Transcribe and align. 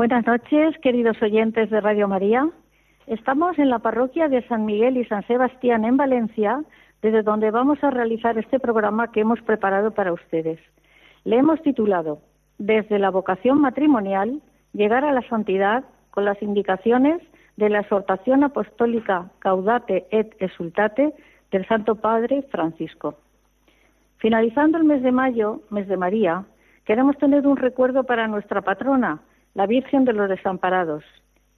Buenas 0.00 0.26
noches, 0.26 0.78
queridos 0.78 1.20
oyentes 1.20 1.68
de 1.68 1.78
Radio 1.78 2.08
María. 2.08 2.48
Estamos 3.06 3.58
en 3.58 3.68
la 3.68 3.80
parroquia 3.80 4.30
de 4.30 4.40
San 4.48 4.64
Miguel 4.64 4.96
y 4.96 5.04
San 5.04 5.26
Sebastián 5.26 5.84
en 5.84 5.98
Valencia, 5.98 6.64
desde 7.02 7.22
donde 7.22 7.50
vamos 7.50 7.84
a 7.84 7.90
realizar 7.90 8.38
este 8.38 8.58
programa 8.58 9.12
que 9.12 9.20
hemos 9.20 9.42
preparado 9.42 9.90
para 9.90 10.14
ustedes. 10.14 10.58
Le 11.24 11.36
hemos 11.36 11.60
titulado 11.60 12.22
Desde 12.56 12.98
la 12.98 13.10
vocación 13.10 13.60
matrimonial, 13.60 14.40
llegar 14.72 15.04
a 15.04 15.12
la 15.12 15.20
santidad 15.28 15.84
con 16.12 16.24
las 16.24 16.40
indicaciones 16.40 17.20
de 17.58 17.68
la 17.68 17.80
exhortación 17.80 18.42
apostólica 18.42 19.28
Caudate 19.40 20.06
et 20.12 20.34
Exultate 20.40 21.12
del 21.50 21.68
Santo 21.68 21.96
Padre 21.96 22.40
Francisco. 22.50 23.16
Finalizando 24.16 24.78
el 24.78 24.84
mes 24.84 25.02
de 25.02 25.12
mayo, 25.12 25.60
mes 25.68 25.86
de 25.88 25.98
María, 25.98 26.46
queremos 26.86 27.18
tener 27.18 27.46
un 27.46 27.58
recuerdo 27.58 28.04
para 28.04 28.28
nuestra 28.28 28.62
patrona, 28.62 29.20
la 29.54 29.66
Virgen 29.66 30.04
de 30.04 30.12
los 30.12 30.28
Desamparados, 30.28 31.04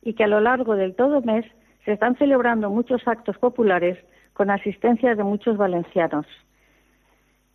y 0.03 0.15
que 0.15 0.25
a 0.25 0.29
lo 0.29 0.41
largo 0.41 0.75
del 0.75 0.95
todo 0.95 1.21
mes 1.23 1.45
se 1.85 1.93
están 1.93 2.17
celebrando 2.17 2.71
muchos 2.71 3.07
actos 3.07 3.39
populares 3.39 3.99
con 4.33 4.51
asistencia 4.51 5.15
de 5.15 5.25
muchos 5.25 5.57
valencianos. 5.57 6.27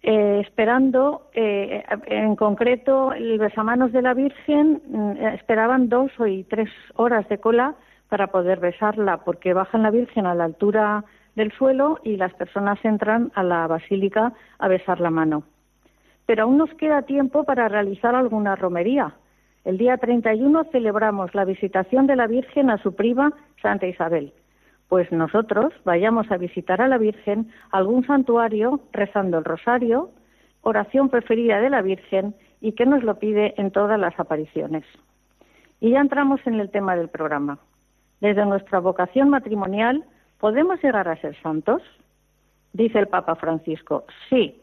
Eh, 0.03 0.41
esperando, 0.41 1.29
eh, 1.33 1.83
en 2.05 2.35
concreto, 2.35 3.13
el 3.13 3.37
besamanos 3.39 3.91
de 3.91 4.01
la 4.01 4.13
Virgen, 4.13 4.81
mm, 4.87 5.11
esperaban 5.33 5.89
dos 5.89 6.11
o 6.19 6.25
tres 6.47 6.69
horas 6.95 7.27
de 7.29 7.39
cola 7.39 7.75
para 8.09 8.27
poder 8.27 8.59
besarla, 8.59 9.17
porque 9.17 9.53
bajan 9.53 9.83
la 9.83 9.91
Virgen 9.91 10.25
a 10.25 10.35
la 10.35 10.45
altura 10.45 11.03
del 11.35 11.51
suelo 11.51 11.99
y 12.03 12.17
las 12.17 12.33
personas 12.33 12.79
entran 12.83 13.31
a 13.35 13.43
la 13.43 13.67
basílica 13.67 14.33
a 14.59 14.67
besar 14.67 14.99
la 14.99 15.09
mano. 15.09 15.43
Pero 16.25 16.43
aún 16.43 16.57
nos 16.57 16.73
queda 16.75 17.03
tiempo 17.03 17.43
para 17.43 17.67
realizar 17.67 18.15
alguna 18.15 18.55
romería. 18.55 19.13
El 19.67 19.77
día 19.77 19.97
31 19.97 20.63
celebramos 20.71 21.35
la 21.35 21.43
visitación 21.43 22.07
de 22.07 22.15
la 22.15 22.25
Virgen 22.25 22.69
a 22.69 22.77
su 22.77 22.95
prima 22.95 23.33
Santa 23.61 23.85
Isabel. 23.85 24.31
Pues 24.87 25.11
nosotros 25.11 25.73
vayamos 25.83 26.31
a 26.31 26.37
visitar 26.37 26.81
a 26.81 26.87
la 26.87 26.97
Virgen 26.97 27.51
algún 27.71 28.07
santuario 28.07 28.79
rezando 28.93 29.39
el 29.39 29.43
rosario, 29.43 30.09
oración 30.61 31.09
preferida 31.09 31.59
de 31.59 31.69
la 31.69 31.81
Virgen 31.81 32.33
y 32.61 32.71
que 32.71 32.85
nos 32.85 33.03
lo 33.03 33.19
pide 33.19 33.55
en 33.57 33.71
todas 33.71 33.99
las 33.99 34.17
apariciones. 34.17 34.85
Y 35.81 35.89
ya 35.89 35.99
entramos 35.99 36.39
en 36.45 36.61
el 36.61 36.71
tema 36.71 36.95
del 36.95 37.09
programa. 37.09 37.59
Desde 38.21 38.45
nuestra 38.45 38.79
vocación 38.79 39.27
matrimonial, 39.29 40.05
¿podemos 40.39 40.81
llegar 40.81 41.09
a 41.09 41.19
ser 41.19 41.35
santos? 41.41 41.81
Dice 42.71 42.99
el 42.99 43.09
Papa 43.09 43.35
Francisco, 43.35 44.05
sí, 44.29 44.61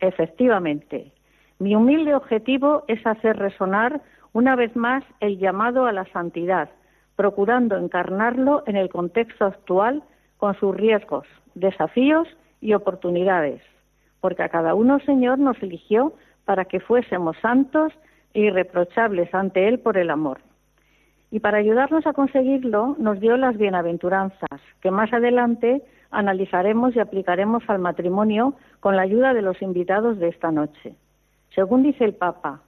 efectivamente. 0.00 1.12
Mi 1.58 1.76
humilde 1.76 2.14
objetivo 2.14 2.84
es 2.88 3.06
hacer 3.06 3.36
resonar 3.36 4.00
una 4.36 4.54
vez 4.54 4.76
más 4.76 5.02
el 5.20 5.38
llamado 5.38 5.86
a 5.86 5.92
la 5.92 6.04
santidad, 6.12 6.68
procurando 7.16 7.74
encarnarlo 7.78 8.64
en 8.66 8.76
el 8.76 8.90
contexto 8.90 9.46
actual 9.46 10.02
con 10.36 10.54
sus 10.56 10.76
riesgos, 10.76 11.26
desafíos 11.54 12.28
y 12.60 12.74
oportunidades, 12.74 13.62
porque 14.20 14.42
a 14.42 14.50
cada 14.50 14.74
uno 14.74 15.00
Señor 15.00 15.38
nos 15.38 15.56
eligió 15.62 16.12
para 16.44 16.66
que 16.66 16.80
fuésemos 16.80 17.38
santos 17.38 17.94
e 18.34 18.40
irreprochables 18.40 19.34
ante 19.34 19.68
Él 19.68 19.78
por 19.78 19.96
el 19.96 20.10
amor. 20.10 20.40
Y 21.30 21.40
para 21.40 21.56
ayudarnos 21.56 22.06
a 22.06 22.12
conseguirlo 22.12 22.94
nos 22.98 23.18
dio 23.20 23.38
las 23.38 23.56
bienaventuranzas, 23.56 24.60
que 24.82 24.90
más 24.90 25.10
adelante 25.14 25.80
analizaremos 26.10 26.94
y 26.94 27.00
aplicaremos 27.00 27.62
al 27.68 27.78
matrimonio 27.78 28.52
con 28.80 28.96
la 28.96 29.02
ayuda 29.02 29.32
de 29.32 29.40
los 29.40 29.62
invitados 29.62 30.18
de 30.18 30.28
esta 30.28 30.52
noche. 30.52 30.94
Según 31.54 31.82
dice 31.82 32.04
el 32.04 32.12
Papa, 32.12 32.60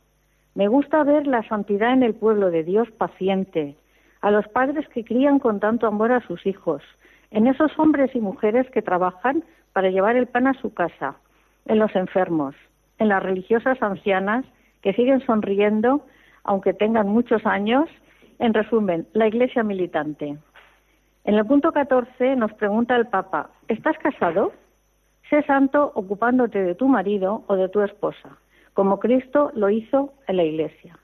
me 0.59 0.67
gusta 0.67 1.05
ver 1.05 1.29
la 1.29 1.45
santidad 1.45 1.93
en 1.93 2.03
el 2.03 2.15
pueblo 2.15 2.51
de 2.51 2.65
Dios 2.65 2.91
paciente, 2.91 3.77
a 4.21 4.33
los 4.33 4.49
padres 4.49 4.89
que 4.89 5.05
crían 5.05 5.39
con 5.39 5.61
tanto 5.61 5.87
amor 5.87 6.11
a 6.11 6.21
sus 6.27 6.45
hijos, 6.47 6.83
en 7.31 7.47
esos 7.47 7.79
hombres 7.79 8.11
y 8.13 8.19
mujeres 8.19 8.69
que 8.73 8.83
trabajan 8.83 9.45
para 9.73 9.91
llevar 9.91 10.17
el 10.17 10.27
pan 10.27 10.49
a 10.49 10.55
su 10.55 10.75
casa, 10.75 11.15
en 11.67 11.79
los 11.79 11.95
enfermos, 11.95 12.57
en 12.99 13.09
las 13.09 13.23
religiosas 13.23 13.81
ancianas 13.81 14.45
que 14.83 14.95
siguen 14.95 15.25
sonriendo 15.25 16.05
aunque 16.43 16.75
tengan 16.75 17.09
muchos 17.09 17.47
años. 17.47 17.89
En 18.41 18.53
resumen, 18.53 19.07
la 19.13 19.29
Iglesia 19.29 19.63
militante. 19.63 20.39
En 21.23 21.35
el 21.37 21.47
punto 21.47 21.71
14 21.71 22.35
nos 22.35 22.53
pregunta 22.55 22.97
el 22.97 23.07
Papa, 23.07 23.51
¿estás 23.69 23.97
casado? 23.99 24.53
Sé 25.31 25.41
santo 25.45 25.93
ocupándote 25.95 26.61
de 26.65 26.75
tu 26.75 26.89
marido 26.89 27.45
o 27.47 27.55
de 27.55 27.69
tu 27.69 27.81
esposa, 27.81 28.39
como 28.75 28.99
Cristo 28.99 29.51
lo 29.55 29.71
hizo 29.71 30.13
en 30.27 30.37
la 30.37 30.45
Iglesia. 30.45 30.99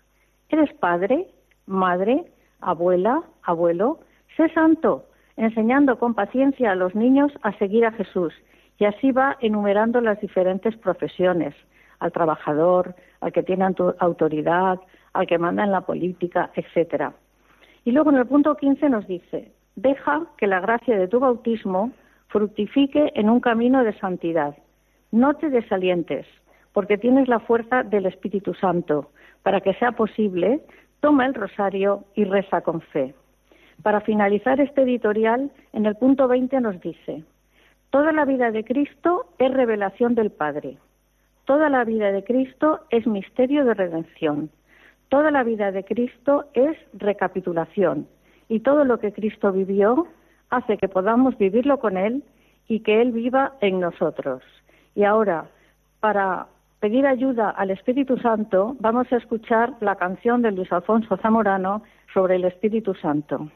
¿Eres 0.49 0.73
padre, 0.75 1.29
madre, 1.67 2.25
abuela, 2.61 3.23
abuelo? 3.43 4.01
Sé 4.37 4.49
santo, 4.51 5.05
enseñando 5.37 5.99
con 5.99 6.15
paciencia 6.15 6.73
a 6.73 6.75
los 6.75 6.95
niños 6.95 7.33
a 7.43 7.53
seguir 7.59 7.85
a 7.87 7.93
Jesús. 7.93 8.33
Y 8.79 8.85
así 8.87 9.13
va 9.13 9.37
enumerando 9.41 10.01
las 10.01 10.21
diferentes 10.21 10.77
profesiones, 10.77 11.55
al 12.01 12.13
trabajador, 12.13 12.95
al 13.21 13.33
que 13.33 13.43
tiene 13.43 13.65
auto- 13.65 13.95
autoridad, 13.99 14.79
al 15.13 15.27
que 15.27 15.39
manda 15.39 15.63
en 15.65 15.71
la 15.71 15.83
política, 15.83 16.51
etcétera. 16.55 17.13
Y 17.85 17.93
luego 17.93 18.11
en 18.11 18.17
el 18.17 18.27
punto 18.27 18.57
15 18.57 18.89
nos 18.91 19.07
dice, 19.07 19.53
deja 19.77 20.23
que 20.37 20.47
la 20.47 20.61
gracia 20.61 20.99
de 20.99 21.07
tu 21.09 21.21
bautismo 21.21 21.93
fructifique 22.29 23.13
en 23.15 23.31
un 23.31 23.41
camino 23.41 23.85
de 23.85 23.97
santidad. 23.99 24.57
No 25.13 25.35
te 25.35 25.51
desalientes, 25.51 26.27
porque 26.75 26.99
tienes 26.99 27.29
la 27.29 27.39
fuerza 27.39 27.85
del 27.85 28.05
Espíritu 28.05 28.53
Santo. 28.53 29.11
Para 29.43 29.63
que 29.63 29.75
sea 29.75 29.93
posible, 29.93 30.61
toma 31.01 31.25
el 31.25 31.33
rosario 31.33 32.05
y 32.15 32.25
reza 32.25 32.61
con 32.61 32.83
fe. 32.83 33.15
Para 33.83 34.01
finalizar 34.01 34.61
este 34.61 34.83
editorial, 34.83 35.51
en 35.73 35.87
el 35.87 35.95
punto 35.95 36.29
20 36.29 36.61
nos 36.61 36.81
dice, 36.81 37.23
toda 37.91 38.13
la 38.13 38.25
vida 38.25 38.51
de 38.51 38.65
Cristo 38.65 39.27
es 39.39 39.55
revelación 39.55 40.15
del 40.15 40.31
Padre. 40.31 40.77
Toda 41.45 41.69
la 41.69 41.85
vida 41.85 42.11
de 42.11 42.25
Cristo 42.25 42.81
es 42.91 43.07
misterio 43.07 43.65
de 43.65 43.75
redención. 43.75 44.51
Toda 45.11 45.31
la 45.31 45.45
vida 45.45 45.71
de 45.71 45.85
Cristo 45.85 46.47
es 46.55 46.77
recapitulación. 46.93 48.09
Y 48.49 48.61
todo 48.61 48.85
lo 48.85 48.99
que 48.99 49.13
Cristo 49.13 49.53
vivió 49.53 50.09
hace 50.51 50.77
que 50.77 50.89
podamos 50.89 51.39
vivirlo 51.39 51.79
con 51.79 51.97
Él 51.97 52.25
y 52.67 52.81
que 52.81 53.01
Él 53.01 53.13
viva 53.13 53.53
en 53.61 53.79
nosotros. 53.79 54.43
Y 54.95 55.05
ahora, 55.05 55.47
para 56.01 56.47
pedir 56.85 57.07
ayuda 57.07 57.49
al 57.49 57.71
Espíritu 57.71 58.19
Santo, 58.19 58.77
vamos 58.79 59.11
a 59.11 59.17
escuchar 59.17 59.73
la 59.81 59.97
canción 59.97 60.43
de 60.43 60.53
Luis 60.53 60.71
Alfonso 60.71 61.17
Zamorano 61.17 61.83
sobre 62.13 62.37
el 62.37 62.45
Espíritu 62.45 62.93
Santo. 62.93 63.49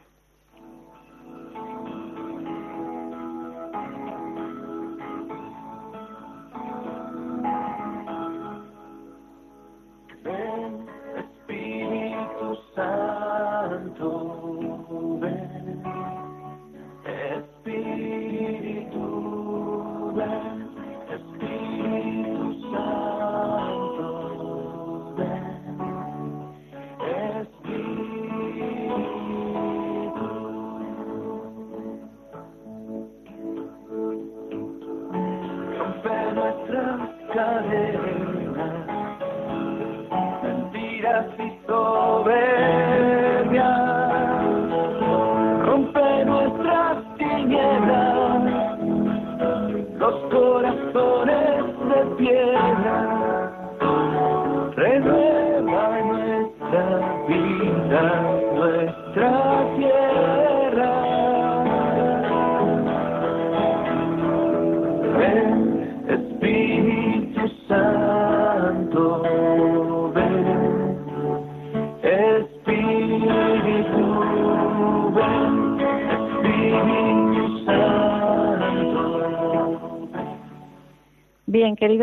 जाने 37.38 38.27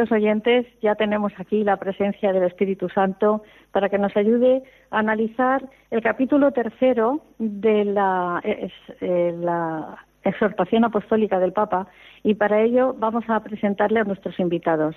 queridos 0.06 0.12
oyentes, 0.12 0.66
ya 0.82 0.96
tenemos 0.96 1.34
aquí 1.40 1.64
la 1.64 1.78
presencia 1.78 2.32
del 2.32 2.44
Espíritu 2.44 2.90
Santo 2.90 3.42
para 3.72 3.90
que 3.90 3.98
nos 3.98 4.16
ayude 4.16 4.62
a 4.92 5.00
analizar 5.00 5.64
el 5.92 6.02
capítulo 6.02 6.52
tercero 6.52 7.22
de 7.40 7.86
la, 7.86 8.40
es- 8.44 8.72
eh, 9.02 9.34
la 9.40 9.98
exhortación 10.24 10.84
apostólica 10.84 11.40
del 11.40 11.54
Papa 11.54 11.88
y 12.24 12.36
para 12.36 12.62
ello 12.62 12.94
vamos 12.98 13.24
a 13.30 13.40
presentarle 13.42 14.00
a 14.00 14.04
nuestros 14.04 14.40
invitados. 14.40 14.96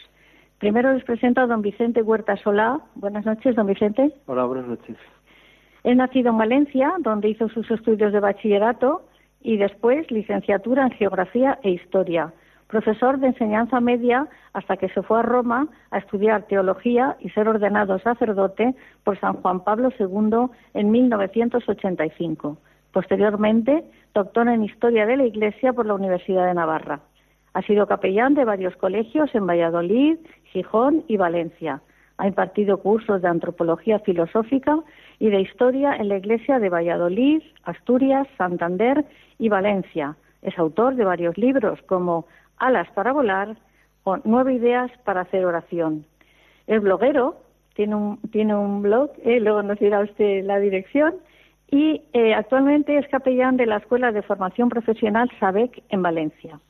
Primero 0.58 0.93
les 0.93 1.05
presento 1.05 1.40
a 1.40 1.46
don 1.46 1.62
Vicente 1.62 2.02
Huerta 2.02 2.37
Solá. 2.37 2.81
Buenas 2.94 3.25
noches, 3.25 3.54
don 3.56 3.66
Vicente. 3.66 4.11
Hola, 4.26 4.44
buenas 4.44 4.66
noches. 4.66 4.96
Es 5.84 5.96
nacido 5.96 6.31
en 6.31 6.38
Valencia, 6.38 6.93
donde 6.99 7.28
hizo 7.31 7.49
sus 7.49 7.70
estudios 7.70 8.12
de 8.12 8.20
bachillerato 8.20 9.02
y 9.40 9.56
después 9.56 10.11
licenciatura 10.11 10.82
en 10.84 10.90
Geografía 10.90 11.58
e 11.62 11.70
Historia. 11.70 12.32
Profesor 12.68 13.18
de 13.18 13.28
enseñanza 13.28 13.80
media 13.80 14.28
hasta 14.52 14.76
que 14.76 14.90
se 14.90 15.02
fue 15.02 15.20
a 15.20 15.22
Roma 15.22 15.68
a 15.90 15.98
estudiar 15.98 16.42
teología 16.42 17.16
y 17.18 17.30
ser 17.30 17.48
ordenado 17.48 17.98
sacerdote 17.98 18.74
por 19.04 19.18
San 19.18 19.34
Juan 19.40 19.64
Pablo 19.64 19.90
II 19.98 20.50
en 20.74 20.90
1985. 20.90 22.58
Posteriormente, 22.92 23.84
doctor 24.12 24.48
en 24.48 24.64
Historia 24.64 25.06
de 25.06 25.16
la 25.16 25.24
Iglesia 25.24 25.72
por 25.72 25.86
la 25.86 25.94
Universidad 25.94 26.46
de 26.46 26.54
Navarra. 26.54 27.00
Ha 27.54 27.62
sido 27.62 27.86
capellán 27.86 28.34
de 28.34 28.44
varios 28.44 28.76
colegios 28.76 29.34
en 29.34 29.46
Valladolid, 29.46 30.18
Gijón 30.52 31.04
y 31.08 31.16
Valencia. 31.16 31.80
Ha 32.18 32.26
impartido 32.26 32.78
cursos 32.78 33.22
de 33.22 33.28
antropología 33.28 33.98
filosófica 34.00 34.78
y 35.18 35.30
de 35.30 35.40
historia 35.40 35.96
en 35.96 36.08
la 36.08 36.18
Iglesia 36.18 36.58
de 36.58 36.68
Valladolid, 36.68 37.42
Asturias, 37.64 38.28
Santander 38.36 39.06
y 39.38 39.48
Valencia. 39.48 40.16
Es 40.42 40.58
autor 40.58 40.96
de 40.96 41.04
varios 41.04 41.38
libros 41.38 41.80
como 41.82 42.26
Alas 42.58 42.88
para 42.94 43.12
volar 43.12 43.56
o 44.05 44.19
Nueve 44.25 44.55
ideas 44.55 44.90
para 45.05 45.22
hacer 45.22 45.44
oración. 45.44 46.06
Es 46.66 46.82
bloguero, 46.82 47.37
tiene 47.75 47.94
un, 47.94 48.19
tiene 48.31 48.56
un 48.56 48.82
blog, 48.82 49.10
eh, 49.25 49.40
luego 49.40 49.62
nos 49.62 49.78
dirá 49.78 50.00
usted 50.00 50.44
la 50.44 50.58
dirección, 50.58 51.14
y 51.70 52.02
eh, 52.12 52.34
actualmente 52.34 52.96
es 52.96 53.06
capellán 53.08 53.56
de 53.56 53.66
la 53.66 53.76
Escuela 53.76 54.10
de 54.10 54.22
Formación 54.22 54.69
Profesional 54.69 55.31
SABEC 55.38 55.82
en 55.90 56.02
Valencia. 56.02 56.60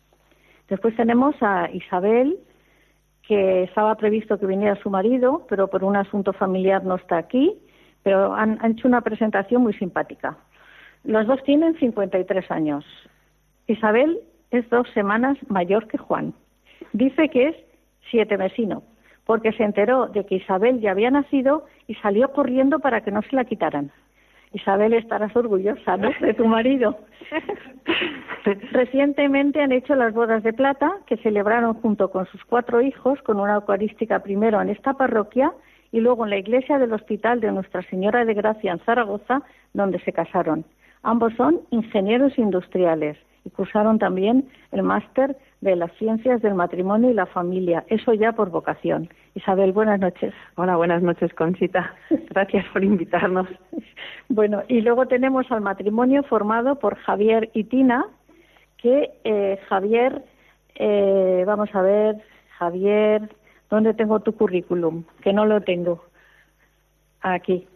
Después 0.68 0.96
tenemos 0.96 1.36
a 1.40 1.70
Isabel, 1.72 2.38
que 3.22 3.64
estaba 3.64 3.94
previsto 3.94 4.38
que 4.38 4.46
viniera 4.46 4.74
su 4.82 4.90
marido, 4.90 5.46
pero 5.48 5.68
por 5.68 5.84
un 5.84 5.96
asunto 5.96 6.32
familiar 6.32 6.84
no 6.84 6.96
está 6.96 7.18
aquí, 7.18 7.56
pero 8.02 8.34
han, 8.34 8.58
han 8.60 8.72
hecho 8.72 8.88
una 8.88 9.02
presentación 9.02 9.62
muy 9.62 9.74
simpática. 9.74 10.36
Los 11.04 11.26
dos 11.26 11.42
tienen 11.44 11.78
53 11.78 12.50
años. 12.50 12.84
Isabel 13.66 14.18
es 14.50 14.68
dos 14.70 14.88
semanas 14.90 15.36
mayor 15.48 15.86
que 15.88 15.98
Juan. 15.98 16.34
Dice 16.92 17.28
que 17.28 17.48
es 17.48 17.56
siete 18.10 18.38
mesino, 18.38 18.82
porque 19.26 19.52
se 19.52 19.64
enteró 19.64 20.06
de 20.06 20.24
que 20.24 20.36
Isabel 20.36 20.80
ya 20.80 20.92
había 20.92 21.10
nacido 21.10 21.66
y 21.86 21.94
salió 21.96 22.32
corriendo 22.32 22.78
para 22.78 23.02
que 23.02 23.10
no 23.10 23.22
se 23.22 23.36
la 23.36 23.44
quitaran. 23.44 23.90
Isabel, 24.52 24.94
estarás 24.94 25.36
orgullosa, 25.36 25.98
¿no? 25.98 26.10
De 26.20 26.32
tu 26.32 26.46
marido. 26.46 26.96
Recientemente 28.72 29.60
han 29.60 29.72
hecho 29.72 29.94
las 29.94 30.14
bodas 30.14 30.42
de 30.42 30.54
plata, 30.54 30.90
que 31.06 31.18
celebraron 31.18 31.74
junto 31.74 32.10
con 32.10 32.24
sus 32.26 32.42
cuatro 32.44 32.80
hijos, 32.80 33.20
con 33.22 33.38
una 33.38 33.56
eucarística 33.56 34.20
primero 34.20 34.60
en 34.62 34.70
esta 34.70 34.94
parroquia 34.94 35.52
y 35.92 36.00
luego 36.00 36.24
en 36.24 36.30
la 36.30 36.38
iglesia 36.38 36.78
del 36.78 36.94
Hospital 36.94 37.40
de 37.40 37.52
Nuestra 37.52 37.82
Señora 37.90 38.24
de 38.24 38.32
Gracia 38.32 38.72
en 38.72 38.78
Zaragoza, 38.80 39.42
donde 39.74 39.98
se 40.00 40.12
casaron. 40.14 40.64
Ambos 41.02 41.34
son 41.34 41.60
ingenieros 41.70 42.38
industriales 42.38 43.18
y 43.48 43.50
cursaron 43.50 43.98
también 43.98 44.46
el 44.72 44.82
máster 44.82 45.34
de 45.62 45.74
las 45.74 45.90
ciencias 45.92 46.42
del 46.42 46.54
matrimonio 46.54 47.10
y 47.10 47.14
la 47.14 47.24
familia, 47.24 47.84
eso 47.88 48.12
ya 48.12 48.32
por 48.32 48.50
vocación. 48.50 49.08
Isabel, 49.34 49.72
buenas 49.72 49.98
noches. 49.98 50.34
Hola, 50.56 50.76
buenas 50.76 51.02
noches, 51.02 51.32
Conchita. 51.32 51.94
Gracias 52.30 52.66
por 52.72 52.84
invitarnos. 52.84 53.48
Bueno, 54.30 54.62
y 54.68 54.82
luego 54.82 55.06
tenemos 55.06 55.50
al 55.50 55.62
matrimonio 55.62 56.22
formado 56.22 56.78
por 56.78 56.96
Javier 56.96 57.48
y 57.54 57.64
Tina, 57.64 58.04
que 58.76 59.10
eh, 59.24 59.58
Javier, 59.70 60.22
eh, 60.74 61.44
vamos 61.46 61.74
a 61.74 61.80
ver, 61.80 62.16
Javier, 62.58 63.22
¿dónde 63.70 63.94
tengo 63.94 64.20
tu 64.20 64.34
currículum? 64.34 65.04
Que 65.22 65.32
no 65.32 65.46
lo 65.46 65.62
tengo. 65.62 66.04
Aquí. 67.22 67.66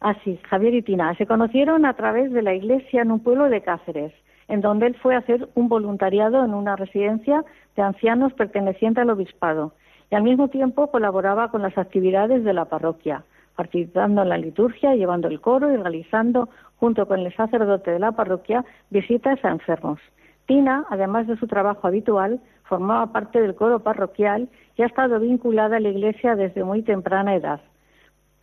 Ah, 0.00 0.14
sí, 0.22 0.38
Javier 0.48 0.74
y 0.74 0.82
Tina. 0.82 1.16
Se 1.16 1.26
conocieron 1.26 1.84
a 1.84 1.94
través 1.94 2.32
de 2.32 2.42
la 2.42 2.54
iglesia 2.54 3.02
en 3.02 3.10
un 3.10 3.18
pueblo 3.18 3.48
de 3.50 3.62
Cáceres, 3.62 4.12
en 4.48 4.60
donde 4.60 4.86
él 4.86 4.94
fue 4.96 5.14
a 5.14 5.18
hacer 5.18 5.48
un 5.54 5.68
voluntariado 5.68 6.44
en 6.44 6.54
una 6.54 6.76
residencia 6.76 7.44
de 7.74 7.82
ancianos 7.82 8.32
perteneciente 8.34 9.00
al 9.00 9.10
obispado 9.10 9.72
y 10.10 10.14
al 10.14 10.22
mismo 10.22 10.48
tiempo 10.48 10.90
colaboraba 10.90 11.50
con 11.50 11.62
las 11.62 11.76
actividades 11.76 12.44
de 12.44 12.52
la 12.52 12.66
parroquia, 12.66 13.24
participando 13.56 14.22
en 14.22 14.28
la 14.28 14.38
liturgia, 14.38 14.94
llevando 14.94 15.28
el 15.28 15.40
coro 15.40 15.72
y 15.72 15.76
realizando, 15.76 16.48
junto 16.76 17.06
con 17.06 17.20
el 17.20 17.34
sacerdote 17.34 17.90
de 17.90 17.98
la 17.98 18.12
parroquia, 18.12 18.64
visitas 18.90 19.44
a 19.44 19.50
enfermos. 19.50 19.98
Tina, 20.46 20.84
además 20.90 21.26
de 21.26 21.36
su 21.36 21.48
trabajo 21.48 21.88
habitual, 21.88 22.40
formaba 22.64 23.12
parte 23.12 23.40
del 23.40 23.56
coro 23.56 23.80
parroquial 23.80 24.48
y 24.76 24.82
ha 24.82 24.86
estado 24.86 25.18
vinculada 25.18 25.78
a 25.78 25.80
la 25.80 25.88
Iglesia 25.88 26.36
desde 26.36 26.62
muy 26.62 26.82
temprana 26.82 27.34
edad, 27.34 27.60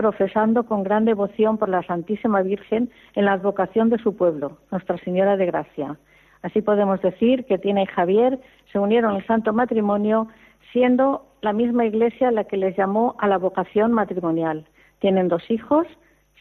profesando 0.04 0.66
con 0.66 0.84
gran 0.84 1.06
devoción 1.06 1.58
por 1.58 1.70
la 1.70 1.82
Santísima 1.82 2.42
Virgen 2.42 2.90
en 3.16 3.24
la 3.24 3.32
advocación 3.32 3.90
de 3.90 3.98
su 4.00 4.18
pueblo, 4.18 4.58
Nuestra 4.70 4.98
Señora 4.98 5.38
de 5.38 5.46
Gracia. 5.46 5.98
Así 6.42 6.62
podemos 6.62 7.02
decir 7.02 7.46
que 7.46 7.58
Tina 7.58 7.84
y 7.84 7.86
Javier 7.86 8.38
se 8.70 8.80
unieron 8.80 9.16
al 9.16 9.26
santo 9.26 9.54
matrimonio 9.54 10.28
siendo 10.74 11.26
la 11.42 11.54
misma 11.54 11.86
iglesia 11.86 12.32
la 12.32 12.44
que 12.44 12.58
les 12.58 12.76
llamó 12.76 13.16
a 13.18 13.30
la 13.30 13.38
vocación 13.38 13.94
matrimonial. 13.94 14.66
Tienen 15.00 15.30
dos 15.30 15.50
hijos, 15.50 15.88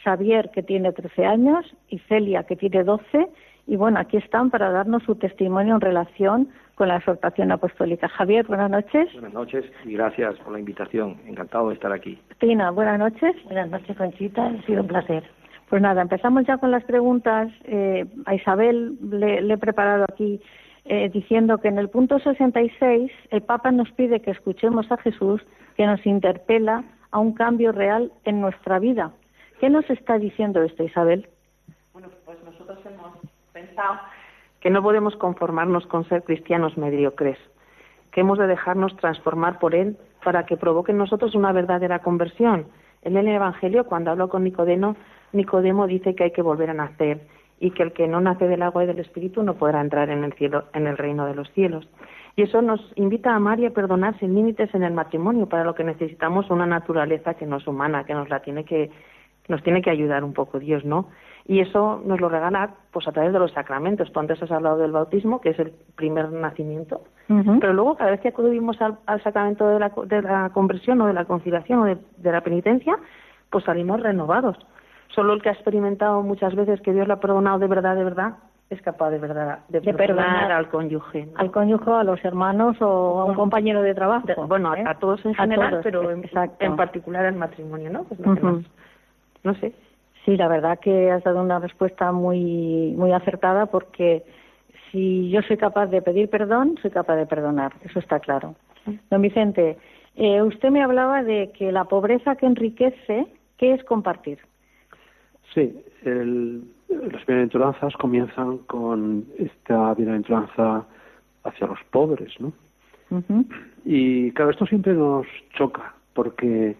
Xavier, 0.02 0.50
que 0.50 0.64
tiene 0.64 0.90
13 0.90 1.24
años, 1.24 1.64
y 1.88 2.00
Celia, 2.08 2.42
que 2.42 2.56
tiene 2.56 2.82
12, 2.82 3.28
y 3.68 3.76
bueno, 3.76 4.00
aquí 4.00 4.16
están 4.16 4.50
para 4.50 4.72
darnos 4.72 5.04
su 5.04 5.14
testimonio 5.14 5.76
en 5.76 5.80
relación 5.80 6.48
con 6.82 6.88
la 6.88 6.96
exhortación 6.96 7.52
apostólica. 7.52 8.08
Javier, 8.08 8.44
buenas 8.48 8.68
noches. 8.68 9.12
Buenas 9.12 9.32
noches 9.32 9.64
y 9.84 9.92
gracias 9.92 10.34
por 10.40 10.52
la 10.52 10.58
invitación. 10.58 11.16
Encantado 11.28 11.68
de 11.68 11.74
estar 11.74 11.92
aquí. 11.92 12.20
Tina, 12.40 12.72
buenas 12.72 12.98
noches. 12.98 13.36
Buenas 13.44 13.70
noches, 13.70 13.96
Conchita. 13.96 14.44
Ha 14.44 14.62
sido 14.62 14.80
un 14.80 14.88
placer. 14.88 15.22
Pues 15.68 15.80
nada, 15.80 16.02
empezamos 16.02 16.44
ya 16.44 16.58
con 16.58 16.72
las 16.72 16.82
preguntas. 16.82 17.52
Eh, 17.66 18.04
a 18.26 18.34
Isabel 18.34 18.98
le, 19.00 19.42
le, 19.42 19.54
he 19.54 19.58
preparado 19.58 20.06
aquí 20.12 20.40
eh, 20.84 21.08
diciendo 21.10 21.58
que 21.58 21.68
en 21.68 21.78
el 21.78 21.88
punto 21.88 22.18
66 22.18 23.12
el 23.30 23.42
Papa 23.42 23.70
nos 23.70 23.88
pide 23.92 24.20
que 24.20 24.32
escuchemos 24.32 24.90
a 24.90 24.96
Jesús, 24.96 25.40
que 25.76 25.86
nos 25.86 26.04
interpela 26.04 26.82
a 27.12 27.20
un 27.20 27.32
cambio 27.32 27.70
real 27.70 28.10
en 28.24 28.40
nuestra 28.40 28.80
vida. 28.80 29.12
¿Qué 29.60 29.70
nos 29.70 29.88
está 29.88 30.18
diciendo 30.18 30.60
esto, 30.64 30.82
Isabel? 30.82 31.28
Bueno, 31.92 32.08
pues 32.24 32.42
nosotros 32.42 32.80
hemos 32.84 33.12
pensado 33.52 34.00
que 34.62 34.70
no 34.70 34.82
podemos 34.82 35.16
conformarnos 35.16 35.86
con 35.86 36.08
ser 36.08 36.22
cristianos 36.22 36.78
mediocres, 36.78 37.36
que 38.12 38.20
hemos 38.20 38.38
de 38.38 38.46
dejarnos 38.46 38.96
transformar 38.96 39.58
por 39.58 39.74
Él 39.74 39.96
para 40.24 40.46
que 40.46 40.56
provoque 40.56 40.92
en 40.92 40.98
nosotros 40.98 41.34
una 41.34 41.52
verdadera 41.52 41.98
conversión. 41.98 42.66
En 43.02 43.16
el 43.16 43.26
Evangelio, 43.26 43.84
cuando 43.84 44.12
habló 44.12 44.28
con 44.28 44.44
Nicodemo, 44.44 44.94
Nicodemo 45.32 45.88
dice 45.88 46.14
que 46.14 46.24
hay 46.24 46.30
que 46.30 46.42
volver 46.42 46.70
a 46.70 46.74
nacer 46.74 47.20
y 47.58 47.72
que 47.72 47.82
el 47.82 47.92
que 47.92 48.06
no 48.06 48.20
nace 48.20 48.46
del 48.46 48.62
agua 48.62 48.84
y 48.84 48.86
del 48.86 49.00
Espíritu 49.00 49.42
no 49.42 49.54
podrá 49.54 49.80
entrar 49.80 50.10
en 50.10 50.22
el 50.22 50.32
cielo, 50.34 50.64
en 50.74 50.86
el 50.86 50.96
reino 50.96 51.26
de 51.26 51.34
los 51.34 51.50
cielos. 51.52 51.88
Y 52.36 52.42
eso 52.42 52.62
nos 52.62 52.80
invita 52.94 53.32
a 53.32 53.36
amar 53.36 53.58
y 53.58 53.66
a 53.66 53.70
perdonar 53.70 54.16
sin 54.20 54.34
límites 54.34 54.72
en 54.74 54.84
el 54.84 54.92
matrimonio, 54.92 55.48
para 55.48 55.64
lo 55.64 55.74
que 55.74 55.82
necesitamos 55.82 56.50
una 56.50 56.66
naturaleza 56.66 57.34
que 57.34 57.46
no 57.46 57.56
es 57.56 57.66
humana, 57.66 58.04
que 58.04 58.14
nos 58.14 58.28
la 58.28 58.40
tiene 58.40 58.64
que 58.64 58.90
nos 59.48 59.60
tiene 59.64 59.82
que 59.82 59.90
ayudar 59.90 60.22
un 60.22 60.32
poco 60.32 60.60
Dios, 60.60 60.84
¿no? 60.84 61.08
Y 61.46 61.60
eso 61.60 62.00
nos 62.04 62.20
lo 62.20 62.28
regala 62.28 62.74
pues 62.92 63.08
a 63.08 63.12
través 63.12 63.32
de 63.32 63.38
los 63.38 63.52
sacramentos. 63.52 64.12
Tú 64.12 64.20
antes 64.20 64.42
has 64.42 64.50
hablado 64.50 64.78
del 64.78 64.92
bautismo, 64.92 65.40
que 65.40 65.50
es 65.50 65.58
el 65.58 65.72
primer 65.96 66.30
nacimiento, 66.30 67.02
pero 67.60 67.72
luego 67.72 67.96
cada 67.96 68.10
vez 68.10 68.20
que 68.20 68.28
acudimos 68.28 68.76
al, 68.80 69.22
sacramento 69.22 69.66
de 69.66 69.80
la, 69.80 69.92
de 70.06 70.22
la, 70.22 70.50
conversión 70.50 71.00
o 71.00 71.06
de 71.06 71.14
la 71.14 71.24
conciliación 71.24 71.80
o 71.80 71.84
de, 71.86 72.32
la 72.32 72.42
penitencia, 72.42 72.96
pues 73.50 73.64
salimos 73.64 74.00
renovados. 74.00 74.56
Solo 75.08 75.32
el 75.32 75.42
que 75.42 75.48
ha 75.48 75.52
experimentado 75.52 76.22
muchas 76.22 76.54
veces 76.54 76.80
que 76.80 76.92
Dios 76.92 77.06
le 77.06 77.14
ha 77.14 77.20
perdonado 77.20 77.58
de 77.58 77.66
verdad, 77.66 77.96
de 77.96 78.04
verdad, 78.04 78.34
es 78.70 78.80
capaz 78.80 79.10
de 79.10 79.18
verdad 79.18 79.58
de, 79.68 79.80
perdonar, 79.92 80.52
al 80.52 80.68
cónyuge. 80.68 81.28
Al 81.34 81.50
cónyuge, 81.50 81.90
a 81.90 82.04
los 82.04 82.24
hermanos 82.24 82.76
o 82.80 83.20
a 83.20 83.24
un 83.24 83.34
compañero 83.34 83.82
de 83.82 83.94
trabajo. 83.94 84.26
bueno, 84.46 84.72
a, 84.72 84.78
¿eh? 84.78 84.84
todos 85.00 85.24
en 85.26 85.34
general, 85.34 85.80
pero 85.82 86.10
en, 86.10 86.76
particular 86.76 87.26
al 87.26 87.34
matrimonio, 87.34 87.90
¿no? 87.90 88.04
Pues 88.04 88.20
no 89.44 89.54
sé. 89.54 89.74
Sí, 90.24 90.36
la 90.36 90.48
verdad 90.48 90.78
que 90.78 91.10
has 91.10 91.24
dado 91.24 91.42
una 91.42 91.58
respuesta 91.58 92.12
muy, 92.12 92.94
muy 92.96 93.12
acertada 93.12 93.66
porque 93.66 94.24
si 94.90 95.30
yo 95.30 95.42
soy 95.42 95.56
capaz 95.56 95.86
de 95.86 96.02
pedir 96.02 96.28
perdón, 96.30 96.78
soy 96.80 96.90
capaz 96.90 97.16
de 97.16 97.26
perdonar, 97.26 97.72
eso 97.82 97.98
está 97.98 98.20
claro. 98.20 98.54
Don 99.10 99.22
Vicente, 99.22 99.78
eh, 100.16 100.42
usted 100.42 100.70
me 100.70 100.82
hablaba 100.82 101.22
de 101.22 101.50
que 101.56 101.72
la 101.72 101.84
pobreza 101.84 102.36
que 102.36 102.46
enriquece, 102.46 103.26
¿qué 103.56 103.72
es 103.74 103.84
compartir? 103.84 104.38
Sí, 105.54 105.74
las 106.04 107.26
bienaventuranzas 107.26 107.94
comienzan 107.96 108.58
con 108.58 109.26
esta 109.38 109.94
bienaventuranza 109.94 110.86
hacia 111.44 111.66
los 111.66 111.78
pobres, 111.90 112.32
¿no? 112.40 112.52
Y 113.84 114.30
claro, 114.32 114.52
esto 114.52 114.64
siempre 114.66 114.94
nos 114.94 115.26
choca, 115.54 115.94
porque 116.14 116.76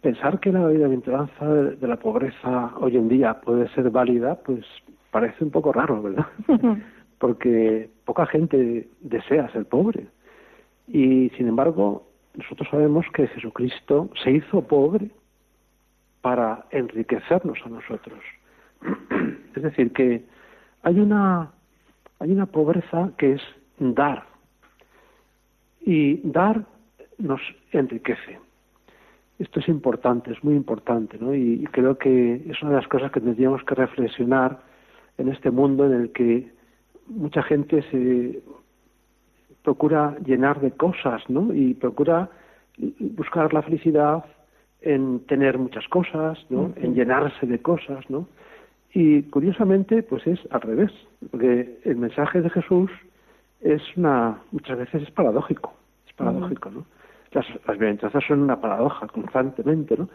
pensar 0.00 0.40
que 0.40 0.52
la 0.52 0.66
bienaventuranza 0.68 1.46
de 1.46 1.88
la 1.88 1.96
pobreza 1.96 2.72
hoy 2.78 2.96
en 2.96 3.08
día 3.08 3.40
puede 3.40 3.68
ser 3.70 3.90
válida, 3.90 4.36
pues 4.36 4.64
parece 5.10 5.44
un 5.44 5.50
poco 5.50 5.72
raro, 5.72 6.02
¿verdad? 6.02 6.26
Porque 7.18 7.88
poca 8.04 8.26
gente 8.26 8.88
desea 9.00 9.50
ser 9.52 9.66
pobre. 9.66 10.06
Y 10.88 11.30
sin 11.36 11.48
embargo, 11.48 12.06
nosotros 12.34 12.68
sabemos 12.70 13.06
que 13.14 13.28
Jesucristo 13.28 14.10
se 14.22 14.32
hizo 14.32 14.62
pobre 14.62 15.10
para 16.20 16.66
enriquecernos 16.70 17.58
a 17.64 17.68
nosotros. 17.68 18.18
Es 19.54 19.62
decir, 19.62 19.92
que 19.92 20.24
hay 20.82 20.98
una, 20.98 21.52
hay 22.18 22.32
una 22.32 22.46
pobreza 22.46 23.12
que 23.16 23.34
es 23.34 23.42
dar. 23.78 24.24
Y 25.80 26.28
dar 26.28 26.64
nos 27.18 27.40
enriquece. 27.70 28.40
Esto 29.38 29.60
es 29.60 29.68
importante, 29.68 30.32
es 30.32 30.42
muy 30.44 30.54
importante, 30.54 31.18
¿no? 31.18 31.34
Y, 31.34 31.66
creo 31.72 31.98
que 31.98 32.36
es 32.48 32.62
una 32.62 32.72
de 32.72 32.76
las 32.76 32.88
cosas 32.88 33.10
que 33.10 33.20
tendríamos 33.20 33.64
que 33.64 33.74
reflexionar 33.74 34.60
en 35.18 35.28
este 35.28 35.50
mundo 35.50 35.86
en 35.86 35.92
el 35.92 36.12
que 36.12 36.52
mucha 37.08 37.42
gente 37.42 37.82
se 37.90 38.42
procura 39.62 40.16
llenar 40.24 40.60
de 40.60 40.70
cosas, 40.72 41.22
¿no? 41.28 41.52
Y 41.52 41.74
procura 41.74 42.30
buscar 42.76 43.52
la 43.52 43.62
felicidad 43.62 44.24
en 44.82 45.20
tener 45.26 45.58
muchas 45.58 45.86
cosas, 45.88 46.38
¿no? 46.50 46.72
En 46.76 46.94
llenarse 46.94 47.46
de 47.46 47.58
cosas, 47.60 48.08
¿no? 48.08 48.28
Y 48.92 49.22
curiosamente, 49.24 50.04
pues 50.04 50.24
es 50.26 50.38
al 50.50 50.60
revés, 50.60 50.92
porque 51.30 51.80
el 51.84 51.96
mensaje 51.96 52.40
de 52.40 52.50
Jesús 52.50 52.90
es 53.60 53.82
una, 53.96 54.38
muchas 54.52 54.78
veces 54.78 55.02
es 55.02 55.10
paradójico, 55.10 55.74
es 56.06 56.12
paradójico, 56.12 56.70
¿no? 56.70 56.84
Las, 57.34 57.46
las 57.66 58.24
son 58.24 58.42
una 58.42 58.60
paradoja 58.60 59.06
constantemente, 59.08 59.96
¿no? 59.96 60.08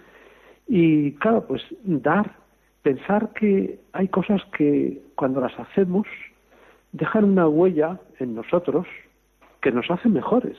Y 0.68 1.14
claro, 1.14 1.46
pues 1.48 1.62
dar, 1.84 2.36
pensar 2.82 3.34
que 3.34 3.80
hay 3.94 4.08
cosas 4.08 4.42
que 4.58 5.02
cuando 5.16 5.42
las 5.42 5.58
hacemos 5.60 6.08
dejan 6.92 7.26
una 7.26 7.48
huella 7.48 8.00
en 8.20 8.36
nosotros 8.36 8.88
que 9.62 9.72
nos 9.72 9.90
hace 9.92 10.10
mejores. 10.10 10.58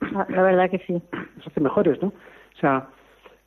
La 0.00 0.42
verdad 0.42 0.70
que 0.70 0.78
sí. 0.80 1.02
Nos 1.36 1.46
hace 1.46 1.60
mejores, 1.60 2.00
¿no? 2.02 2.08
O 2.08 2.58
sea, 2.60 2.88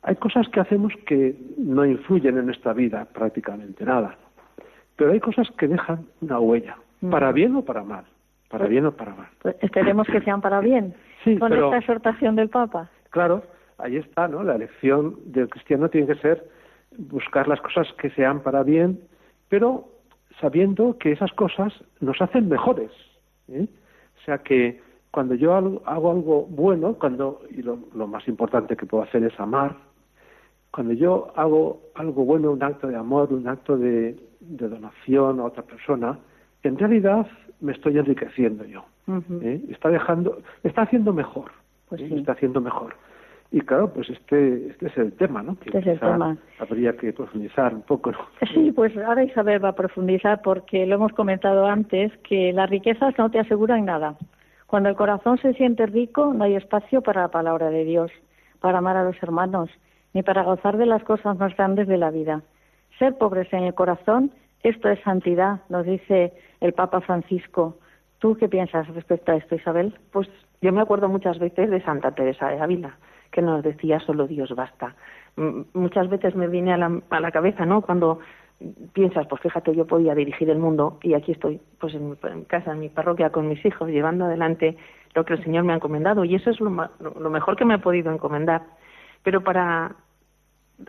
hay 0.02 0.16
cosas 0.16 0.48
que 0.48 0.60
hacemos 0.60 0.92
que 1.06 1.36
no 1.58 1.84
influyen 1.84 2.38
en 2.38 2.46
nuestra 2.46 2.72
vida 2.72 3.06
prácticamente 3.06 3.84
nada, 3.84 4.16
pero 4.96 5.12
hay 5.12 5.20
cosas 5.20 5.50
que 5.58 5.66
dejan 5.66 6.06
una 6.20 6.38
huella, 6.38 6.76
para 7.10 7.32
bien 7.32 7.56
o 7.56 7.64
para 7.64 7.82
mal, 7.82 8.04
para 8.48 8.66
bien 8.66 8.86
o 8.86 8.92
para 8.92 9.14
mal. 9.14 9.28
Pues 9.40 9.56
esperemos 9.60 10.06
que 10.06 10.20
sean 10.20 10.40
para 10.40 10.60
bien 10.60 10.94
con 11.38 11.52
esta 11.52 11.78
exhortación 11.78 12.36
del 12.36 12.48
Papa. 12.48 12.90
Claro, 13.10 13.42
ahí 13.78 13.96
está, 13.96 14.28
¿no? 14.28 14.42
La 14.42 14.56
elección 14.56 15.16
del 15.24 15.48
cristiano 15.48 15.88
tiene 15.88 16.06
que 16.06 16.20
ser 16.20 16.48
buscar 16.98 17.48
las 17.48 17.60
cosas 17.60 17.86
que 17.98 18.10
sean 18.10 18.40
para 18.40 18.62
bien, 18.62 19.00
pero 19.48 19.88
sabiendo 20.40 20.96
que 20.98 21.12
esas 21.12 21.32
cosas 21.32 21.72
nos 22.00 22.20
hacen 22.20 22.48
mejores. 22.48 22.90
¿eh? 23.48 23.66
O 24.20 24.24
sea 24.24 24.38
que 24.38 24.80
cuando 25.10 25.34
yo 25.34 25.54
hago, 25.54 25.82
algo 25.86 26.46
bueno, 26.46 26.94
cuando 26.94 27.42
y 27.50 27.62
lo, 27.62 27.78
más 28.06 28.26
importante 28.28 28.76
que 28.76 28.86
puedo 28.86 29.02
hacer 29.02 29.24
es 29.24 29.38
amar, 29.40 29.76
cuando 30.70 30.92
yo 30.92 31.32
hago 31.36 31.80
algo 31.94 32.24
bueno, 32.24 32.50
un 32.50 32.62
acto 32.62 32.86
de 32.86 32.96
amor, 32.96 33.32
un 33.32 33.48
acto 33.48 33.78
de 33.78 34.16
donación 34.40 35.40
a 35.40 35.44
otra 35.44 35.62
persona, 35.62 36.18
en 36.62 36.78
realidad 36.78 37.26
me 37.60 37.72
estoy 37.72 37.98
enriqueciendo 37.98 38.64
yo. 38.64 38.84
¿eh? 39.42 39.60
Está 39.70 39.88
dejando, 39.88 40.42
está 40.62 40.82
haciendo 40.82 41.12
mejor, 41.12 41.50
pues 41.88 42.00
¿eh? 42.00 42.08
está 42.10 42.32
haciendo 42.32 42.60
mejor. 42.60 42.94
Y 43.52 43.60
claro, 43.60 43.92
pues 43.92 44.10
este, 44.10 44.68
este 44.68 44.86
es 44.86 44.98
el 44.98 45.12
tema, 45.12 45.42
¿no? 45.42 45.56
Que 45.56 45.68
este 45.68 45.78
es 45.78 45.86
el 45.86 46.00
tema. 46.00 46.36
Habría 46.58 46.96
que 46.96 47.12
profundizar 47.12 47.74
un 47.74 47.82
poco. 47.82 48.12
Sí, 48.52 48.72
pues 48.72 48.96
ahora 48.96 49.24
Isabel 49.24 49.64
va 49.64 49.70
a 49.70 49.74
profundizar 49.74 50.42
porque 50.42 50.86
lo 50.86 50.96
hemos 50.96 51.12
comentado 51.12 51.66
antes 51.66 52.12
que 52.28 52.52
las 52.52 52.68
riquezas 52.68 53.16
no 53.18 53.30
te 53.30 53.38
aseguran 53.38 53.84
nada. 53.84 54.16
Cuando 54.66 54.88
el 54.88 54.96
corazón 54.96 55.38
se 55.38 55.54
siente 55.54 55.86
rico, 55.86 56.34
no 56.34 56.44
hay 56.44 56.54
espacio 56.56 57.02
para 57.02 57.22
la 57.22 57.28
palabra 57.28 57.70
de 57.70 57.84
Dios, 57.84 58.10
para 58.60 58.78
amar 58.78 58.96
a 58.96 59.04
los 59.04 59.16
hermanos, 59.22 59.70
ni 60.12 60.22
para 60.22 60.42
gozar 60.42 60.76
de 60.76 60.86
las 60.86 61.04
cosas 61.04 61.38
más 61.38 61.56
grandes 61.56 61.86
de 61.86 61.98
la 61.98 62.10
vida. 62.10 62.42
Ser 62.98 63.16
pobres 63.16 63.52
en 63.52 63.62
el 63.62 63.74
corazón, 63.74 64.32
esto 64.62 64.88
es 64.88 65.00
santidad, 65.00 65.60
nos 65.68 65.86
dice 65.86 66.32
el 66.60 66.72
Papa 66.72 67.00
Francisco. 67.00 67.78
¿Tú 68.18 68.36
qué 68.36 68.48
piensas 68.48 68.88
respecto 68.88 69.32
a 69.32 69.36
esto, 69.36 69.54
Isabel? 69.54 69.98
Pues 70.12 70.28
yo 70.60 70.72
me 70.72 70.80
acuerdo 70.80 71.08
muchas 71.08 71.38
veces 71.38 71.70
de 71.70 71.82
Santa 71.82 72.12
Teresa 72.12 72.48
de 72.48 72.60
Ávila, 72.60 72.96
que 73.30 73.42
nos 73.42 73.62
decía 73.62 74.00
solo 74.00 74.26
Dios 74.26 74.54
basta. 74.54 74.94
muchas 75.74 76.08
veces 76.08 76.34
me 76.34 76.48
viene 76.48 76.72
a 76.72 76.78
la, 76.78 77.00
a 77.10 77.20
la 77.20 77.30
cabeza, 77.30 77.66
¿no? 77.66 77.82
Cuando 77.82 78.20
piensas, 78.92 79.26
pues 79.26 79.42
fíjate, 79.42 79.74
yo 79.74 79.86
podía 79.86 80.14
dirigir 80.14 80.48
el 80.48 80.58
mundo 80.58 80.98
y 81.02 81.14
aquí 81.14 81.32
estoy, 81.32 81.60
pues 81.78 81.94
en 81.94 82.10
mi, 82.10 82.16
casa, 82.46 82.72
en 82.72 82.80
mi 82.80 82.88
parroquia, 82.88 83.30
con 83.30 83.48
mis 83.48 83.64
hijos, 83.64 83.88
llevando 83.88 84.24
adelante 84.24 84.76
lo 85.14 85.24
que 85.24 85.34
el 85.34 85.44
Señor 85.44 85.64
me 85.64 85.72
ha 85.72 85.76
encomendado 85.76 86.24
y 86.24 86.34
eso 86.34 86.50
es 86.50 86.60
lo, 86.60 86.70
lo 86.70 87.30
mejor 87.30 87.56
que 87.56 87.64
me 87.64 87.74
ha 87.74 87.78
podido 87.78 88.12
encomendar. 88.12 88.62
Pero 89.22 89.42
para 89.42 89.96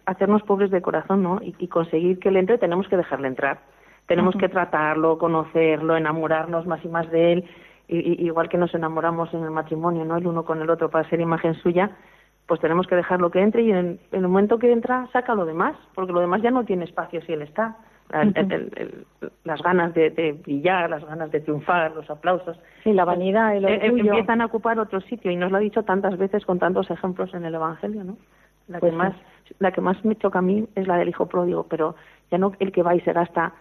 hacernos 0.06 0.44
pobres 0.44 0.72
de 0.72 0.82
corazón, 0.82 1.24
¿no? 1.24 1.40
Y, 1.42 1.56
y 1.60 1.68
conseguir 1.68 2.20
que 2.20 2.30
Él 2.30 2.38
entre, 2.38 2.58
tenemos 2.58 2.88
que 2.88 2.98
dejarle 2.98 3.28
entrar 3.28 3.60
tenemos 4.08 4.36
que 4.38 4.50
tratarlo, 4.50 5.18
conocerlo, 5.18 5.96
enamorarnos 5.96 6.66
más 6.66 6.84
y 6.84 6.88
más 6.88 7.12
de 7.12 7.34
él, 7.34 7.46
y, 7.90 8.26
igual 8.26 8.50
que 8.50 8.58
nos 8.58 8.74
enamoramos 8.74 9.34
en 9.34 9.44
el 9.44 9.52
matrimonio, 9.52 10.06
¿no? 10.06 10.18
El 10.18 10.28
uno 10.28 10.44
con 10.44 10.62
el 10.62 10.70
otro 10.70 10.90
para 10.90 11.08
ser 11.10 11.20
imagen 11.20 11.54
suya, 11.56 11.92
pues 12.48 12.62
tenemos 12.62 12.88
que 12.88 12.96
dejarlo 12.96 13.30
que 13.30 13.42
entre 13.42 13.64
y 13.64 13.72
en, 13.72 14.00
el 14.12 14.22
momento 14.22 14.58
que 14.58 14.72
entra 14.72 15.08
saca 15.12 15.36
lo 15.36 15.46
demás, 15.46 15.76
porque 15.94 16.14
lo 16.14 16.22
demás 16.22 16.42
ya 16.42 16.52
no 16.52 16.64
tiene 16.64 16.86
espacio 16.86 17.22
si 17.22 17.34
él 17.34 17.42
está. 17.42 17.76
las 19.44 19.62
ganas 19.62 19.94
de, 19.94 20.40
brillar, 20.42 20.90
las 20.90 21.04
ganas 21.04 21.30
de 21.30 21.42
triunfar, 21.42 21.94
los 21.94 22.10
aplausos. 22.10 22.58
Sí, 22.86 22.94
la 22.94 23.04
vanidad 23.04 23.56
y 23.56 23.66
eh, 23.66 23.74
eh, 23.74 23.88
empiezan 23.88 24.40
a 24.40 24.46
ocupar 24.46 24.80
otro 24.80 25.02
sitio 25.02 25.30
y 25.30 25.36
nos 25.36 25.52
lo 25.52 25.58
ha 25.58 25.62
dicho 25.62 25.84
tantas 25.84 26.18
veces 26.18 26.46
con 26.46 26.60
tantos 26.60 26.90
ejemplos 26.90 27.34
en 27.34 27.44
el 27.44 27.56
Evangelio, 27.56 28.06
¿no? 28.06 28.18
La 28.68 28.80
que 28.80 28.88
pues 28.88 28.94
más, 28.94 29.14
la 29.60 29.72
que 29.72 29.82
más 29.82 30.04
me 30.04 30.16
choca 30.16 30.40
a 30.40 30.42
mí 30.42 30.68
es 30.76 30.88
la 30.88 30.98
del 30.98 31.10
hijo 31.10 31.28
pródigo, 31.28 31.64
pero 31.70 31.96
ya 32.32 32.38
no 32.38 32.52
el 32.60 32.72
que 32.72 32.84
va 32.84 32.96
y 32.96 33.02
será 33.02 33.22
hasta 33.22 33.54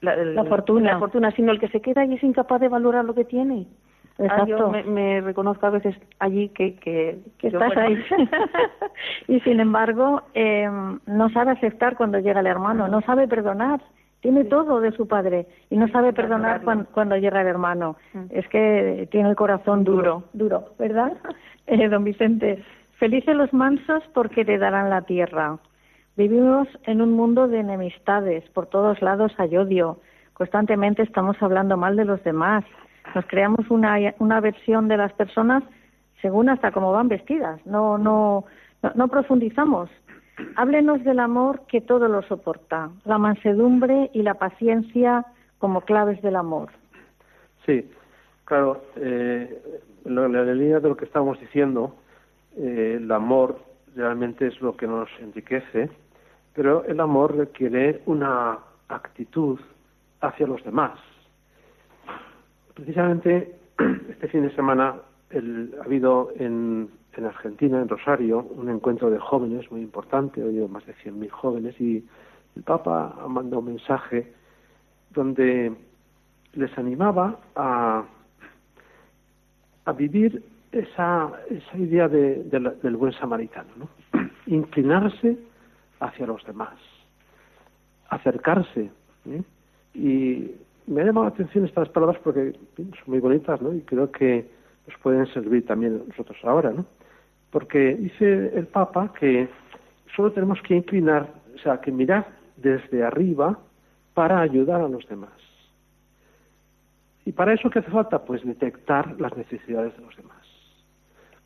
la, 0.00 0.44
fortuna. 0.44 0.92
la 0.92 0.98
fortuna, 0.98 1.30
sino 1.32 1.52
el 1.52 1.60
que 1.60 1.68
se 1.68 1.80
queda 1.80 2.04
y 2.04 2.14
es 2.14 2.22
incapaz 2.22 2.60
de 2.60 2.68
valorar 2.68 3.04
lo 3.04 3.14
que 3.14 3.24
tiene. 3.24 3.66
Ah, 4.18 4.46
yo 4.46 4.70
me, 4.70 5.20
reconozco 5.20 5.66
a 5.66 5.70
veces 5.70 5.94
allí 6.18 6.48
que, 6.48 6.76
que, 6.76 7.18
estás 7.42 7.76
ahí. 7.76 7.98
y 9.28 9.40
sin 9.40 9.60
embargo, 9.60 10.22
eh, 10.32 10.68
no 11.06 11.28
sabe 11.30 11.52
aceptar 11.52 11.96
cuando 11.96 12.18
llega 12.18 12.40
el 12.40 12.46
hermano, 12.46 12.88
no 12.88 13.02
sabe 13.02 13.28
perdonar. 13.28 13.82
Tiene 14.20 14.44
todo 14.44 14.80
de 14.80 14.92
su 14.92 15.06
padre 15.06 15.46
y 15.68 15.76
no 15.76 15.86
sabe 15.88 16.14
perdonar 16.14 16.62
cuando, 16.92 17.16
llega 17.16 17.42
el 17.42 17.46
hermano. 17.46 17.96
Mm. 18.14 18.24
Es 18.30 18.48
que 18.48 19.06
tiene 19.10 19.28
el 19.28 19.36
corazón 19.36 19.84
duro, 19.84 20.24
duro, 20.32 20.70
¿verdad? 20.78 21.12
Eh, 21.68 21.88
don 21.88 22.04
Vicente, 22.04 22.62
felices 22.98 23.36
los 23.36 23.52
mansos 23.52 24.02
porque 24.14 24.44
te 24.44 24.58
darán 24.58 24.90
la 24.90 25.02
tierra. 25.02 25.58
Vivimos 26.16 26.68
en 26.84 27.02
un 27.02 27.12
mundo 27.12 27.46
de 27.48 27.60
enemistades, 27.60 28.48
por 28.50 28.66
todos 28.66 29.02
lados 29.02 29.32
hay 29.38 29.56
odio, 29.56 29.98
constantemente 30.32 31.02
estamos 31.02 31.36
hablando 31.42 31.76
mal 31.76 31.96
de 31.96 32.06
los 32.06 32.22
demás, 32.24 32.64
nos 33.14 33.26
creamos 33.26 33.70
una, 33.70 33.96
una 34.18 34.40
versión 34.40 34.88
de 34.88 34.96
las 34.96 35.12
personas 35.12 35.62
según 36.22 36.48
hasta 36.48 36.72
cómo 36.72 36.92
van 36.92 37.08
vestidas, 37.08 37.64
no, 37.66 37.98
no, 37.98 38.44
no, 38.94 39.08
profundizamos. 39.08 39.90
Háblenos 40.56 41.04
del 41.04 41.20
amor 41.20 41.62
que 41.68 41.80
todo 41.80 42.08
lo 42.08 42.22
soporta, 42.22 42.90
la 43.04 43.18
mansedumbre 43.18 44.10
y 44.12 44.22
la 44.22 44.34
paciencia 44.34 45.24
como 45.58 45.82
claves 45.82 46.20
del 46.22 46.36
amor. 46.36 46.70
Sí, 47.64 47.88
claro, 48.44 48.82
eh, 48.96 49.62
la 50.04 50.26
línea 50.28 50.80
de 50.80 50.88
lo 50.88 50.96
que 50.96 51.04
estábamos 51.04 51.40
diciendo, 51.40 51.94
eh, 52.56 52.98
el 53.00 53.10
amor 53.12 53.58
realmente 53.94 54.46
es 54.46 54.60
lo 54.60 54.76
que 54.76 54.86
nos 54.86 55.08
enriquece, 55.20 55.90
pero 56.54 56.84
el 56.84 57.00
amor 57.00 57.36
requiere 57.36 58.02
una 58.06 58.58
actitud 58.88 59.58
hacia 60.20 60.46
los 60.46 60.62
demás. 60.64 60.98
Precisamente 62.74 63.56
este 64.10 64.28
fin 64.28 64.42
de 64.42 64.54
semana 64.54 64.96
ha 65.32 65.84
habido 65.84 66.30
en, 66.36 66.88
Argentina, 67.16 67.80
en 67.80 67.88
Rosario, 67.88 68.40
un 68.42 68.68
encuentro 68.68 69.10
de 69.10 69.18
jóvenes 69.18 69.70
muy 69.70 69.80
importante, 69.80 70.42
ha 70.42 70.44
habido 70.44 70.68
más 70.68 70.84
de 70.86 70.94
100.000 70.96 71.30
jóvenes 71.30 71.80
y 71.80 72.04
el 72.54 72.62
Papa 72.62 73.16
ha 73.18 73.28
mandado 73.28 73.60
un 73.60 73.66
mensaje 73.66 74.32
donde 75.10 75.74
les 76.52 76.78
animaba 76.78 77.38
a, 77.54 78.04
a 79.86 79.92
vivir 79.92 80.42
esa, 80.78 81.32
esa 81.50 81.78
idea 81.78 82.08
del 82.08 82.96
buen 82.96 83.12
samaritano, 83.12 83.68
¿no? 83.76 83.88
inclinarse 84.46 85.36
hacia 86.00 86.26
los 86.26 86.44
demás, 86.44 86.74
acercarse. 88.08 88.90
¿eh? 89.28 89.42
Y 89.94 90.50
me 90.86 91.02
ha 91.02 91.04
llamado 91.04 91.26
la 91.26 91.32
atención 91.32 91.64
estas 91.64 91.88
palabras 91.88 92.20
porque 92.22 92.52
son 92.76 92.92
muy 93.06 93.18
bonitas. 93.18 93.60
Y 93.74 93.80
creo 93.80 94.10
que 94.10 94.48
nos 94.86 94.98
pueden 95.00 95.26
servir 95.32 95.66
también 95.66 96.02
nosotros 96.08 96.38
ahora. 96.44 96.72
Porque 97.50 97.94
dice 97.94 98.52
el 98.54 98.66
Papa 98.66 99.12
que 99.18 99.48
solo 100.14 100.32
tenemos 100.32 100.60
que 100.62 100.76
inclinar, 100.76 101.28
o 101.54 101.58
sea, 101.58 101.80
que 101.80 101.90
mirar 101.90 102.26
desde 102.56 103.04
arriba 103.04 103.58
para 104.14 104.40
ayudar 104.40 104.80
a 104.80 104.88
los 104.88 105.06
demás. 105.08 105.30
¿Y 107.24 107.32
para 107.32 107.52
eso 107.52 107.68
qué 107.70 107.80
hace 107.80 107.90
falta? 107.90 108.24
Pues 108.24 108.44
detectar 108.44 109.20
las 109.20 109.36
necesidades 109.36 109.96
de 109.96 110.02
los 110.02 110.16
demás, 110.16 110.35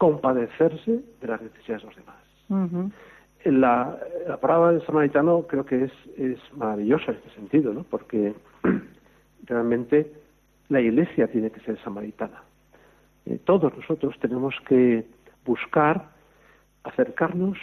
compadecerse 0.00 1.00
de 1.21 1.28
las 1.28 1.42
necesidades 1.42 1.83
de 1.83 1.88
los 1.88 1.97
demás. 1.97 2.16
la, 3.45 3.99
la, 4.26 4.37
palabra 4.38 4.73
del 4.73 4.87
samaritano 4.87 5.42
creo 5.47 5.66
que 5.66 5.85
es, 5.85 5.92
es 6.16 6.38
maravillosa 6.54 7.12
en 7.12 7.19
este 7.19 7.30
sentido, 7.35 7.75
¿no? 7.75 7.85
Porque 7.85 8.35
realmente 9.45 10.11
la 10.71 10.80
iglesia 10.80 11.28
tiene 11.28 11.50
que 11.50 11.61
ser 11.61 11.78
samaritana. 11.85 12.42
Eh, 13.26 13.40
todos 13.45 13.76
nosotros 13.76 14.19
tenemos 14.21 14.54
que 14.66 15.04
buscar 15.45 16.09
acercarnos 16.85 17.59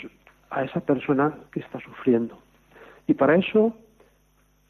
a 0.52 0.64
esa 0.64 0.82
persona 0.82 1.34
que 1.52 1.62
está 1.62 1.80
sufriendo. 1.80 2.38
Y 3.08 3.16
para 3.16 3.36
eso 3.36 3.76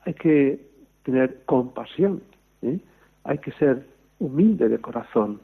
hay 0.06 0.14
que 0.14 0.62
tener 1.04 1.44
compasión, 1.44 2.24
¿eh? 2.62 2.80
hay 3.26 3.40
que 3.40 3.52
ser 3.52 3.86
humilde 4.20 4.70
de 4.70 4.80
corazón. 4.80 5.42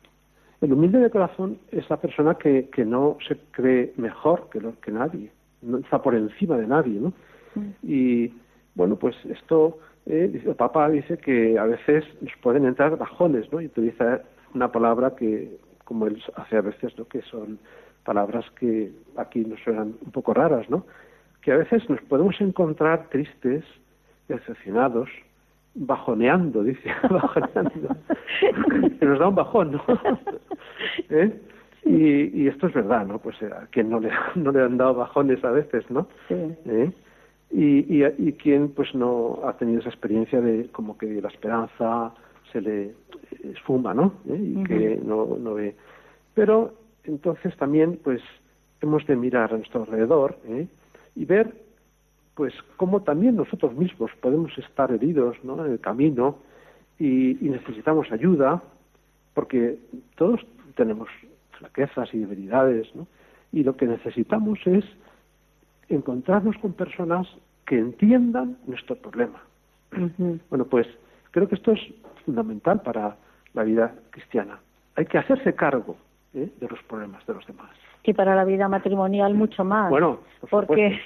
El 0.64 0.72
humilde 0.72 1.00
de 1.00 1.10
corazón 1.10 1.60
es 1.72 1.90
la 1.90 1.98
persona 1.98 2.36
que, 2.36 2.70
que 2.70 2.86
no 2.86 3.18
se 3.28 3.38
cree 3.52 3.94
mejor 3.98 4.50
que, 4.50 4.62
lo, 4.62 4.80
que 4.80 4.94
nadie, 4.94 5.30
no 5.62 5.80
está 5.80 6.02
por 6.02 6.16
encima 6.16 6.58
de 6.58 6.68
nadie, 6.68 7.02
¿no? 7.02 7.14
Mm. 7.56 7.72
Y 7.84 8.34
bueno, 8.74 8.96
pues 8.96 9.14
esto 9.26 9.78
eh, 10.06 10.42
el 10.46 10.56
Papa 10.56 10.90
dice 10.90 11.18
que 11.18 11.60
a 11.60 11.66
veces 11.66 12.06
nos 12.22 12.32
pueden 12.42 12.66
entrar 12.66 12.98
bajones, 12.98 13.52
¿no? 13.52 13.60
Y 13.60 13.66
utiliza 13.66 14.22
una 14.54 14.72
palabra 14.72 15.18
que, 15.18 15.58
como 15.84 16.08
él 16.08 16.24
hace 16.36 16.56
a 16.56 16.62
veces, 16.62 16.98
¿no? 16.98 17.10
Que 17.10 17.22
son 17.24 17.60
palabras 18.06 18.46
que 18.58 18.90
aquí 19.18 19.42
nos 19.42 19.60
suenan 19.64 19.96
un 20.06 20.12
poco 20.14 20.34
raras, 20.34 20.70
¿no? 20.70 20.86
Que 21.42 21.52
a 21.52 21.58
veces 21.58 21.90
nos 21.90 22.02
podemos 22.04 22.40
encontrar 22.40 23.10
tristes, 23.10 23.66
decepcionados, 24.30 25.10
bajoneando, 25.76 26.64
dice, 26.64 26.90
bajoneando. 27.10 27.96
nos 29.02 29.20
da 29.20 29.28
un 29.28 29.36
bajón, 29.36 29.72
¿no? 29.74 29.84
¿Eh? 31.10 31.40
Y, 31.86 32.44
y, 32.44 32.48
esto 32.48 32.68
es 32.68 32.74
verdad, 32.74 33.06
¿no? 33.06 33.20
Pues 33.20 33.42
a 33.44 33.68
quien 33.68 33.90
no 33.90 34.00
le, 34.00 34.10
no 34.36 34.52
le 34.52 34.62
han 34.62 34.78
dado 34.78 34.96
bajones 34.96 35.44
a 35.44 35.52
veces, 35.52 35.90
¿no? 35.90 36.08
Sí. 36.30 36.36
¿Eh? 36.66 36.92
y, 37.54 38.04
y, 38.04 38.34
quien 38.34 38.70
pues 38.70 38.96
no 38.96 39.42
ha 39.46 39.54
tenido 39.54 39.80
esa 39.80 39.90
experiencia 39.90 40.42
de 40.42 40.70
como 40.72 40.98
que 40.98 41.22
la 41.22 41.28
esperanza 41.30 42.12
se 42.52 42.62
le 42.62 42.96
esfuma, 43.44 43.94
¿no? 43.94 44.14
¿Eh? 44.28 44.40
Y 44.42 44.64
que 44.64 45.00
no, 45.04 45.38
no 45.40 45.54
ve. 45.54 45.76
Pero 46.34 46.74
entonces 47.04 47.56
también 47.58 48.00
pues 48.04 48.22
hemos 48.82 49.06
de 49.06 49.16
mirar 49.16 49.54
a 49.54 49.58
nuestro 49.58 49.82
alrededor 49.82 50.38
¿eh? 50.48 50.68
y 51.16 51.26
ver 51.26 51.54
pues 52.36 52.54
cómo 52.78 53.04
también 53.04 53.36
nosotros 53.36 53.74
mismos 53.76 54.12
podemos 54.22 54.58
estar 54.58 54.92
heridos 54.92 55.38
¿no? 55.44 55.64
en 55.66 55.72
el 55.72 55.80
camino 55.80 56.40
y, 57.00 57.46
y 57.46 57.50
necesitamos 57.50 58.12
ayuda 58.12 58.62
porque 59.34 59.80
todos 60.16 60.42
tenemos 60.76 61.10
flaquezas 61.58 62.14
y 62.14 62.20
debilidades, 62.20 62.94
¿no? 62.96 63.08
Y 63.52 63.64
lo 63.64 63.76
que 63.78 63.86
necesitamos 63.86 64.60
es 64.66 64.84
encontrarnos 65.90 66.58
con 66.58 66.74
personas 66.74 67.28
que 67.66 67.78
entiendan 67.78 68.58
nuestro 68.66 68.96
problema. 68.96 69.42
Bueno, 70.50 70.66
pues 70.66 70.88
creo 71.32 71.48
que 71.48 71.56
esto 71.56 71.72
es 71.72 71.80
fundamental 72.26 72.82
para 72.82 73.16
la 73.54 73.64
vida 73.64 73.94
cristiana. 74.10 74.60
Hay 74.96 75.06
que 75.06 75.20
hacerse 75.20 75.54
cargo 75.54 75.96
¿eh? 76.34 76.50
de 76.60 76.68
los 76.68 76.82
problemas 76.84 77.26
de 77.28 77.34
los 77.36 77.46
demás. 77.46 77.72
Y 78.04 78.14
para 78.14 78.36
la 78.36 78.44
vida 78.44 78.68
matrimonial 78.68 79.34
mucho 79.34 79.64
más. 79.64 79.90
Bueno, 79.90 80.20
porque 80.50 81.00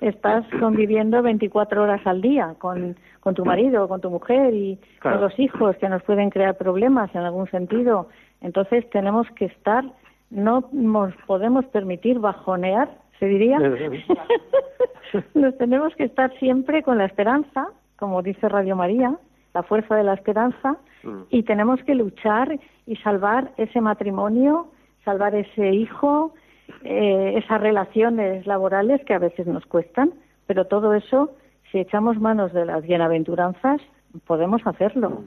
estás 0.00 0.44
conviviendo 0.60 1.20
24 1.22 1.82
horas 1.82 2.00
al 2.06 2.20
día 2.20 2.54
con, 2.58 2.96
con 3.20 3.34
tu 3.34 3.44
marido, 3.44 3.88
con 3.88 4.00
tu 4.00 4.10
mujer 4.10 4.54
y 4.54 4.78
con 5.02 5.20
los 5.20 5.36
hijos 5.38 5.76
que 5.76 5.88
nos 5.88 6.02
pueden 6.04 6.30
crear 6.30 6.56
problemas 6.56 7.12
en 7.14 7.22
algún 7.22 7.50
sentido. 7.50 8.08
Entonces 8.40 8.88
tenemos 8.90 9.26
que 9.32 9.46
estar, 9.46 9.84
no 10.30 10.68
nos 10.72 11.14
podemos 11.26 11.64
permitir 11.66 12.20
bajonear 12.20 12.88
se 13.18 13.26
diría. 13.26 13.58
Nos 15.34 15.56
tenemos 15.58 15.94
que 15.96 16.04
estar 16.04 16.32
siempre 16.38 16.82
con 16.82 16.98
la 16.98 17.04
esperanza, 17.04 17.68
como 17.96 18.22
dice 18.22 18.48
Radio 18.48 18.76
María, 18.76 19.16
la 19.52 19.62
fuerza 19.62 19.94
de 19.94 20.04
la 20.04 20.14
esperanza, 20.14 20.76
mm. 21.02 21.22
y 21.30 21.42
tenemos 21.44 21.82
que 21.84 21.94
luchar 21.94 22.58
y 22.86 22.96
salvar 22.96 23.52
ese 23.56 23.80
matrimonio, 23.80 24.68
salvar 25.04 25.34
ese 25.34 25.70
hijo, 25.70 26.34
eh, 26.82 27.34
esas 27.36 27.60
relaciones 27.60 28.46
laborales 28.46 29.04
que 29.04 29.14
a 29.14 29.18
veces 29.18 29.46
nos 29.46 29.64
cuestan, 29.66 30.12
pero 30.46 30.66
todo 30.66 30.94
eso, 30.94 31.30
si 31.70 31.78
echamos 31.78 32.20
manos 32.20 32.52
de 32.52 32.64
las 32.64 32.82
bienaventuranzas, 32.82 33.80
podemos 34.26 34.66
hacerlo. 34.66 35.24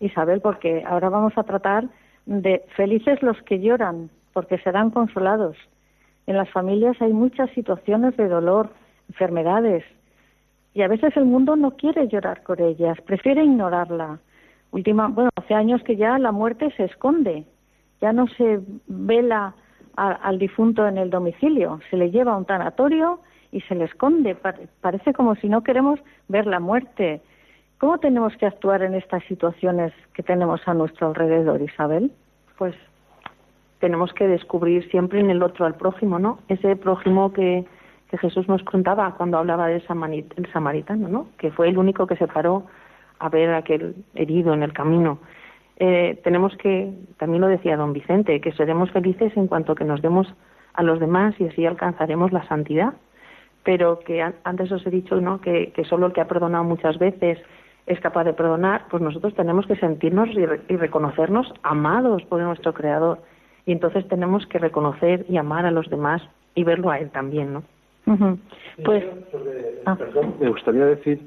Isabel, 0.00 0.40
porque 0.40 0.84
ahora 0.86 1.08
vamos 1.08 1.36
a 1.36 1.42
tratar 1.42 1.88
de 2.26 2.64
felices 2.76 3.22
los 3.22 3.40
que 3.42 3.60
lloran, 3.60 4.10
porque 4.32 4.58
serán 4.58 4.90
consolados. 4.90 5.56
En 6.26 6.36
las 6.36 6.50
familias 6.50 7.00
hay 7.00 7.12
muchas 7.12 7.50
situaciones 7.50 8.16
de 8.16 8.28
dolor, 8.28 8.70
enfermedades, 9.08 9.84
y 10.74 10.82
a 10.82 10.88
veces 10.88 11.16
el 11.16 11.24
mundo 11.24 11.56
no 11.56 11.72
quiere 11.72 12.06
llorar 12.06 12.42
por 12.42 12.60
ellas, 12.60 13.00
prefiere 13.00 13.42
ignorarla. 13.42 14.20
Última, 14.70 15.08
bueno, 15.08 15.30
hace 15.34 15.54
años 15.54 15.82
que 15.82 15.96
ya 15.96 16.18
la 16.18 16.30
muerte 16.30 16.70
se 16.76 16.84
esconde, 16.84 17.46
ya 18.00 18.12
no 18.12 18.28
se 18.28 18.60
vela 18.86 19.54
al 19.98 20.38
difunto 20.38 20.86
en 20.86 20.96
el 20.96 21.10
domicilio, 21.10 21.80
se 21.90 21.96
le 21.96 22.10
lleva 22.10 22.32
a 22.32 22.36
un 22.36 22.44
tanatorio 22.44 23.20
y 23.50 23.60
se 23.62 23.74
le 23.74 23.84
esconde. 23.84 24.36
parece 24.80 25.12
como 25.12 25.34
si 25.36 25.48
no 25.48 25.62
queremos 25.62 26.00
ver 26.28 26.46
la 26.46 26.60
muerte. 26.60 27.20
¿Cómo 27.78 27.98
tenemos 27.98 28.36
que 28.36 28.46
actuar 28.46 28.82
en 28.82 28.94
estas 28.94 29.22
situaciones 29.24 29.92
que 30.14 30.22
tenemos 30.22 30.60
a 30.66 30.74
nuestro 30.74 31.08
alrededor, 31.08 31.62
Isabel? 31.62 32.12
Pues 32.56 32.74
tenemos 33.78 34.12
que 34.12 34.26
descubrir 34.26 34.88
siempre 34.90 35.20
en 35.20 35.30
el 35.30 35.42
otro 35.42 35.64
al 35.64 35.74
prójimo, 35.76 36.18
¿no? 36.18 36.40
Ese 36.48 36.76
prójimo 36.76 37.32
que, 37.32 37.64
Jesús 38.10 38.48
nos 38.48 38.62
contaba 38.62 39.14
cuando 39.16 39.36
hablaba 39.36 39.66
del 39.66 39.86
samaritano, 39.86 41.08
¿no? 41.08 41.26
Que 41.36 41.50
fue 41.50 41.68
el 41.68 41.76
único 41.76 42.06
que 42.06 42.16
se 42.16 42.26
paró 42.26 42.64
a 43.18 43.28
ver 43.28 43.50
a 43.50 43.58
aquel 43.58 43.96
herido 44.14 44.54
en 44.54 44.62
el 44.62 44.72
camino. 44.72 45.18
Eh, 45.78 46.20
tenemos 46.24 46.56
que, 46.56 46.92
también 47.18 47.40
lo 47.40 47.46
decía 47.48 47.76
don 47.76 47.92
Vicente, 47.92 48.40
que 48.40 48.52
seremos 48.52 48.90
felices 48.90 49.36
en 49.36 49.46
cuanto 49.46 49.74
que 49.74 49.84
nos 49.84 50.02
demos 50.02 50.26
a 50.74 50.82
los 50.82 51.00
demás 51.00 51.34
y 51.38 51.46
así 51.46 51.66
alcanzaremos 51.66 52.32
la 52.32 52.46
santidad. 52.48 52.94
Pero 53.64 54.00
que 54.00 54.22
antes 54.44 54.72
os 54.72 54.86
he 54.86 54.90
dicho, 54.90 55.20
¿no? 55.20 55.40
Que, 55.40 55.72
que 55.72 55.84
solo 55.84 56.06
el 56.06 56.12
que 56.12 56.20
ha 56.20 56.28
perdonado 56.28 56.64
muchas 56.64 56.98
veces 56.98 57.38
es 57.86 58.00
capaz 58.00 58.24
de 58.24 58.34
perdonar, 58.34 58.86
pues 58.90 59.02
nosotros 59.02 59.34
tenemos 59.34 59.66
que 59.66 59.76
sentirnos 59.76 60.28
y 60.30 60.76
reconocernos 60.76 61.52
amados 61.62 62.22
por 62.24 62.40
nuestro 62.42 62.74
Creador 62.74 63.20
y 63.64 63.72
entonces 63.72 64.06
tenemos 64.08 64.46
que 64.46 64.58
reconocer 64.58 65.24
y 65.28 65.38
amar 65.38 65.64
a 65.64 65.70
los 65.70 65.88
demás 65.88 66.22
y 66.54 66.64
verlo 66.64 66.90
a 66.90 66.98
él 66.98 67.10
también, 67.10 67.52
¿no? 67.54 67.62
Pues, 68.84 69.04
ah. 69.86 69.96
perdón, 69.96 70.34
me 70.40 70.48
gustaría 70.48 70.86
decir 70.86 71.20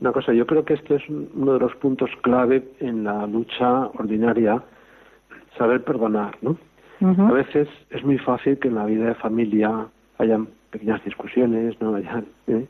una 0.00 0.12
cosa. 0.12 0.32
Yo 0.32 0.46
creo 0.46 0.64
que 0.64 0.74
este 0.74 0.96
es 0.96 1.02
uno 1.08 1.54
de 1.54 1.60
los 1.60 1.74
puntos 1.76 2.10
clave 2.22 2.62
en 2.80 3.04
la 3.04 3.26
lucha 3.26 3.86
ordinaria, 3.98 4.62
saber 5.56 5.82
perdonar, 5.84 6.36
¿no? 6.42 6.56
A 7.00 7.32
veces 7.32 7.68
es 7.90 8.04
muy 8.04 8.18
fácil 8.18 8.58
que 8.58 8.68
en 8.68 8.74
la 8.74 8.84
vida 8.84 9.06
de 9.06 9.14
familia 9.14 9.86
hayan 10.18 10.48
pequeñas 10.70 11.02
discusiones, 11.04 11.80
¿no? 11.80 11.94
Allá, 11.94 12.24
¿eh? 12.48 12.66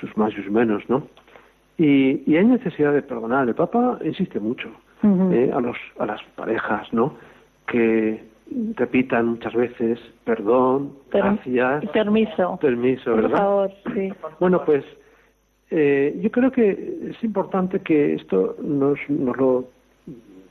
sus 0.00 0.16
más 0.16 0.32
y 0.32 0.36
sus 0.42 0.50
menos, 0.50 0.82
¿no? 0.88 1.06
Y, 1.78 2.22
y 2.30 2.36
hay 2.36 2.44
necesidad 2.44 2.92
de 2.92 3.02
perdonar. 3.02 3.48
El 3.48 3.54
Papa 3.54 3.98
insiste 4.04 4.40
mucho 4.40 4.68
¿eh? 5.02 5.50
a, 5.54 5.60
los, 5.60 5.76
a 5.98 6.06
las 6.06 6.22
parejas, 6.36 6.92
¿no? 6.92 7.14
Que 7.66 8.22
repitan 8.74 9.26
muchas 9.26 9.54
veces 9.54 9.98
perdón, 10.24 10.92
gracias. 11.10 11.86
Permiso. 11.90 12.58
Permiso, 12.60 13.14
¿verdad? 13.14 13.30
Por 13.30 13.38
favor, 13.38 13.70
sí. 13.94 14.12
Bueno, 14.38 14.64
pues 14.64 14.84
eh, 15.70 16.18
yo 16.20 16.30
creo 16.30 16.50
que 16.50 17.10
es 17.10 17.24
importante 17.24 17.80
que 17.80 18.14
esto 18.14 18.56
nos, 18.60 18.98
nos 19.08 19.36
lo 19.36 19.64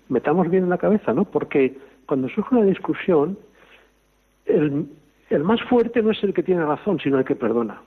metamos 0.07 0.49
bien 0.49 0.63
en 0.63 0.69
la 0.69 0.77
cabeza, 0.77 1.13
¿no? 1.13 1.25
Porque 1.25 1.77
cuando 2.05 2.29
surge 2.29 2.55
una 2.55 2.65
discusión, 2.65 3.37
el, 4.45 4.87
el 5.29 5.43
más 5.43 5.61
fuerte 5.63 6.01
no 6.01 6.11
es 6.11 6.23
el 6.23 6.33
que 6.33 6.43
tiene 6.43 6.65
razón, 6.65 6.99
sino 6.99 7.19
el 7.19 7.25
que 7.25 7.35
perdona. 7.35 7.81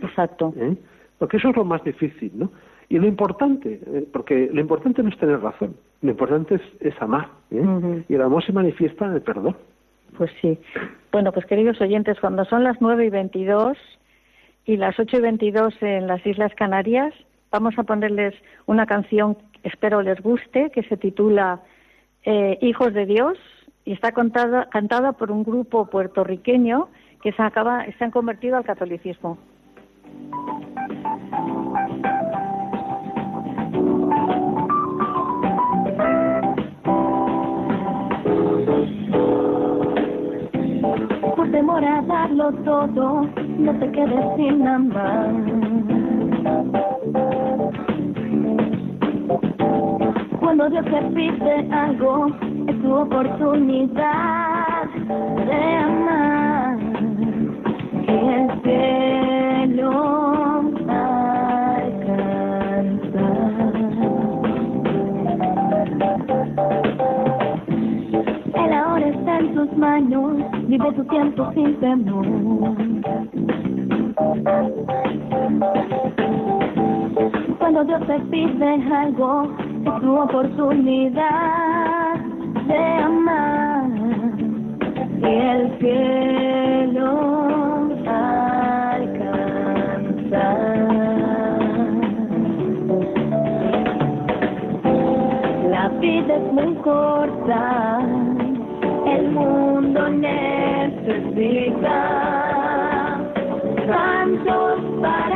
Exacto. 0.00 0.52
¿Eh? 0.56 0.76
Porque 1.18 1.36
eso 1.36 1.50
es 1.50 1.56
lo 1.56 1.64
más 1.64 1.82
difícil, 1.84 2.32
¿no? 2.34 2.50
Y 2.88 2.98
lo 2.98 3.06
importante, 3.06 3.80
eh, 3.86 4.06
porque 4.12 4.48
lo 4.52 4.60
importante 4.60 5.02
no 5.02 5.10
es 5.10 5.18
tener 5.18 5.40
razón, 5.40 5.76
lo 6.00 6.10
importante 6.10 6.54
es, 6.54 6.62
es 6.80 7.02
amar. 7.02 7.28
¿eh? 7.50 8.04
Y 8.08 8.14
el 8.14 8.22
amor 8.22 8.44
se 8.44 8.52
manifiesta 8.52 9.06
en 9.06 9.14
el 9.14 9.22
perdón. 9.22 9.56
Pues 10.16 10.30
sí. 10.40 10.58
Bueno, 11.12 11.32
pues 11.32 11.44
queridos 11.46 11.80
oyentes, 11.80 12.18
cuando 12.20 12.44
son 12.46 12.64
las 12.64 12.80
nueve 12.80 13.06
y 13.06 13.10
veintidós 13.10 13.76
y 14.64 14.76
las 14.76 14.98
ocho 14.98 15.18
y 15.18 15.20
veintidós 15.20 15.74
en 15.82 16.06
las 16.06 16.24
Islas 16.26 16.54
Canarias, 16.54 17.12
vamos 17.50 17.78
a 17.78 17.82
ponerles 17.82 18.34
una 18.66 18.86
canción, 18.86 19.36
espero 19.62 20.02
les 20.02 20.20
guste, 20.20 20.70
que 20.70 20.82
se 20.84 20.96
titula 20.96 21.60
eh, 22.24 22.58
Hijos 22.62 22.94
de 22.94 23.06
Dios 23.06 23.38
y 23.84 23.92
está 23.92 24.12
contada, 24.12 24.68
cantada 24.70 25.12
por 25.12 25.30
un 25.30 25.44
grupo 25.44 25.86
puertorriqueño 25.86 26.88
que 27.22 27.32
se, 27.32 27.42
acaba, 27.42 27.84
se 27.98 28.04
han 28.04 28.10
convertido 28.10 28.56
al 28.56 28.64
catolicismo. 28.64 29.38
Temor 41.58 41.84
a 41.84 42.00
darlo 42.02 42.52
todo, 42.64 43.26
no 43.58 43.72
te 43.80 43.90
quedes 43.90 44.24
sin 44.36 44.64
amar. 44.64 45.28
Cuando 50.38 50.70
Dios 50.70 50.84
te 50.84 51.02
pide 51.16 51.68
algo, 51.72 52.28
es 52.68 52.80
tu 52.80 52.94
oportunidad 52.94 54.84
de 55.48 55.74
amar. 55.88 56.78
Y 58.06 58.18
el 58.36 58.62
cielo 58.62 60.08
Él 68.54 68.72
ahora 68.72 69.08
está 69.08 69.38
en 69.40 69.54
tus 69.54 69.76
manos, 69.76 70.57
vive 70.68 70.92
tu 70.92 71.04
tiempo 71.04 71.50
sin 71.54 71.74
temor. 71.80 72.26
Cuando 77.58 77.84
Dios 77.84 78.06
te 78.06 78.20
pide 78.30 78.82
algo, 78.94 79.48
es 79.84 80.00
tu 80.00 80.16
oportunidad 80.16 81.22
de 82.66 82.78
amar. 82.78 83.90
Y 85.20 85.24
el 85.24 85.78
cielo 85.78 87.38
La 95.70 95.88
vida 96.00 96.36
es 96.36 96.52
muy 96.52 96.74
corta, 96.76 97.98
mundo 99.30 100.08
necesita 100.08 100.38
tantos 103.86 104.80
parados. 105.00 105.28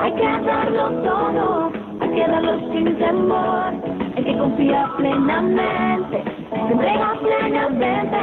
Hay 0.00 0.12
que 0.12 0.30
darlo 0.46 0.90
todo, 1.02 1.72
hay 2.00 2.10
que 2.10 2.26
darlo 2.26 2.58
sin 2.72 2.96
temor, 2.98 3.74
hay 4.16 4.24
que 4.24 4.38
confiar 4.38 4.96
plenamente, 4.96 6.24
se 6.50 6.56
entrega 6.72 7.14
plenamente. 7.20 8.16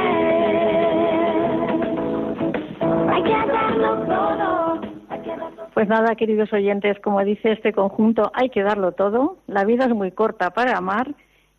Hay 3.10 3.24
que 3.24 3.52
darlo 3.52 3.98
todo. 4.06 4.82
Pues 5.74 5.88
nada, 5.88 6.16
queridos 6.16 6.52
oyentes, 6.54 7.00
como 7.00 7.24
dice 7.24 7.54
este 7.54 7.74
conjunto, 7.74 8.32
hay 8.34 8.50
que 8.50 8.62
darlo 8.62 8.92
todo. 8.92 9.38
La 9.48 9.64
vida 9.64 9.86
es 9.86 9.96
muy 9.96 10.12
corta 10.12 10.52
para 10.52 10.78
amar 10.78 11.08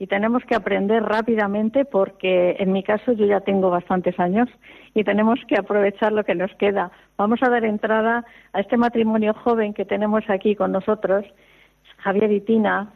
y 0.02 0.08
tenemos 0.08 0.42
que 0.46 0.56
aprender 0.56 1.00
rápidamente 1.04 1.84
porque 1.84 2.56
en 2.58 2.72
mi 2.72 2.82
caso 2.82 3.12
yo 3.12 3.24
ya 3.24 3.38
tengo 3.38 3.70
bastantes 3.70 4.18
años 4.18 4.48
y 4.94 5.04
tenemos 5.04 5.38
que 5.46 5.56
aprovechar 5.56 6.10
lo 6.10 6.24
que 6.24 6.34
nos 6.34 6.52
queda. 6.56 6.90
Vamos 7.16 7.40
a 7.40 7.48
dar 7.48 7.64
entrada 7.64 8.24
a 8.52 8.58
este 8.58 8.76
matrimonio 8.76 9.32
joven 9.32 9.72
que 9.72 9.84
tenemos 9.84 10.28
aquí 10.28 10.56
con 10.56 10.72
nosotros, 10.72 11.24
Javier 11.98 12.32
y 12.32 12.40
Tina. 12.40 12.90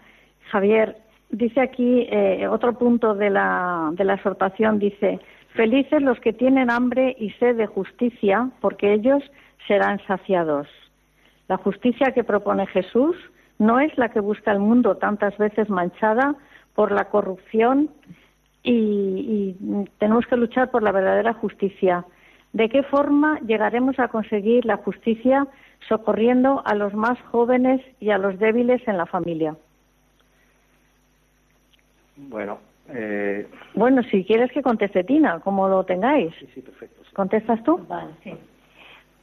Javier, 0.51 0.97
dice 1.31 1.61
aquí 1.61 2.09
eh, 2.11 2.49
otro 2.49 2.77
punto 2.77 3.15
de 3.15 3.31
la, 3.31 3.91
de 3.93 4.03
la 4.03 4.15
exhortación, 4.15 4.81
dice, 4.81 5.21
felices 5.55 6.03
los 6.03 6.19
que 6.19 6.33
tienen 6.33 6.71
hambre 6.71 7.15
y 7.21 7.31
sed 7.39 7.55
de 7.55 7.67
justicia, 7.67 8.51
porque 8.61 8.93
ellos 8.93 9.23
serán 9.69 10.01
saciados. 10.09 10.67
La 11.47 11.57
justicia 11.57 12.11
que 12.11 12.25
propone 12.25 12.67
Jesús 12.67 13.15
no 13.61 13.79
es 13.79 13.97
la 13.97 14.09
que 14.09 14.19
busca 14.19 14.51
el 14.51 14.59
mundo 14.59 14.97
tantas 14.97 15.39
veces 15.39 15.71
manchada 15.71 16.35
por 16.77 16.93
la 16.93 17.07
corrupción 17.07 17.91
y, 18.63 19.57
tenemos 19.99 20.27
que 20.27 20.37
luchar 20.37 20.71
por 20.71 20.83
la 20.83 20.93
verdadera 20.93 21.33
justicia. 21.35 22.05
¿De 22.53 22.69
qué 22.69 22.83
forma 22.85 23.41
llegaremos 23.41 23.99
a 23.99 24.09
conseguir 24.09 24.65
la 24.65 24.77
justicia 24.77 25.47
socorriendo 25.89 26.63
a 26.65 26.75
los 26.75 26.95
más 26.95 27.19
jóvenes 27.33 27.81
y 28.01 28.11
a 28.11 28.19
los 28.19 28.39
débiles 28.39 28.87
en 28.87 28.99
la 28.99 29.07
familia? 29.07 29.57
Bueno, 32.17 32.59
eh... 32.89 33.49
bueno, 33.75 34.03
si 34.05 34.25
quieres 34.25 34.51
que 34.53 34.63
conteste 34.63 35.05
Tina, 35.05 35.41
como 35.41 35.69
lo 35.69 35.85
tengáis. 35.85 36.35
Sí, 36.39 36.49
sí, 36.55 36.61
perfecto. 36.61 37.03
¿Contestas 37.15 37.63
tú? 37.63 37.79
Vale, 37.89 38.13
sí. 38.23 38.35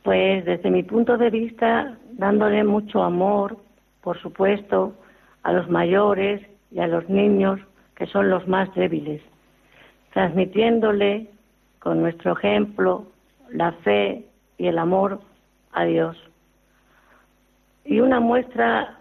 Pues 0.04 0.46
desde 0.46 0.70
mi 0.70 0.84
punto 0.84 1.18
de 1.18 1.30
vista, 1.30 1.98
dándole 2.12 2.64
mucho 2.64 3.04
amor, 3.04 3.58
por 4.02 4.20
supuesto, 4.20 4.96
a 5.44 5.54
los 5.54 5.70
mayores 5.70 6.42
y 6.74 6.80
a 6.80 6.88
los 6.88 7.08
niños, 7.08 7.60
que 7.96 8.08
son 8.08 8.30
los 8.30 8.48
más 8.48 8.74
débiles, 8.76 9.22
transmitiéndole 10.12 11.28
con 11.80 12.02
nuestro 12.02 12.34
ejemplo 12.34 13.06
la 13.50 13.72
fe 13.84 14.26
y 14.58 14.68
el 14.68 14.80
amor 14.80 15.20
a 15.72 15.86
Dios. 15.86 16.18
Y 17.86 18.00
una 18.00 18.20
muestra 18.20 18.98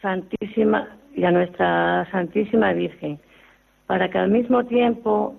santísima 0.00 0.88
y 1.14 1.24
a 1.24 1.30
nuestra 1.30 2.08
Santísima 2.10 2.72
Virgen, 2.72 3.18
para 3.86 4.08
que 4.08 4.18
al 4.18 4.30
mismo 4.30 4.64
tiempo, 4.64 5.34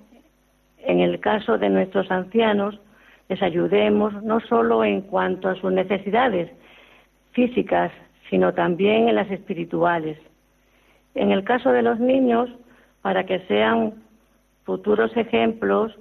en 0.79 0.99
el 0.99 1.19
caso 1.19 1.57
de 1.57 1.69
nuestros 1.69 2.11
ancianos, 2.11 2.79
les 3.29 3.41
ayudemos 3.41 4.21
no 4.23 4.41
solo 4.41 4.83
en 4.83 5.01
cuanto 5.01 5.47
a 5.47 5.55
sus 5.55 5.71
necesidades 5.71 6.51
físicas, 7.31 7.91
sino 8.29 8.53
también 8.53 9.07
en 9.07 9.15
las 9.15 9.31
espirituales. 9.31 10.17
En 11.15 11.31
el 11.31 11.43
caso 11.43 11.71
de 11.71 11.81
los 11.81 11.99
niños, 11.99 12.49
para 13.01 13.25
que 13.25 13.39
sean 13.47 14.03
futuros 14.63 15.15
ejemplos 15.17 15.93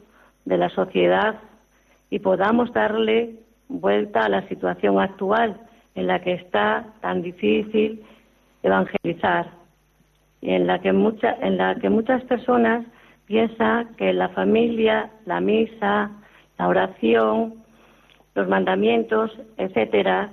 de 0.45 0.59
la 0.59 0.69
sociedad 0.71 1.37
y 2.11 2.19
podamos 2.19 2.73
darle 2.73 3.37
vuelta 3.69 4.21
a 4.21 4.29
la 4.29 4.47
situación 4.49 5.01
actual 5.01 5.61
en 5.95 6.07
la 6.07 6.21
que 6.21 6.35
está 6.35 6.87
tan 7.01 7.23
difícil 7.23 8.03
evangelizar 8.63 9.51
y 10.41 10.51
en 10.51 10.67
la 10.67 10.81
que, 10.81 10.89
en 10.89 11.57
la 11.57 11.75
que 11.77 11.91
muchas 11.91 12.23
personas 12.25 12.85
piensan 13.27 13.95
que 13.97 14.13
la 14.13 14.29
familia, 14.31 15.11
la 15.27 15.41
misa, 15.41 16.11
la 16.59 16.69
oración, 16.69 17.55
los 18.35 18.49
mandamientos, 18.49 19.31
etcétera, 19.57 20.31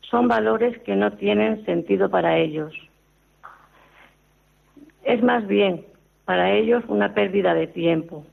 son 0.00 0.28
valores 0.28 0.78
que 0.80 0.96
no 0.96 1.12
tienen 1.12 1.64
sentido 1.64 2.10
para 2.10 2.38
ellos. 2.38 2.72
Es 5.08 5.22
más 5.22 5.46
bien 5.46 5.86
para 6.26 6.52
ellos 6.52 6.84
una 6.86 7.14
pérdida 7.14 7.54
de 7.54 7.66
tiempo. 7.66 8.26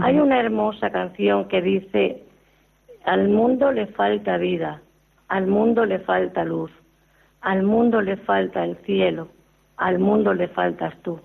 Hay 0.00 0.18
una 0.18 0.40
hermosa 0.40 0.88
canción 0.90 1.46
que 1.46 1.60
dice, 1.60 2.22
al 3.04 3.28
mundo 3.28 3.70
le 3.70 3.86
falta 3.88 4.38
vida, 4.38 4.80
al 5.28 5.46
mundo 5.46 5.84
le 5.84 5.98
falta 5.98 6.42
luz, 6.42 6.70
al 7.42 7.64
mundo 7.64 8.00
le 8.00 8.16
falta 8.16 8.64
el 8.64 8.76
cielo, 8.86 9.28
al 9.76 9.98
mundo 9.98 10.32
le 10.32 10.48
faltas 10.48 10.94
tú. 11.02 11.20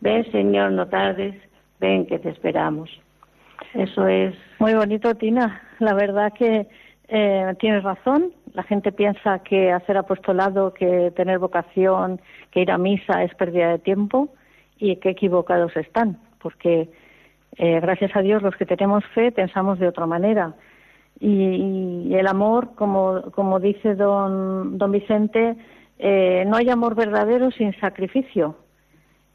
Ven 0.00 0.30
Señor, 0.30 0.72
no 0.72 0.86
tardes, 0.88 1.34
ven 1.80 2.06
que 2.06 2.18
te 2.18 2.28
esperamos. 2.28 2.90
Eso 3.72 4.06
es. 4.06 4.34
Muy 4.58 4.74
bonito, 4.74 5.14
Tina. 5.14 5.62
La 5.78 5.94
verdad 5.94 6.34
que 6.34 6.68
eh, 7.08 7.54
tienes 7.58 7.82
razón. 7.82 8.30
La 8.56 8.62
gente 8.62 8.90
piensa 8.90 9.40
que 9.40 9.70
hacer 9.70 9.98
apostolado, 9.98 10.72
que 10.72 11.10
tener 11.14 11.38
vocación, 11.38 12.22
que 12.50 12.62
ir 12.62 12.70
a 12.70 12.78
misa 12.78 13.22
es 13.22 13.34
pérdida 13.34 13.68
de 13.68 13.78
tiempo 13.78 14.30
y 14.78 14.96
qué 14.96 15.10
equivocados 15.10 15.76
están, 15.76 16.18
porque 16.40 16.88
eh, 17.58 17.80
gracias 17.80 18.16
a 18.16 18.22
Dios 18.22 18.40
los 18.40 18.56
que 18.56 18.64
tenemos 18.64 19.04
fe 19.14 19.30
pensamos 19.30 19.78
de 19.78 19.88
otra 19.88 20.06
manera. 20.06 20.54
Y, 21.20 22.14
el 22.14 22.26
amor, 22.26 22.74
como, 22.76 23.30
como 23.32 23.60
dice 23.60 23.94
don, 23.94 24.78
don 24.78 24.90
Vicente, 24.90 25.54
eh, 25.98 26.44
no 26.46 26.56
hay 26.56 26.70
amor 26.70 26.94
verdadero 26.94 27.50
sin 27.50 27.78
sacrificio. 27.78 28.56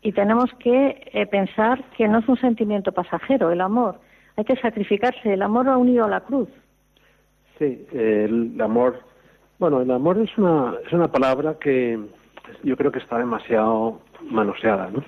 Y 0.02 0.14
tenemos 0.14 0.50
que 0.58 1.12
eh, 1.14 1.28
pensar 1.28 1.84
que 1.96 2.08
no 2.08 2.18
es 2.18 2.28
un 2.28 2.38
sentimiento 2.38 2.92
pasajero 2.92 3.52
el 3.52 3.62
amor. 3.62 4.00
Hay 4.36 4.46
que 4.46 4.56
sacrificarse. 4.56 5.32
El 5.32 5.44
amor 5.44 5.70
ha 5.70 5.78
unido 5.78 6.06
a 6.06 6.10
la 6.10 6.22
cruz. 6.22 6.50
Sí, 7.60 7.86
el 7.94 8.60
amor. 8.60 9.11
Bueno, 9.62 9.80
el 9.80 9.92
amor 9.92 10.18
es 10.18 10.36
una, 10.40 10.74
es 10.84 10.92
una 10.92 11.12
palabra 11.12 11.60
que 11.60 12.00
yo 12.64 12.76
creo 12.76 12.92
que 12.92 12.98
está 12.98 13.20
demasiado 13.20 14.00
manoseada, 14.28 14.90
¿no? 14.90 15.04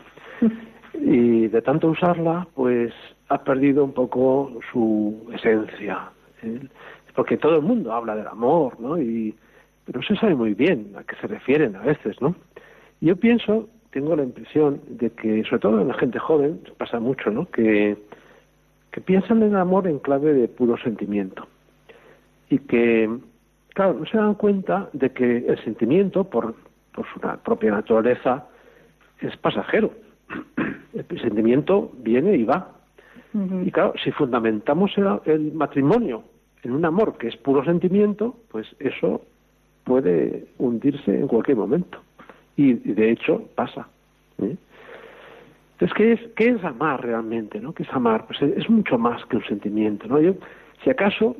y 0.93 1.47
de 1.47 1.59
tanto 1.63 1.87
usarla, 1.87 2.47
pues 2.53 2.93
ha 3.29 3.43
perdido 3.43 3.83
un 3.83 3.93
poco 3.93 4.59
su 4.71 5.27
esencia. 5.33 6.11
¿eh? 6.43 6.67
Porque 7.15 7.35
todo 7.35 7.55
el 7.55 7.63
mundo 7.63 7.93
habla 7.93 8.15
del 8.15 8.27
amor, 8.27 8.79
¿no? 8.79 9.01
Y, 9.01 9.35
pero 9.85 10.03
se 10.03 10.15
sabe 10.17 10.35
muy 10.35 10.53
bien 10.53 10.93
a 10.99 11.03
qué 11.03 11.15
se 11.15 11.25
refieren 11.25 11.75
a 11.75 11.81
veces, 11.81 12.21
¿no? 12.21 12.35
Yo 13.01 13.15
pienso, 13.15 13.67
tengo 13.89 14.15
la 14.15 14.21
impresión 14.21 14.81
de 14.87 15.09
que, 15.09 15.43
sobre 15.45 15.61
todo 15.61 15.81
en 15.81 15.87
la 15.87 15.95
gente 15.95 16.19
joven, 16.19 16.61
pasa 16.77 16.99
mucho, 16.99 17.31
¿no? 17.31 17.49
Que, 17.49 17.97
que 18.91 19.01
piensan 19.01 19.41
en 19.41 19.49
el 19.49 19.57
amor 19.57 19.87
en 19.87 19.97
clave 19.97 20.31
de 20.31 20.47
puro 20.47 20.77
sentimiento. 20.77 21.47
Y 22.51 22.59
que, 22.59 23.09
claro, 23.73 23.93
no 23.93 24.05
se 24.05 24.17
dan 24.17 24.36
cuenta 24.36 24.89
de 24.93 25.12
que 25.12 25.45
el 25.47 25.63
sentimiento, 25.63 26.23
por, 26.23 26.55
por 26.93 27.05
su 27.13 27.19
propia 27.43 27.71
naturaleza, 27.71 28.45
es 29.19 29.36
pasajero 29.38 29.91
el 30.93 31.21
sentimiento 31.21 31.91
viene 31.97 32.36
y 32.36 32.43
va. 32.43 32.69
Y 33.65 33.71
claro, 33.71 33.93
si 34.03 34.12
fundamentamos 34.12 34.91
el, 35.25 35.53
matrimonio 35.53 36.23
en 36.62 36.71
un 36.71 36.86
amor 36.86 37.17
que 37.17 37.29
es 37.29 37.36
puro 37.36 37.65
sentimiento, 37.65 38.36
pues 38.51 38.67
eso 38.77 39.21
puede 39.83 40.45
hundirse 40.59 41.19
en 41.19 41.27
cualquier 41.27 41.57
momento. 41.57 41.97
Y, 42.55 42.73
de 42.73 43.09
hecho 43.09 43.41
pasa. 43.55 43.88
¿eh? 44.38 44.55
Entonces, 45.71 45.97
¿qué 45.97 46.12
es, 46.13 46.19
¿qué 46.36 46.49
es 46.49 46.63
amar 46.63 47.03
realmente? 47.03 47.59
¿no? 47.59 47.73
¿Qué 47.73 47.81
es 47.81 47.89
amar? 47.91 48.27
Pues 48.27 48.39
es, 48.43 48.69
mucho 48.69 48.99
más 48.99 49.25
que 49.25 49.38
un 49.38 49.45
sentimiento. 49.45 50.07
¿no? 50.07 50.21
Yo, 50.21 50.36
si 50.83 50.91
acaso, 50.91 51.36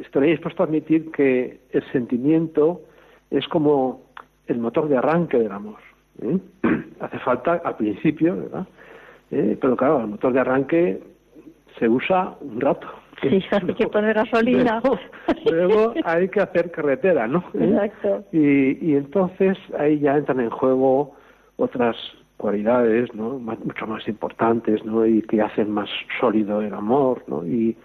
estaría 0.00 0.30
dispuesto 0.30 0.62
a 0.62 0.66
admitir 0.66 1.10
que 1.10 1.60
el 1.70 1.92
sentimiento 1.92 2.82
es 3.30 3.46
como 3.48 4.02
el 4.46 4.58
motor 4.58 4.88
de 4.88 4.96
arranque 4.96 5.38
del 5.38 5.52
amor. 5.52 5.78
¿eh? 6.22 6.38
Hace 7.00 7.18
falta 7.20 7.60
al 7.64 7.76
principio, 7.76 8.36
¿verdad? 8.36 8.66
¿Eh? 9.30 9.56
Pero 9.60 9.76
claro, 9.76 10.00
el 10.00 10.08
motor 10.08 10.32
de 10.32 10.40
arranque 10.40 11.02
se 11.78 11.88
usa 11.88 12.36
un 12.40 12.60
rato. 12.60 12.86
Sí, 13.20 13.42
hay 13.50 13.74
que 13.74 13.88
poner 13.88 14.14
gasolina. 14.14 14.80
Luego, 15.50 15.94
hay 16.04 16.28
que 16.28 16.40
hacer 16.40 16.70
carretera, 16.70 17.26
¿no? 17.26 17.44
¿Eh? 17.54 17.64
Exacto. 17.64 18.24
Y, 18.32 18.90
y 18.90 18.96
entonces 18.96 19.58
ahí 19.78 19.98
ya 19.98 20.16
entran 20.16 20.40
en 20.40 20.50
juego 20.50 21.16
otras 21.56 21.96
cualidades, 22.36 23.14
¿no? 23.14 23.38
mucho 23.38 23.86
más 23.86 24.06
importantes, 24.08 24.84
¿no? 24.84 25.06
Y 25.06 25.22
que 25.22 25.40
hacen 25.40 25.70
más 25.70 25.88
sólido 26.20 26.60
el 26.60 26.74
amor, 26.74 27.24
¿no? 27.26 27.46
Y, 27.46 27.76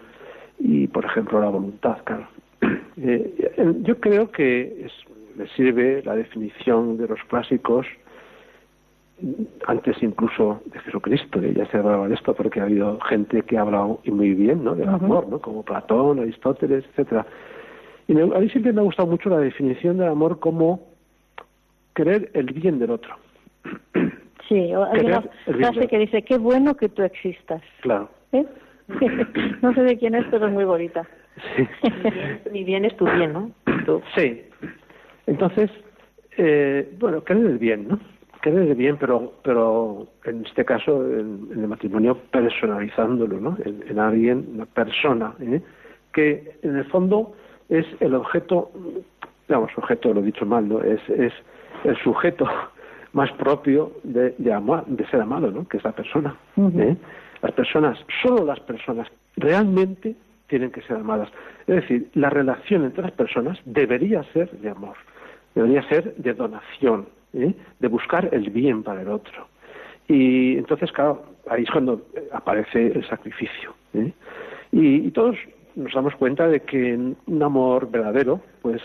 y 0.64 0.86
por 0.86 1.04
ejemplo, 1.04 1.40
la 1.40 1.48
voluntad, 1.48 1.98
claro. 2.04 2.28
yo 3.82 4.00
creo 4.00 4.30
que 4.30 4.86
es, 4.86 4.92
me 5.36 5.48
sirve 5.48 6.02
la 6.04 6.14
definición 6.14 6.96
de 6.96 7.08
los 7.08 7.18
clásicos 7.28 7.86
antes 9.66 9.96
incluso 10.02 10.62
de 10.66 10.78
Jesucristo, 10.80 11.40
que 11.40 11.52
ya 11.52 11.66
se 11.66 11.76
hablaba 11.76 12.08
de 12.08 12.14
esto 12.14 12.34
porque 12.34 12.60
ha 12.60 12.64
habido 12.64 12.98
gente 13.00 13.42
que 13.42 13.56
ha 13.56 13.62
hablado 13.62 14.00
muy 14.04 14.34
bien 14.34 14.64
¿no? 14.64 14.74
del 14.74 14.88
amor, 14.88 15.28
¿no? 15.28 15.40
como 15.40 15.62
Platón, 15.62 16.20
Aristóteles, 16.20 16.84
etcétera. 16.90 17.26
Y 18.08 18.18
a 18.18 18.24
mí 18.26 18.48
siempre 18.50 18.72
me 18.72 18.80
ha 18.80 18.84
gustado 18.84 19.08
mucho 19.08 19.30
la 19.30 19.38
definición 19.38 19.98
del 19.98 20.08
amor 20.08 20.40
como 20.40 20.88
querer 21.94 22.30
el 22.34 22.46
bien 22.46 22.78
del 22.78 22.90
otro. 22.90 23.14
Sí, 24.48 24.72
hay 24.72 25.06
una 25.06 25.22
frase 25.46 25.86
que 25.86 25.98
dice, 25.98 26.22
qué 26.22 26.36
bueno 26.36 26.76
que 26.76 26.88
tú 26.88 27.02
existas. 27.02 27.62
Claro. 27.80 28.08
¿Eh? 28.32 28.44
no 29.62 29.74
sé 29.74 29.82
de 29.82 29.98
quién 29.98 30.14
es, 30.14 30.24
pero 30.30 30.46
es 30.46 30.52
muy 30.52 30.64
bonita. 30.64 31.06
Sí. 31.56 31.68
Mi 32.50 32.64
bien 32.64 32.84
es 32.84 32.96
tu 32.96 33.04
bien, 33.04 33.32
¿no? 33.32 33.50
Sí. 34.14 34.42
Entonces, 35.26 35.70
eh, 36.36 36.92
bueno, 36.98 37.24
querer 37.24 37.46
el 37.46 37.58
bien, 37.58 37.88
¿no? 37.88 37.98
quede 38.42 38.74
bien, 38.74 38.96
pero, 38.98 39.32
pero 39.42 40.08
en 40.24 40.44
este 40.44 40.64
caso, 40.64 41.06
en, 41.06 41.48
el 41.52 41.68
matrimonio, 41.68 42.18
personalizándolo, 42.30 43.40
¿no? 43.40 43.56
En, 43.64 43.98
alguien, 43.98 44.48
una 44.54 44.66
persona, 44.66 45.32
¿eh? 45.40 45.62
que 46.12 46.58
en 46.62 46.76
el 46.76 46.84
fondo 46.86 47.34
es 47.68 47.86
el 48.00 48.14
objeto, 48.14 48.72
digamos, 49.48 49.70
objeto, 49.76 50.12
lo 50.12 50.20
he 50.20 50.24
dicho 50.24 50.44
mal, 50.44 50.68
¿no? 50.68 50.82
Es, 50.82 51.00
es 51.08 51.32
el 51.84 51.96
sujeto 51.98 52.46
más 53.12 53.30
propio 53.32 53.92
de, 54.02 54.34
de, 54.38 54.82
de 54.86 55.06
ser 55.06 55.20
amado, 55.20 55.50
¿no? 55.50 55.66
Que 55.68 55.76
es 55.76 55.84
la 55.84 55.92
persona. 55.92 56.36
¿eh? 56.76 56.96
Las 57.42 57.52
personas, 57.52 57.98
solo 58.22 58.44
las 58.44 58.60
personas, 58.60 59.08
realmente 59.36 60.14
tienen 60.46 60.70
que 60.70 60.82
ser 60.82 60.96
amadas. 60.96 61.28
Es 61.66 61.76
decir, 61.76 62.08
la 62.14 62.30
relación 62.30 62.84
entre 62.84 63.02
las 63.02 63.12
personas 63.12 63.58
debería 63.64 64.22
ser 64.32 64.50
de 64.50 64.70
amor, 64.70 64.96
debería 65.54 65.82
ser 65.88 66.14
de 66.16 66.34
donación, 66.34 67.06
¿eh? 67.32 67.54
de 67.80 67.88
buscar 67.88 68.28
el 68.32 68.50
bien 68.50 68.82
para 68.82 69.02
el 69.02 69.08
otro. 69.08 69.48
Y 70.08 70.56
entonces, 70.58 70.92
claro, 70.92 71.24
ahí 71.48 71.62
es 71.62 71.70
cuando 71.70 72.02
aparece 72.32 72.88
el 72.88 73.06
sacrificio. 73.08 73.74
¿eh? 73.94 74.12
Y, 74.72 75.10
todos 75.12 75.36
nos 75.74 75.92
damos 75.94 76.14
cuenta 76.16 76.46
de 76.48 76.60
que 76.60 76.94
un 76.94 77.42
amor 77.42 77.90
verdadero, 77.90 78.40
pues, 78.60 78.82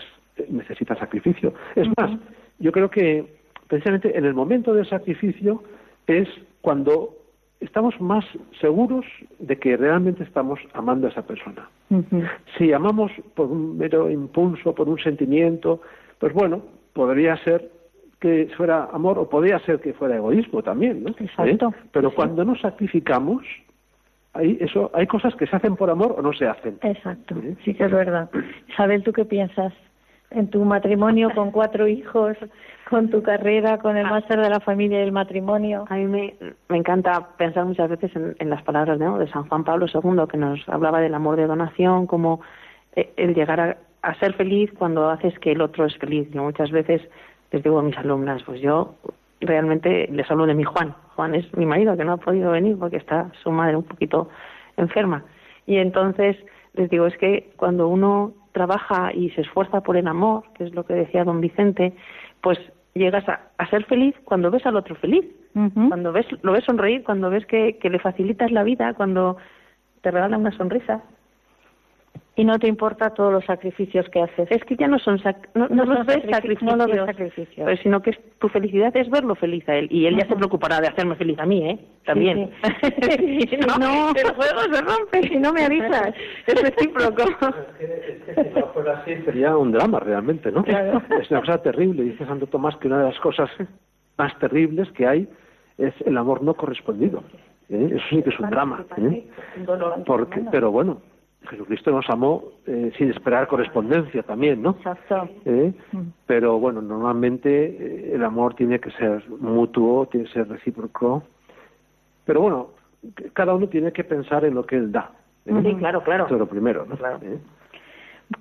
necesita 0.48 0.96
sacrificio. 0.96 1.52
Es 1.76 1.86
más, 1.98 2.18
yo 2.58 2.72
creo 2.72 2.90
que 2.90 3.26
precisamente 3.66 4.16
en 4.16 4.24
el 4.24 4.34
momento 4.34 4.72
del 4.72 4.88
sacrificio 4.88 5.62
es 6.06 6.28
cuando 6.60 7.17
estamos 7.60 8.00
más 8.00 8.24
seguros 8.60 9.04
de 9.38 9.56
que 9.58 9.76
realmente 9.76 10.22
estamos 10.22 10.60
amando 10.74 11.06
a 11.06 11.10
esa 11.10 11.22
persona. 11.22 11.68
Si 12.56 12.72
amamos 12.72 13.10
por 13.34 13.46
un 13.46 13.76
mero 13.76 14.10
impulso, 14.10 14.74
por 14.74 14.88
un 14.88 14.98
sentimiento, 14.98 15.80
pues 16.18 16.32
bueno, 16.32 16.62
podría 16.92 17.36
ser 17.38 17.70
que 18.20 18.48
fuera 18.56 18.88
amor 18.92 19.18
o 19.18 19.28
podría 19.28 19.58
ser 19.60 19.80
que 19.80 19.92
fuera 19.92 20.16
egoísmo 20.16 20.62
también, 20.62 21.04
¿no? 21.04 21.10
Exacto. 21.10 21.68
¿Eh? 21.68 21.88
Pero 21.92 22.12
cuando 22.12 22.44
nos 22.44 22.60
sacrificamos, 22.60 23.44
hay, 24.32 24.58
eso, 24.60 24.90
hay 24.92 25.06
cosas 25.06 25.34
que 25.36 25.46
se 25.46 25.56
hacen 25.56 25.76
por 25.76 25.90
amor 25.90 26.16
o 26.18 26.22
no 26.22 26.32
se 26.32 26.46
hacen. 26.46 26.78
Exacto, 26.82 27.36
¿Eh? 27.36 27.56
sí 27.64 27.74
que 27.74 27.84
es 27.84 27.90
verdad. 27.90 28.28
Isabel, 28.68 29.02
¿tú 29.02 29.12
qué 29.12 29.24
piensas? 29.24 29.72
En 30.30 30.48
tu 30.48 30.64
matrimonio 30.64 31.30
con 31.34 31.50
cuatro 31.50 31.88
hijos, 31.88 32.36
con 32.88 33.10
tu 33.10 33.22
carrera, 33.22 33.78
con 33.78 33.96
el 33.96 34.06
ah. 34.06 34.10
máster 34.10 34.40
de 34.40 34.50
la 34.50 34.60
familia 34.60 35.00
y 35.00 35.02
el 35.02 35.12
matrimonio. 35.12 35.84
A 35.88 35.96
mí 35.96 36.06
me, 36.06 36.34
me 36.68 36.76
encanta 36.76 37.28
pensar 37.36 37.64
muchas 37.64 37.88
veces 37.90 38.10
en, 38.14 38.50
las 38.50 38.62
palabras 38.62 38.98
de 38.98 39.28
San 39.28 39.48
Juan 39.48 39.64
Pablo 39.64 39.86
II, 39.92 40.26
que 40.30 40.38
nos 40.38 40.66
hablaba 40.68 41.00
del 41.00 41.14
amor 41.14 41.36
de 41.36 41.46
donación, 41.46 42.06
como 42.06 42.40
eh, 42.96 43.12
el 43.16 43.34
llegar 43.34 43.60
a, 43.60 43.76
a 44.02 44.14
ser 44.16 44.34
feliz 44.34 44.70
cuando 44.78 45.08
haces 45.08 45.38
que 45.38 45.52
el 45.52 45.60
otro 45.60 45.86
es 45.86 45.96
feliz. 45.98 46.28
Y 46.32 46.38
muchas 46.38 46.70
veces 46.70 47.02
les 47.50 47.62
digo 47.62 47.78
a 47.78 47.82
mis 47.82 47.96
alumnas, 47.96 48.42
pues 48.44 48.60
yo 48.60 48.94
realmente 49.40 50.08
les 50.10 50.30
hablo 50.30 50.46
de 50.46 50.54
mi 50.54 50.64
Juan. 50.64 50.94
Juan 51.16 51.34
es 51.34 51.52
mi 51.56 51.66
marido 51.66 51.96
que 51.96 52.04
no 52.04 52.12
ha 52.12 52.16
podido 52.18 52.50
venir 52.52 52.76
porque 52.78 52.96
está 52.96 53.30
su 53.42 53.50
madre 53.50 53.76
un 53.76 53.84
poquito 53.84 54.28
enferma. 54.76 55.24
Y 55.66 55.76
entonces 55.76 56.36
les 56.74 56.90
digo, 56.90 57.06
es 57.06 57.16
que 57.18 57.50
cuando 57.56 57.88
uno 57.88 58.32
trabaja 58.58 59.12
y 59.14 59.30
se 59.30 59.42
esfuerza 59.42 59.80
por 59.82 59.96
el 59.96 60.08
amor, 60.08 60.42
que 60.54 60.64
es 60.64 60.74
lo 60.74 60.84
que 60.84 60.94
decía 60.94 61.22
don 61.22 61.40
Vicente, 61.40 61.92
pues 62.40 62.58
llegas 62.94 63.24
a, 63.28 63.66
ser 63.70 63.84
feliz 63.84 64.14
cuando 64.24 64.50
ves 64.50 64.66
al 64.66 64.76
otro 64.76 64.96
feliz, 64.96 65.24
cuando 65.88 66.12
ves 66.12 66.26
lo 66.42 66.52
ves 66.52 66.64
sonreír, 66.64 67.04
cuando 67.04 67.30
ves 67.30 67.46
que, 67.46 67.78
que 67.78 67.90
le 67.90 67.98
facilitas 67.98 68.50
la 68.50 68.64
vida, 68.64 68.94
cuando 68.94 69.36
te 70.02 70.10
regala 70.10 70.38
una 70.38 70.56
sonrisa 70.56 71.02
y 72.38 72.44
no 72.44 72.56
te 72.60 72.68
importa 72.68 73.10
todos 73.10 73.32
los 73.32 73.44
sacrificios 73.44 74.08
que 74.10 74.22
haces. 74.22 74.48
Es 74.48 74.64
que 74.64 74.76
ya 74.76 74.86
no 74.86 75.00
son 75.00 75.20
no, 75.54 75.66
los 75.68 76.06
ves 76.06 76.22
sacrificios, 76.30 76.76
no 76.76 76.86
los 76.86 77.06
sacrificios. 77.06 77.64
Pues, 77.64 77.80
sino 77.80 78.00
que 78.00 78.12
tu 78.38 78.48
felicidad 78.48 78.96
es 78.96 79.10
verlo 79.10 79.34
feliz 79.34 79.68
a 79.68 79.74
él 79.74 79.88
y 79.90 80.06
él 80.06 80.16
ya 80.16 80.28
se 80.28 80.36
preocupará 80.36 80.80
de 80.80 80.86
hacerme 80.86 81.16
feliz 81.16 81.36
a 81.40 81.46
mí, 81.46 81.68
¿eh? 81.68 81.78
También. 82.04 82.50
si 82.62 83.56
no, 83.56 84.10
el 84.14 84.34
juego 84.34 84.60
se 84.72 84.80
rompe 84.82 85.28
si 85.28 85.36
no 85.36 85.52
me 85.52 85.64
avisas. 85.64 86.14
es 86.46 86.62
recíproco. 86.62 87.22
es 87.22 88.36
que, 88.36 88.44
si 88.44 88.60
no 88.60 88.66
fuera 88.68 89.00
así 89.00 89.16
sería 89.24 89.56
un 89.56 89.72
drama 89.72 89.98
realmente, 89.98 90.52
¿no? 90.52 90.64
Es 90.64 91.28
una 91.32 91.40
cosa 91.40 91.60
terrible. 91.60 92.04
Dice 92.04 92.24
Santo 92.24 92.46
Tomás 92.46 92.76
que 92.76 92.86
una 92.86 92.98
de 92.98 93.06
las 93.06 93.18
cosas 93.18 93.50
más 94.16 94.38
terribles 94.38 94.88
que 94.92 95.08
hay 95.08 95.28
es 95.76 95.92
el 96.06 96.16
amor 96.16 96.42
no 96.44 96.54
correspondido. 96.54 97.24
¿eh? 97.68 97.90
Eso 97.94 98.04
sí 98.10 98.22
que 98.22 98.30
es 98.30 98.38
un 98.38 98.48
drama. 98.48 98.84
¿eh? 98.96 99.26
Porque, 100.06 100.40
pero 100.52 100.70
bueno, 100.70 101.02
Jesucristo 101.46 101.90
nos 101.90 102.08
amó 102.10 102.44
eh, 102.66 102.92
sin 102.98 103.10
esperar 103.10 103.46
correspondencia 103.46 104.22
también, 104.22 104.60
¿no? 104.60 104.70
Exacto. 104.70 105.28
¿Eh? 105.44 105.72
Pero 106.26 106.58
bueno, 106.58 106.82
normalmente 106.82 107.66
eh, 107.66 108.12
el 108.14 108.24
amor 108.24 108.54
tiene 108.54 108.78
que 108.80 108.90
ser 108.92 109.28
mutuo, 109.30 110.06
tiene 110.06 110.26
que 110.26 110.32
ser 110.32 110.48
recíproco. 110.48 111.22
Pero 112.24 112.40
bueno, 112.42 112.68
cada 113.32 113.54
uno 113.54 113.68
tiene 113.68 113.92
que 113.92 114.04
pensar 114.04 114.44
en 114.44 114.54
lo 114.54 114.66
que 114.66 114.76
él 114.76 114.92
da. 114.92 115.12
¿eh? 115.46 115.52
Sí, 115.62 115.74
claro, 115.76 116.02
claro. 116.02 116.24
Esto 116.24 116.34
es 116.34 116.40
lo 116.40 116.48
primero, 116.48 116.84
¿no? 116.86 116.94
¿Eh? 116.94 117.38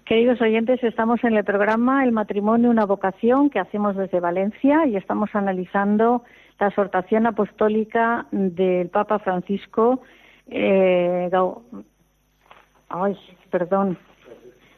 Queridos 0.03 0.41
oyentes, 0.41 0.83
estamos 0.83 1.23
en 1.23 1.37
el 1.37 1.45
programa 1.45 2.03
El 2.03 2.11
matrimonio, 2.11 2.69
una 2.69 2.85
vocación 2.85 3.49
que 3.49 3.59
hacemos 3.59 3.95
desde 3.95 4.19
Valencia 4.19 4.85
y 4.85 4.97
estamos 4.97 5.29
analizando 5.33 6.23
la 6.59 6.67
exhortación 6.67 7.25
apostólica 7.25 8.25
del 8.31 8.89
Papa 8.89 9.19
Francisco 9.19 10.01
eh, 10.47 11.29
ay, 12.89 13.17
perdón, 13.49 13.97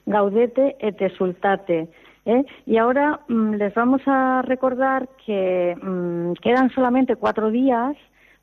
Gaudete 0.05 0.75
et 0.79 1.01
exultate. 1.01 1.87
¿eh? 2.25 2.45
Y 2.65 2.77
ahora 2.77 3.19
mm, 3.27 3.53
les 3.55 3.73
vamos 3.73 4.01
a 4.07 4.41
recordar 4.41 5.07
que 5.25 5.75
mm, 5.81 6.33
quedan 6.41 6.71
solamente 6.71 7.15
cuatro 7.15 7.51
días 7.51 7.95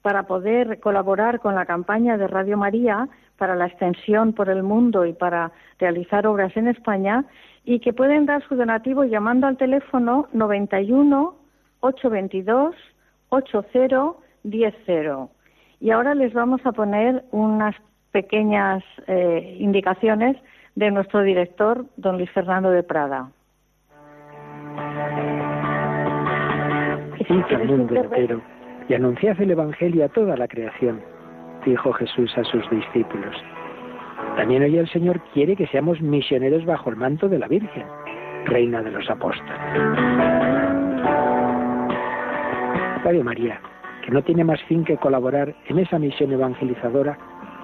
para 0.03 0.25
poder 0.25 0.79
colaborar 0.79 1.41
con 1.41 1.57
la 1.57 1.67
campaña 1.67 2.17
de 2.17 2.29
Radio 2.29 2.57
María 2.57 3.09
para 3.37 3.57
la 3.57 3.67
extensión 3.67 4.33
por 4.33 4.49
el 4.49 4.63
mundo 4.63 5.05
y 5.05 5.13
para 5.13 5.51
realizar 5.79 6.27
obras 6.27 6.57
en 6.57 6.69
España 6.69 7.25
y 7.65 7.81
que 7.81 7.93
pueden 7.93 8.27
dar 8.27 8.47
su 8.47 8.55
donativo 8.55 9.05
llamando 9.05 9.49
al 9.49 9.57
teléfono 9.57 10.29
91 10.33 11.35
822 11.81 12.75
8010. 13.29 14.75
Y 15.81 15.91
ahora 15.91 16.15
les 16.15 16.33
vamos 16.33 16.65
a 16.65 16.73
poner 16.73 17.25
unas 17.33 17.75
pequeñas 18.17 18.83
eh, 19.09 19.59
indicaciones 19.61 20.39
de 20.75 20.91
nuestro 20.91 21.23
director, 21.23 21.85
don 21.99 22.17
Luis 22.17 22.31
Fernando 22.31 22.71
de 22.71 22.83
Prada. 22.83 23.31
Id 27.29 27.55
al 27.55 27.67
mundo 27.67 27.95
entero 27.95 28.41
y 28.89 28.95
anunciad 28.95 29.39
el 29.39 29.51
Evangelio 29.51 30.07
a 30.07 30.09
toda 30.09 30.35
la 30.35 30.49
creación, 30.49 31.03
dijo 31.67 31.93
Jesús 31.93 32.33
a 32.39 32.45
sus 32.45 32.65
discípulos. 32.71 33.37
También 34.39 34.63
hoy 34.63 34.79
el 34.79 34.89
Señor 34.89 35.21
quiere 35.35 35.55
que 35.55 35.67
seamos 35.67 36.01
misioneros 36.01 36.65
bajo 36.65 36.89
el 36.89 36.97
manto 36.97 37.29
de 37.29 37.39
la 37.39 37.49
Virgen, 37.49 37.85
Reina 38.47 38.83
de 38.83 38.93
los 38.93 39.11
Apóstoles. 39.11 39.61
Radio 43.05 43.23
María, 43.23 43.61
que 44.03 44.11
no 44.11 44.23
tiene 44.23 44.43
más 44.43 44.63
fin 44.63 44.85
que 44.87 44.97
colaborar 44.97 45.55
en 45.67 45.81
esa 45.81 45.99
misión 45.99 46.33
evangelizadora, 46.33 47.19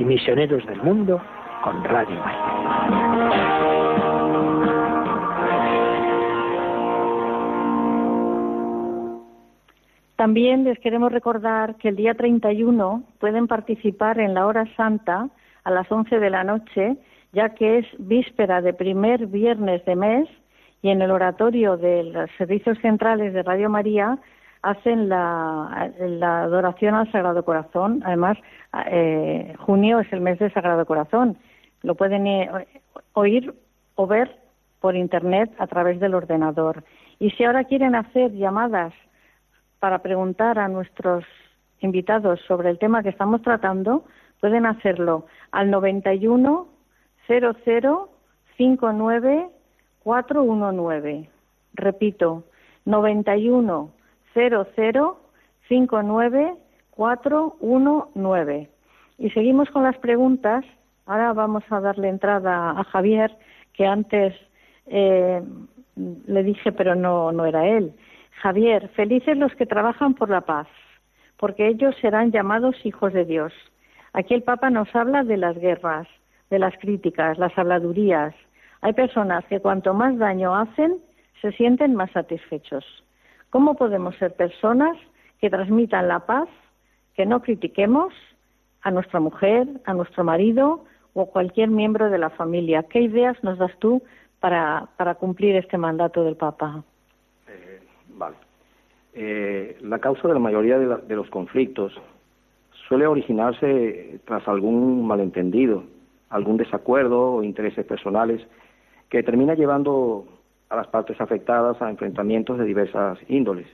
y 0.00 0.04
misioneros 0.04 0.66
del 0.66 0.82
mundo 0.82 1.20
con 1.62 1.84
Radio 1.84 2.16
María. 2.16 3.60
También 10.16 10.64
les 10.64 10.78
queremos 10.80 11.12
recordar 11.12 11.76
que 11.76 11.88
el 11.88 11.96
día 11.96 12.14
31 12.14 13.04
pueden 13.18 13.46
participar 13.46 14.18
en 14.20 14.34
la 14.34 14.46
hora 14.46 14.66
santa 14.74 15.28
a 15.64 15.70
las 15.70 15.90
11 15.90 16.18
de 16.18 16.30
la 16.30 16.44
noche, 16.44 16.96
ya 17.32 17.50
que 17.50 17.78
es 17.78 17.86
víspera 17.98 18.62
de 18.62 18.72
primer 18.72 19.26
viernes 19.26 19.84
de 19.84 19.96
mes 19.96 20.28
y 20.82 20.88
en 20.90 21.02
el 21.02 21.10
oratorio 21.10 21.76
de 21.76 22.04
los 22.04 22.30
servicios 22.38 22.78
centrales 22.80 23.34
de 23.34 23.42
Radio 23.42 23.68
María 23.68 24.18
hacen 24.62 25.08
la, 25.08 25.90
adoración 26.42 26.94
al 26.94 27.10
Sagrado 27.10 27.44
Corazón. 27.44 28.02
Además, 28.04 28.36
eh, 28.86 29.54
junio 29.58 30.00
es 30.00 30.12
el 30.12 30.20
mes 30.20 30.38
del 30.38 30.52
Sagrado 30.52 30.84
Corazón. 30.86 31.38
Lo 31.82 31.94
pueden 31.94 32.26
eh, 32.26 32.50
oír 33.14 33.54
o 33.94 34.06
ver 34.06 34.36
por 34.80 34.96
Internet 34.96 35.52
a 35.58 35.66
través 35.66 36.00
del 36.00 36.14
ordenador. 36.14 36.84
Y 37.18 37.30
si 37.30 37.44
ahora 37.44 37.64
quieren 37.64 37.94
hacer 37.94 38.32
llamadas 38.32 38.92
para 39.78 40.00
preguntar 40.00 40.58
a 40.58 40.68
nuestros 40.68 41.24
invitados 41.80 42.40
sobre 42.46 42.70
el 42.70 42.78
tema 42.78 43.02
que 43.02 43.08
estamos 43.08 43.42
tratando, 43.42 44.04
pueden 44.40 44.66
hacerlo 44.66 45.26
al 45.52 45.70
91 45.70 46.66
00 47.26 48.08
59 48.56 49.48
419. 50.02 51.30
Repito, 51.74 52.44
91 52.84 53.90
00 54.34 55.20
59 55.68 56.56
419. 56.90 58.68
Y 59.18 59.30
seguimos 59.30 59.70
con 59.70 59.84
las 59.84 59.96
preguntas. 59.98 60.64
Ahora 61.06 61.32
vamos 61.32 61.64
a 61.70 61.80
darle 61.80 62.08
entrada 62.08 62.70
a 62.70 62.84
Javier, 62.84 63.36
que 63.72 63.86
antes 63.86 64.34
eh, 64.86 65.42
le 66.26 66.42
dije, 66.42 66.72
pero 66.72 66.94
no, 66.94 67.32
no 67.32 67.46
era 67.46 67.66
él. 67.66 67.94
Javier, 68.42 68.88
felices 68.90 69.36
los 69.36 69.54
que 69.54 69.66
trabajan 69.66 70.14
por 70.14 70.30
la 70.30 70.42
paz, 70.42 70.66
porque 71.36 71.68
ellos 71.68 71.94
serán 72.00 72.32
llamados 72.32 72.74
hijos 72.84 73.12
de 73.12 73.24
Dios. 73.24 73.52
Aquí 74.12 74.34
el 74.34 74.42
Papa 74.42 74.70
nos 74.70 74.94
habla 74.94 75.22
de 75.22 75.36
las 75.36 75.56
guerras, 75.58 76.08
de 76.50 76.58
las 76.58 76.76
críticas, 76.78 77.38
las 77.38 77.56
habladurías. 77.56 78.34
Hay 78.80 78.92
personas 78.92 79.44
que 79.46 79.60
cuanto 79.60 79.94
más 79.94 80.18
daño 80.18 80.54
hacen, 80.56 80.98
se 81.40 81.52
sienten 81.52 81.94
más 81.94 82.10
satisfechos. 82.12 82.84
¿Cómo 83.50 83.74
podemos 83.74 84.14
ser 84.16 84.34
personas 84.34 84.96
que 85.40 85.50
transmitan 85.50 86.08
la 86.08 86.20
paz, 86.20 86.48
que 87.14 87.26
no 87.26 87.42
critiquemos 87.42 88.12
a 88.82 88.90
nuestra 88.90 89.20
mujer, 89.20 89.66
a 89.84 89.94
nuestro 89.94 90.24
marido 90.24 90.84
o 91.14 91.22
a 91.22 91.26
cualquier 91.26 91.68
miembro 91.68 92.10
de 92.10 92.18
la 92.18 92.30
familia? 92.30 92.84
¿Qué 92.84 93.00
ideas 93.00 93.42
nos 93.42 93.58
das 93.58 93.76
tú 93.78 94.02
para, 94.38 94.88
cumplir 95.18 95.56
este 95.56 95.76
mandato 95.78 96.24
del 96.24 96.36
Papa? 96.36 96.82
Eh, 97.48 97.80
vale. 98.16 98.36
Eh, 99.12 99.76
la 99.82 99.98
causa 99.98 100.28
de 100.28 100.34
la 100.34 100.40
mayoría 100.40 100.78
de, 100.78 100.86
la- 100.86 100.96
de 100.98 101.16
los 101.16 101.28
conflictos 101.30 101.92
suele 102.88 103.06
originarse 103.06 104.20
tras 104.24 104.46
algún 104.46 105.06
malentendido, 105.06 105.82
algún 106.28 106.56
desacuerdo 106.56 107.34
o 107.34 107.42
intereses 107.42 107.84
personales 107.84 108.40
que 109.08 109.22
termina 109.24 109.54
llevando 109.54 110.26
a 110.70 110.76
las 110.76 110.86
partes 110.86 111.20
afectadas 111.20 111.80
a 111.82 111.90
enfrentamientos 111.90 112.58
de 112.58 112.64
diversas 112.64 113.18
índoles. 113.28 113.66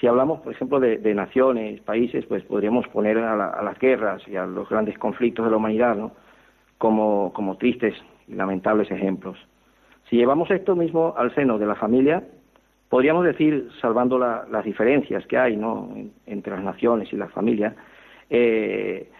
Si 0.00 0.06
hablamos, 0.06 0.40
por 0.40 0.52
ejemplo, 0.52 0.80
de, 0.80 0.96
de 0.96 1.14
naciones, 1.14 1.80
países, 1.82 2.24
pues 2.26 2.42
podríamos 2.44 2.88
poner 2.88 3.18
a, 3.18 3.36
la- 3.36 3.48
a 3.50 3.62
las 3.62 3.78
guerras 3.78 4.26
y 4.26 4.36
a 4.36 4.46
los 4.46 4.68
grandes 4.68 4.98
conflictos 4.98 5.44
de 5.44 5.50
la 5.50 5.58
humanidad 5.58 5.94
¿no? 5.96 6.12
como, 6.78 7.32
como 7.34 7.56
tristes 7.58 7.94
y 8.26 8.34
lamentables 8.34 8.90
ejemplos. 8.90 9.36
Si 10.08 10.16
llevamos 10.16 10.50
esto 10.50 10.74
mismo 10.74 11.14
al 11.18 11.34
seno 11.34 11.58
de 11.58 11.66
la 11.66 11.74
familia, 11.74 12.22
podríamos 12.88 13.24
decir, 13.26 13.68
salvando 13.82 14.18
la- 14.18 14.46
las 14.50 14.64
diferencias 14.64 15.26
que 15.26 15.36
hay 15.36 15.54
¿no? 15.56 15.90
en- 15.94 16.12
entre 16.26 16.54
las 16.54 16.64
naciones 16.64 17.12
y 17.12 17.16
la 17.16 17.28
familia, 17.28 17.74
eh, 18.30 19.10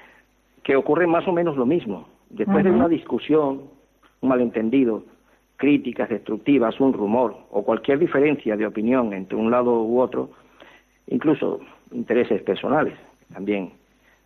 que 0.62 0.76
ocurre 0.76 1.06
más 1.06 1.28
o 1.28 1.32
menos 1.32 1.58
lo 1.58 1.66
mismo. 1.66 2.08
Después 2.30 2.64
de 2.64 2.70
una 2.70 2.88
discusión, 2.88 3.62
un 4.22 4.28
malentendido, 4.28 5.02
críticas 5.60 6.08
destructivas, 6.08 6.80
un 6.80 6.94
rumor 6.94 7.36
o 7.50 7.62
cualquier 7.62 7.98
diferencia 7.98 8.56
de 8.56 8.64
opinión 8.66 9.12
entre 9.12 9.36
un 9.36 9.50
lado 9.50 9.82
u 9.82 10.00
otro, 10.00 10.30
incluso 11.06 11.60
intereses 11.92 12.40
personales 12.42 12.94
también. 13.30 13.72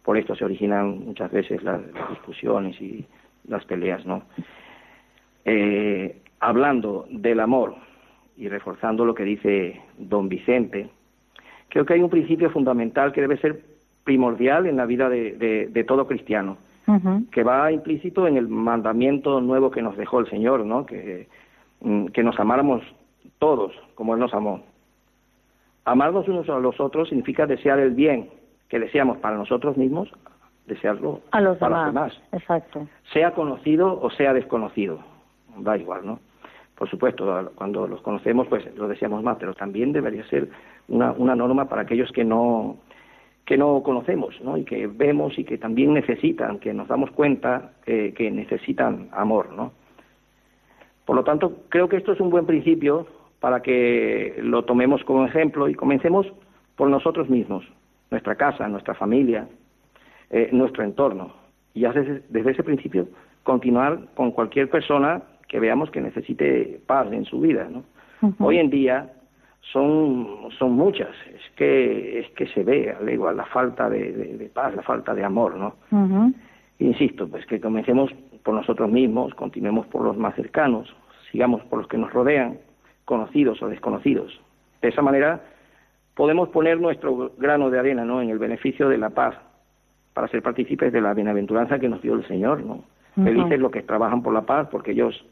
Por 0.05 0.17
esto 0.17 0.37
se 0.37 0.45
originan 0.45 1.01
muchas 1.07 1.33
veces 1.33 1.61
las, 1.65 1.81
discusiones 2.11 2.81
y 2.81 3.05
las 3.49 3.65
peleas, 3.65 4.07
¿no? 4.07 4.23
Eh, 5.45 6.23
hablando 6.39 7.07
del 7.11 7.41
amor 7.41 7.75
y 8.37 8.49
reforzando 8.49 9.05
lo 9.05 9.17
que 9.17 9.25
dice 9.25 9.81
don 9.99 10.29
Vicente, 10.29 10.89
creo 11.69 11.85
que 11.85 11.95
hay 11.95 12.01
un 12.01 12.11
principio 12.11 12.49
fundamental 12.51 13.13
que 13.13 13.23
debe 13.23 13.39
ser 13.39 13.61
primordial 14.05 14.67
en 14.67 14.77
la 14.77 14.87
vida 14.87 15.09
de 15.09 15.85
todo 15.89 16.07
cristiano, 16.07 16.59
que 17.31 17.43
va 17.43 17.73
implícito 17.73 18.27
en 18.27 18.37
el 18.37 18.49
mandamiento 18.49 19.41
nuevo 19.41 19.71
que 19.71 19.83
nos 19.83 19.97
dejó 19.97 20.21
el 20.21 20.29
Señor, 20.29 20.65
¿no? 20.65 20.85
Que, 20.85 21.29
mm, 21.81 22.07
que 22.07 22.23
nos 22.23 22.39
amáramos 22.39 22.83
todos 23.39 23.73
como 23.95 24.15
Él 24.15 24.21
nos 24.21 24.35
amó. 24.35 24.63
Amarnos 25.85 26.29
unos 26.29 26.49
a 26.49 26.59
los 26.59 26.81
otros 26.81 27.09
significa 27.09 27.47
desear 27.47 27.79
el 27.79 27.91
bien 27.91 28.31
que 28.69 28.79
deseamos 28.79 29.19
para 29.19 29.37
nosotros 29.37 29.77
mismos 29.77 30.11
desearlo 30.67 31.21
A 31.31 31.41
los 31.41 31.59
para 31.59 31.87
demás. 31.87 32.13
los 32.15 32.21
demás, 32.23 32.43
Exacto. 32.43 32.87
sea 33.13 33.33
conocido 33.33 34.01
o 34.01 34.11
sea 34.11 34.33
desconocido, 34.33 34.99
da 35.59 35.77
igual, 35.77 36.07
¿no? 36.07 36.21
Por 36.77 36.89
supuesto, 36.91 37.53
cuando 37.55 37.87
los 37.87 38.01
conocemos, 38.01 38.49
pues 38.49 38.65
lo 38.77 38.89
deseamos 38.89 39.23
más, 39.23 39.37
pero 39.39 39.55
también 39.55 39.93
debería 39.93 40.27
ser 40.27 40.49
una, 40.89 41.13
una 41.13 41.37
norma 41.37 41.67
para 41.69 41.83
aquellos 41.83 42.11
que 42.13 42.25
no 42.25 42.79
que 43.45 43.57
no 43.59 43.83
conocemos, 43.83 44.41
¿no? 44.43 44.57
Y 44.57 44.65
que 44.65 44.87
vemos 44.87 45.39
y 45.39 45.45
que 45.45 45.59
también 45.59 45.93
necesitan, 45.93 46.59
que 46.59 46.73
nos 46.73 46.89
damos 46.89 47.11
cuenta 47.11 47.73
que, 47.85 48.15
que 48.15 48.31
necesitan 48.31 49.09
amor, 49.13 49.53
¿no? 49.53 49.73
Por 51.05 51.17
lo 51.17 51.25
tanto, 51.25 51.65
creo 51.69 51.89
que 51.89 51.97
esto 51.97 52.13
es 52.13 52.21
un 52.21 52.31
buen 52.31 52.47
principio 52.47 53.07
para 53.41 53.61
que 53.61 54.37
lo 54.39 54.65
tomemos 54.65 55.05
como 55.05 55.27
ejemplo 55.27 55.69
y 55.69 55.75
comencemos 55.75 56.27
por 56.77 56.89
nosotros 56.89 57.29
mismos, 57.29 57.65
nuestra 58.11 58.37
casa, 58.37 58.67
nuestra 58.69 58.95
familia, 58.95 59.47
eh, 60.31 60.49
nuestro 60.53 60.83
entorno. 60.83 61.35
Y 61.75 61.81
ya 61.81 61.93
desde, 61.93 62.23
desde 62.31 62.53
ese 62.53 62.63
principio 62.63 63.07
continuar 63.43 64.01
con 64.15 64.33
cualquier 64.33 64.71
persona 64.71 65.23
que 65.49 65.61
veamos 65.61 65.91
que 65.91 66.01
necesite 66.01 66.81
paz 66.87 67.13
en 67.13 67.25
su 67.27 67.41
vida. 67.41 67.69
¿no? 67.71 67.85
Hoy 68.39 68.59
en 68.59 68.71
día 68.71 69.13
son, 69.73 70.51
son 70.59 70.73
muchas, 70.73 71.11
es 71.35 71.43
que, 71.57 72.21
es 72.21 72.31
que 72.31 72.47
se 72.49 72.63
ve, 72.63 72.95
al 72.99 73.09
igual, 73.09 73.37
la 73.37 73.47
falta 73.47 73.89
de, 73.91 74.13
de- 74.13 74.37
de 74.37 74.47
paz, 74.49 74.75
la 74.75 74.83
falta 74.83 75.15
de 75.15 75.25
amor, 75.25 75.57
¿no? 75.57 75.75
Insisto, 76.79 77.29
pues 77.29 77.47
que 77.47 77.61
comencemos 77.61 78.11
por 78.43 78.55
nosotros 78.55 78.91
mismos, 78.91 79.35
continuemos 79.35 79.87
por 79.87 80.03
los 80.03 80.17
más 80.17 80.35
cercanos, 80.35 80.95
sigamos 81.31 81.63
por 81.65 81.79
los 81.79 81.89
que 81.89 81.99
nos 81.99 82.13
rodean, 82.13 82.59
conocidos 83.05 83.63
o 83.63 83.69
desconocidos. 83.69 84.39
De 84.83 84.89
esa 84.89 85.03
manera 85.03 85.41
podemos 86.15 86.49
poner 86.51 86.79
nuestro 86.81 87.33
grano 87.39 87.71
de 87.71 87.79
arena 87.79 88.05
¿no? 88.05 88.21
en 88.23 88.31
el 88.31 88.39
beneficio 88.39 88.89
de 88.89 88.99
la 88.99 89.11
paz 89.11 89.35
para 90.13 90.29
ser 90.29 90.43
partícipes 90.43 90.93
de 90.93 91.01
la 91.01 91.15
bienaventuranza 91.15 91.79
que 91.79 91.89
nos 91.89 92.03
dio 92.03 92.15
el 92.15 92.27
Señor. 92.29 92.63
¿no? 92.63 92.85
Felices 93.15 93.59
los 93.61 93.71
que 93.73 93.83
trabajan 93.83 94.23
por 94.23 94.33
la 94.35 94.43
paz 94.43 94.69
porque 94.71 94.93
ellos 94.93 95.25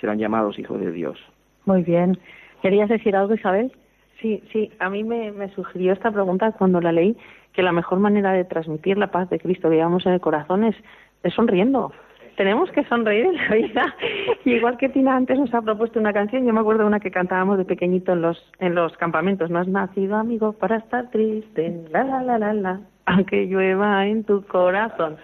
serán 0.00 0.18
llamados 0.18 0.58
hijos 0.58 0.80
de 0.80 0.92
Dios. 0.92 1.18
Muy 1.66 1.82
bien. 1.82 2.18
¿Querías 2.62 2.88
decir 2.88 3.16
algo, 3.16 3.34
Isabel? 3.34 3.72
Sí, 4.20 4.42
sí, 4.52 4.70
a 4.78 4.90
mí 4.90 5.02
me, 5.02 5.32
me 5.32 5.48
sugirió 5.54 5.92
esta 5.92 6.10
pregunta 6.10 6.52
cuando 6.52 6.80
la 6.80 6.92
leí, 6.92 7.16
que 7.52 7.62
la 7.62 7.72
mejor 7.72 7.98
manera 7.98 8.32
de 8.32 8.44
transmitir 8.44 8.98
la 8.98 9.10
paz 9.10 9.30
de 9.30 9.38
Cristo 9.38 9.70
que 9.70 9.76
llevamos 9.76 10.04
en 10.06 10.12
el 10.12 10.20
corazón 10.20 10.64
es, 10.64 10.76
es 11.22 11.32
sonriendo. 11.34 11.92
Tenemos 12.36 12.70
que 12.70 12.84
sonreír 12.84 13.26
en 13.26 13.36
la 13.36 13.54
vida. 13.54 13.96
Y 14.44 14.52
igual 14.56 14.76
que 14.76 14.88
Tina 14.88 15.16
antes 15.16 15.38
nos 15.38 15.52
ha 15.52 15.62
propuesto 15.62 15.98
una 15.98 16.12
canción, 16.12 16.46
yo 16.46 16.52
me 16.52 16.60
acuerdo 16.60 16.82
de 16.82 16.88
una 16.88 17.00
que 17.00 17.10
cantábamos 17.10 17.58
de 17.58 17.64
pequeñito 17.64 18.12
en 18.12 18.22
los, 18.22 18.52
en 18.60 18.74
los 18.74 18.96
campamentos. 18.96 19.50
No 19.50 19.58
has 19.58 19.68
nacido, 19.68 20.16
amigo, 20.16 20.52
para 20.52 20.76
estar 20.76 21.10
triste, 21.10 21.82
la, 21.90 22.04
la, 22.04 22.22
la, 22.22 22.38
la, 22.38 22.54
la, 22.54 22.80
aunque 23.06 23.46
llueva 23.46 24.06
en 24.06 24.24
tu 24.24 24.42
corazón. 24.46 25.16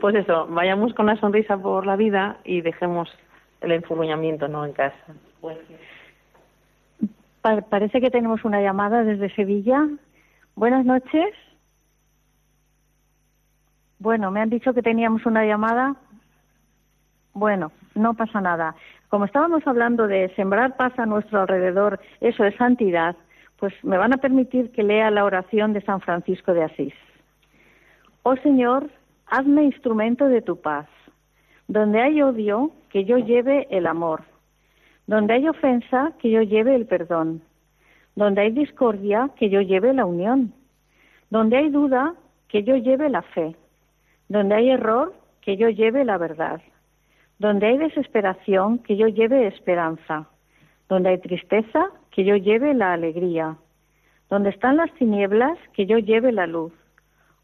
Pues 0.00 0.14
eso, 0.14 0.46
vayamos 0.48 0.94
con 0.94 1.06
la 1.06 1.16
sonrisa 1.16 1.58
por 1.58 1.86
la 1.86 1.96
vida 1.96 2.38
y 2.44 2.60
dejemos 2.60 3.10
el 3.60 3.72
enfurruñamiento, 3.72 4.48
¿no?, 4.48 4.64
en 4.64 4.72
casa. 4.72 4.96
Pues, 5.40 5.58
Pa- 7.42 7.60
parece 7.62 8.00
que 8.00 8.10
tenemos 8.10 8.44
una 8.44 8.60
llamada 8.62 9.04
desde 9.04 9.34
Sevilla. 9.34 9.88
Buenas 10.54 10.84
noches. 10.84 11.34
Bueno, 13.98 14.30
me 14.30 14.40
han 14.40 14.50
dicho 14.50 14.72
que 14.74 14.82
teníamos 14.82 15.26
una 15.26 15.44
llamada. 15.44 15.96
Bueno, 17.34 17.72
no 17.94 18.14
pasa 18.14 18.40
nada. 18.40 18.74
Como 19.08 19.24
estábamos 19.24 19.66
hablando 19.66 20.06
de 20.06 20.34
sembrar 20.34 20.76
paz 20.76 20.98
a 20.98 21.06
nuestro 21.06 21.42
alrededor, 21.42 22.00
eso 22.20 22.44
es 22.44 22.54
santidad, 22.56 23.16
pues 23.58 23.72
me 23.84 23.98
van 23.98 24.12
a 24.12 24.16
permitir 24.18 24.72
que 24.72 24.82
lea 24.82 25.10
la 25.10 25.24
oración 25.24 25.72
de 25.72 25.82
San 25.82 26.00
Francisco 26.00 26.52
de 26.54 26.64
Asís. 26.64 26.94
Oh 28.22 28.36
Señor, 28.36 28.88
hazme 29.26 29.64
instrumento 29.64 30.28
de 30.28 30.42
tu 30.42 30.60
paz. 30.60 30.86
Donde 31.68 32.00
hay 32.00 32.22
odio, 32.22 32.72
que 32.90 33.04
yo 33.04 33.18
lleve 33.18 33.66
el 33.70 33.86
amor. 33.86 34.22
Donde 35.12 35.34
hay 35.34 35.46
ofensa, 35.46 36.12
que 36.20 36.30
yo 36.30 36.40
lleve 36.40 36.74
el 36.74 36.86
perdón. 36.86 37.42
Donde 38.16 38.40
hay 38.40 38.50
discordia, 38.50 39.28
que 39.36 39.50
yo 39.50 39.60
lleve 39.60 39.92
la 39.92 40.06
unión. 40.06 40.54
Donde 41.28 41.58
hay 41.58 41.68
duda, 41.68 42.14
que 42.48 42.62
yo 42.62 42.76
lleve 42.76 43.10
la 43.10 43.20
fe. 43.20 43.54
Donde 44.30 44.54
hay 44.54 44.70
error, 44.70 45.12
que 45.42 45.58
yo 45.58 45.68
lleve 45.68 46.06
la 46.06 46.16
verdad. 46.16 46.62
Donde 47.38 47.66
hay 47.66 47.76
desesperación, 47.76 48.78
que 48.78 48.96
yo 48.96 49.06
lleve 49.06 49.48
esperanza. 49.48 50.30
Donde 50.88 51.10
hay 51.10 51.18
tristeza, 51.18 51.90
que 52.10 52.24
yo 52.24 52.36
lleve 52.36 52.72
la 52.72 52.94
alegría. 52.94 53.58
Donde 54.30 54.48
están 54.48 54.78
las 54.78 54.94
tinieblas, 54.94 55.58
que 55.74 55.84
yo 55.84 55.98
lleve 55.98 56.32
la 56.32 56.46
luz. 56.46 56.72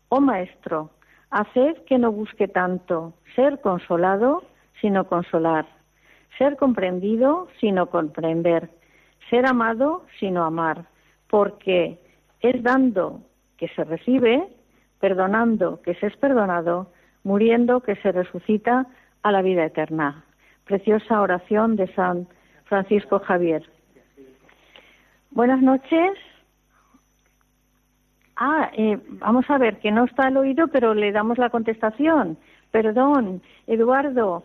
Oh 0.09 0.23
Maestro, 0.23 0.89
haced 1.29 1.77
que 1.85 1.99
no 1.99 2.13
busque 2.13 2.49
tanto 2.49 3.13
ser 3.37 3.61
consolado, 3.61 4.43
sino 4.81 5.07
consolar, 5.07 5.67
ser 6.37 6.57
comprendido, 6.57 7.49
sino 7.61 7.87
comprender, 7.87 8.71
ser 9.31 9.47
amado, 9.47 10.05
sino 10.19 10.45
amar, 10.45 10.87
porque 11.29 11.99
es 12.41 12.63
dando 12.63 13.23
que 13.57 13.69
se 13.69 13.85
recibe, 13.85 14.49
perdonando 15.01 15.81
que 15.83 15.95
se 15.95 16.07
es 16.07 16.17
perdonado, 16.17 16.91
muriendo 17.25 17.81
que 17.81 17.97
se 17.97 18.13
resucita 18.13 18.87
a 19.23 19.33
la 19.33 19.43
vida 19.43 19.65
eterna. 19.65 20.25
Preciosa 20.65 21.21
oración 21.21 21.77
de 21.77 21.93
San 21.95 22.29
Francisco 22.65 23.19
Javier. 23.21 23.69
Buenas 25.31 25.61
noches. 25.61 26.13
Ah, 28.37 28.71
eh, 28.77 28.99
vamos 29.21 29.45
a 29.49 29.59
ver, 29.59 29.79
que 29.79 29.91
no 29.91 30.05
está 30.05 30.29
al 30.29 30.37
oído, 30.37 30.69
pero 30.69 30.95
le 30.95 31.11
damos 31.11 31.39
la 31.39 31.51
contestación. 31.51 32.39
Perdón, 32.71 33.43
Eduardo, 33.67 34.45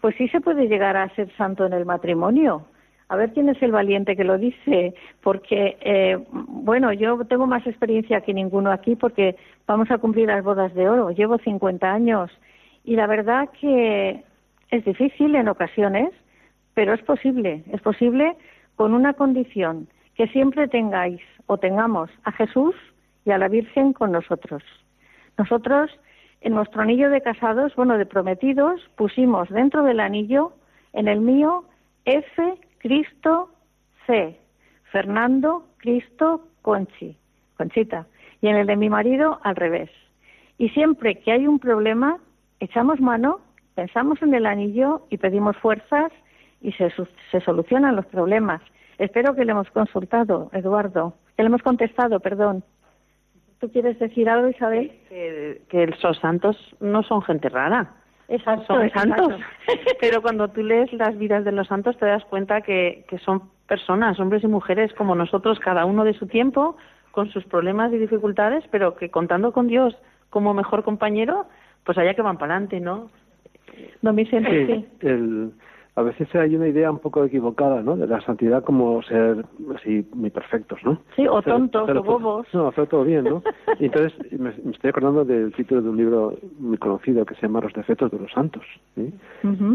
pues 0.00 0.14
sí 0.16 0.28
se 0.28 0.40
puede 0.40 0.68
llegar 0.68 0.96
a 0.96 1.08
ser 1.14 1.30
santo 1.36 1.66
en 1.66 1.72
el 1.72 1.84
matrimonio. 1.84 2.66
A 3.08 3.16
ver 3.16 3.32
quién 3.32 3.48
es 3.48 3.60
el 3.60 3.72
valiente 3.72 4.16
que 4.16 4.22
lo 4.22 4.38
dice, 4.38 4.94
porque, 5.22 5.76
eh, 5.80 6.18
bueno, 6.30 6.92
yo 6.92 7.24
tengo 7.24 7.46
más 7.46 7.66
experiencia 7.66 8.20
que 8.20 8.32
ninguno 8.32 8.70
aquí 8.70 8.94
porque 8.94 9.36
vamos 9.66 9.90
a 9.90 9.98
cumplir 9.98 10.28
las 10.28 10.44
bodas 10.44 10.72
de 10.74 10.88
oro. 10.88 11.10
Llevo 11.10 11.38
50 11.38 11.90
años 11.90 12.30
y 12.84 12.94
la 12.94 13.08
verdad 13.08 13.48
que 13.60 14.22
es 14.70 14.84
difícil 14.84 15.34
en 15.34 15.48
ocasiones, 15.48 16.10
pero 16.74 16.94
es 16.94 17.02
posible. 17.02 17.64
Es 17.72 17.80
posible 17.80 18.36
con 18.76 18.94
una 18.94 19.12
condición, 19.14 19.88
que 20.14 20.28
siempre 20.28 20.68
tengáis 20.68 21.20
o 21.46 21.58
tengamos 21.58 22.10
a 22.24 22.32
Jesús 22.32 22.74
y 23.24 23.30
a 23.30 23.38
la 23.38 23.48
Virgen 23.48 23.92
con 23.92 24.12
nosotros. 24.12 24.62
Nosotros, 25.36 25.90
en 26.40 26.54
nuestro 26.54 26.82
anillo 26.82 27.10
de 27.10 27.20
casados, 27.20 27.74
bueno, 27.76 27.98
de 27.98 28.06
prometidos, 28.06 28.80
pusimos 28.96 29.48
dentro 29.50 29.82
del 29.82 30.00
anillo, 30.00 30.52
en 30.92 31.08
el 31.08 31.20
mío, 31.20 31.64
F, 32.04 32.54
Cristo, 32.78 33.50
C, 34.06 34.38
Fernando, 34.90 35.66
Cristo, 35.78 36.46
Conchi, 36.62 37.16
Conchita. 37.56 38.06
Y 38.40 38.48
en 38.48 38.56
el 38.56 38.66
de 38.66 38.76
mi 38.76 38.88
marido, 38.88 39.38
al 39.42 39.56
revés. 39.56 39.90
Y 40.56 40.70
siempre 40.70 41.18
que 41.20 41.32
hay 41.32 41.46
un 41.46 41.58
problema, 41.58 42.18
echamos 42.58 43.00
mano, 43.00 43.40
pensamos 43.74 44.20
en 44.22 44.34
el 44.34 44.46
anillo 44.46 45.06
y 45.10 45.18
pedimos 45.18 45.56
fuerzas 45.58 46.10
y 46.62 46.72
se, 46.72 46.90
se 47.30 47.40
solucionan 47.40 47.96
los 47.96 48.06
problemas. 48.06 48.62
Espero 48.98 49.34
que 49.34 49.44
le 49.44 49.52
hemos 49.52 49.70
consultado, 49.70 50.50
Eduardo, 50.52 51.14
que 51.36 51.42
le 51.42 51.48
hemos 51.48 51.62
contestado, 51.62 52.20
perdón. 52.20 52.64
¿Tú 53.60 53.70
quieres 53.70 53.98
decir 53.98 54.28
algo, 54.28 54.48
Isabel? 54.48 54.90
que, 55.08 55.62
que 55.68 55.86
los 55.86 56.18
santos 56.18 56.56
no 56.80 57.02
son 57.02 57.22
gente 57.22 57.48
rara. 57.48 57.92
Exacto, 58.28 58.64
son 58.74 58.84
exacto. 58.84 59.28
santos. 59.28 59.40
Pero 60.00 60.22
cuando 60.22 60.48
tú 60.48 60.62
lees 60.62 60.92
las 60.92 61.18
vidas 61.18 61.44
de 61.44 61.52
los 61.52 61.66
santos 61.66 61.96
te 61.98 62.06
das 62.06 62.24
cuenta 62.26 62.62
que, 62.62 63.04
que 63.08 63.18
son 63.18 63.50
personas, 63.66 64.18
hombres 64.18 64.42
y 64.44 64.46
mujeres 64.46 64.92
como 64.94 65.14
nosotros, 65.14 65.58
cada 65.58 65.84
uno 65.84 66.04
de 66.04 66.14
su 66.14 66.26
tiempo, 66.26 66.76
con 67.10 67.30
sus 67.30 67.44
problemas 67.44 67.92
y 67.92 67.98
dificultades, 67.98 68.64
pero 68.70 68.94
que 68.96 69.10
contando 69.10 69.52
con 69.52 69.66
Dios 69.66 69.96
como 70.30 70.54
mejor 70.54 70.84
compañero, 70.84 71.46
pues 71.84 71.98
allá 71.98 72.14
que 72.14 72.22
van 72.22 72.38
para 72.38 72.54
adelante, 72.54 72.80
¿no? 72.80 73.10
Don 74.00 74.16
Vicente, 74.16 74.66
sí. 74.66 74.86
Sí, 75.00 75.06
el- 75.06 75.52
a 75.96 76.02
veces 76.02 76.32
hay 76.34 76.54
una 76.56 76.68
idea 76.68 76.90
un 76.90 76.98
poco 77.00 77.24
equivocada, 77.24 77.82
¿no? 77.82 77.96
De 77.96 78.06
la 78.06 78.20
santidad 78.20 78.62
como 78.64 79.02
ser 79.02 79.44
así 79.76 80.06
muy 80.14 80.30
perfectos, 80.30 80.78
¿no? 80.84 81.00
Sí, 81.16 81.26
o 81.26 81.38
Hacer- 81.38 81.52
tontos, 81.52 81.90
o 81.90 82.02
bobos. 82.02 82.46
No, 82.54 82.68
hacer 82.68 82.86
todo 82.86 83.04
bien, 83.04 83.24
¿no? 83.24 83.42
Y 83.80 83.86
entonces 83.86 84.12
me, 84.32 84.52
me 84.64 84.70
estoy 84.72 84.90
acordando 84.90 85.24
del 85.24 85.52
título 85.52 85.82
de 85.82 85.88
un 85.90 85.96
libro 85.96 86.34
muy 86.58 86.78
conocido 86.78 87.24
que 87.26 87.34
se 87.34 87.42
llama 87.42 87.60
Los 87.60 87.72
defectos 87.72 88.10
de 88.10 88.18
los 88.18 88.30
santos. 88.32 88.62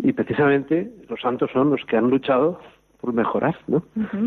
Y 0.03 0.13
precisamente 0.13 0.91
los 1.09 1.19
santos 1.21 1.49
son 1.51 1.69
los 1.71 1.83
que 1.85 1.97
han 1.97 2.09
luchado 2.09 2.59
por 3.01 3.13
mejorar, 3.13 3.55
¿no? 3.67 3.83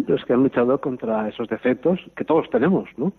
Los 0.06 0.24
que 0.24 0.32
han 0.34 0.42
luchado 0.42 0.80
contra 0.80 1.28
esos 1.28 1.48
defectos 1.48 1.98
que 2.16 2.24
todos 2.24 2.48
tenemos, 2.50 2.88
¿no? 2.96 3.12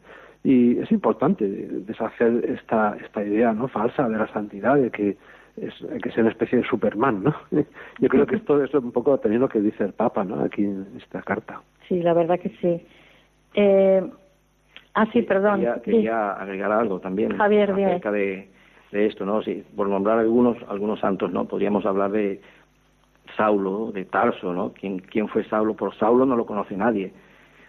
Y 0.44 0.78
es 0.80 0.90
importante 0.92 1.46
deshacer 1.48 2.46
esta, 2.46 2.96
esta 3.04 3.24
idea, 3.24 3.52
¿no? 3.52 3.68
Falsa 3.68 4.08
de 4.08 4.18
la 4.18 4.28
santidad, 4.32 4.76
de 4.78 4.90
que 4.90 5.18
es, 5.62 5.74
hay 5.92 6.00
que 6.00 6.12
ser 6.12 6.22
una 6.22 6.32
especie 6.32 6.58
de 6.60 6.64
Superman, 6.66 7.24
¿no? 7.24 7.36
Yo 8.00 8.10
creo 8.10 8.26
que 8.26 8.36
esto 8.38 8.64
es 8.64 8.74
un 8.74 8.92
poco 8.92 9.18
también 9.20 9.42
lo 9.42 9.50
que 9.50 9.62
dice 9.62 9.84
el 9.84 9.94
Papa, 9.94 10.24
¿no? 10.24 10.44
Aquí 10.44 10.64
en 10.64 10.88
esta 10.98 11.22
carta. 11.22 11.62
Sí, 11.88 12.02
la 12.02 12.14
verdad 12.14 12.40
que 12.40 12.50
sí. 12.62 12.86
Eh, 13.56 14.04
ah, 14.94 15.06
sí, 15.12 15.22
perdón. 15.24 15.66
Quería, 15.84 16.36
Sí. 16.36 16.42
agregar 16.42 16.72
algo 16.72 17.00
también 17.00 17.36
Javier, 17.38 17.72
acerca 17.72 18.12
de, 18.12 18.50
de 18.92 19.06
esto, 19.06 19.26
¿no? 19.26 19.42
Si, 19.42 19.64
por 19.76 19.88
nombrar 19.88 20.20
algunos, 20.20 20.58
algunos 20.68 21.00
santos, 21.00 21.32
¿no? 21.32 21.46
Podríamos 21.46 21.86
hablar 21.86 22.12
de 22.12 22.42
Saulo, 23.38 23.92
de 23.92 24.06
Tarso, 24.06 24.54
¿no? 24.54 24.74
¿Quién, 24.74 25.00
¿Quién 25.00 25.28
fue 25.28 25.44
Saulo? 25.46 25.76
Por 25.76 25.96
Saulo 25.96 26.26
no 26.26 26.36
lo 26.36 26.46
conoce 26.46 26.76
nadie, 26.76 27.14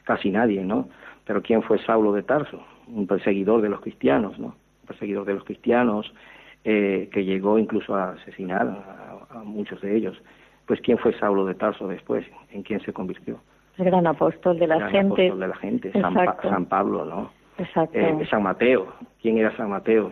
casi 0.04 0.30
nadie, 0.30 0.64
¿no? 0.64 0.88
Pero 1.26 1.42
¿quién 1.42 1.62
fue 1.62 1.78
Saulo 1.78 2.12
de 2.12 2.22
Tarso? 2.22 2.60
Un 2.88 3.06
perseguidor 3.06 3.62
de 3.62 3.68
los 3.68 3.80
cristianos, 3.80 4.38
¿no? 4.38 4.48
Un 4.48 4.86
perseguidor 4.86 5.24
de 5.24 5.34
los 5.34 5.44
cristianos 5.44 6.12
eh, 6.64 7.08
que 7.12 7.24
llegó 7.24 7.58
incluso 7.58 7.94
a 7.94 8.10
asesinar 8.12 8.66
a, 8.68 9.38
a 9.38 9.44
muchos 9.44 9.80
de 9.80 9.96
ellos. 9.96 10.20
Pues 10.66 10.80
¿quién 10.82 10.98
fue 10.98 11.12
Saulo 11.18 11.44
de 11.46 11.54
Tarso 11.54 11.88
después? 11.88 12.24
¿En 12.52 12.62
quién 12.62 12.80
se 12.80 12.92
convirtió? 12.92 13.38
El 13.78 13.86
gran 13.86 14.06
apóstol 14.06 14.58
de 14.58 14.66
la 14.66 14.76
gran 14.78 14.90
gente. 14.90 15.22
apóstol 15.26 15.40
de 15.40 15.48
la 15.48 15.56
gente, 15.56 15.92
San, 15.92 16.14
Pa- 16.14 16.24
Exacto. 16.24 16.48
San 16.50 16.66
Pablo, 16.66 17.04
¿no? 17.04 17.30
Exacto. 17.58 17.98
Eh, 17.98 18.26
San 18.30 18.42
Mateo, 18.42 18.86
¿quién 19.20 19.38
era 19.38 19.56
San 19.56 19.70
Mateo? 19.70 20.10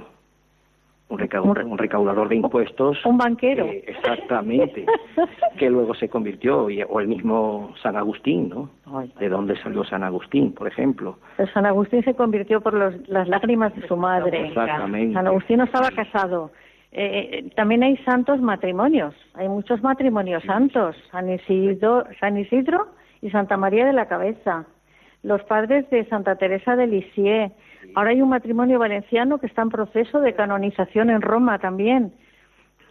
Un, 1.10 1.18
recau- 1.18 1.42
un 1.64 1.78
recaudador 1.78 2.28
de 2.28 2.36
impuestos. 2.36 3.04
Un 3.06 3.16
banquero. 3.16 3.64
eh, 3.64 3.82
exactamente, 3.86 4.84
que 5.58 5.70
luego 5.70 5.94
se 5.94 6.08
convirtió, 6.10 6.68
y- 6.68 6.82
o 6.82 7.00
el 7.00 7.08
mismo 7.08 7.72
San 7.82 7.96
Agustín, 7.96 8.50
¿no? 8.50 8.68
¿De 9.18 9.28
dónde 9.30 9.56
salió 9.62 9.84
San 9.84 10.04
Agustín, 10.04 10.52
por 10.52 10.68
ejemplo? 10.68 11.18
San 11.54 11.64
Agustín 11.64 12.02
se 12.04 12.14
convirtió 12.14 12.60
por 12.60 12.74
los- 12.74 13.08
las 13.08 13.26
lágrimas 13.28 13.74
de 13.74 13.86
su 13.88 13.96
madre. 13.96 14.48
Exactamente. 14.48 15.14
San 15.14 15.26
Agustín 15.26 15.58
no 15.58 15.64
estaba 15.64 15.90
casado. 15.90 16.50
Eh, 16.92 17.30
eh, 17.46 17.50
también 17.56 17.82
hay 17.82 17.96
santos 17.98 18.40
matrimonios. 18.40 19.14
Hay 19.34 19.48
muchos 19.48 19.82
matrimonios 19.82 20.42
santos. 20.44 20.96
San 21.10 21.30
Isidro, 21.30 22.04
San 22.20 22.36
Isidro 22.38 22.88
y 23.22 23.30
Santa 23.30 23.56
María 23.56 23.84
de 23.86 23.92
la 23.92 24.06
Cabeza. 24.08 24.66
Los 25.22 25.42
padres 25.44 25.88
de 25.90 26.04
Santa 26.06 26.36
Teresa 26.36 26.76
de 26.76 26.86
Lisieux. 26.86 27.52
Ahora 27.94 28.10
hay 28.10 28.22
un 28.22 28.28
matrimonio 28.28 28.78
valenciano 28.78 29.38
que 29.38 29.46
está 29.46 29.62
en 29.62 29.70
proceso 29.70 30.20
de 30.20 30.34
canonización 30.34 31.10
en 31.10 31.22
Roma 31.22 31.58
también. 31.58 32.12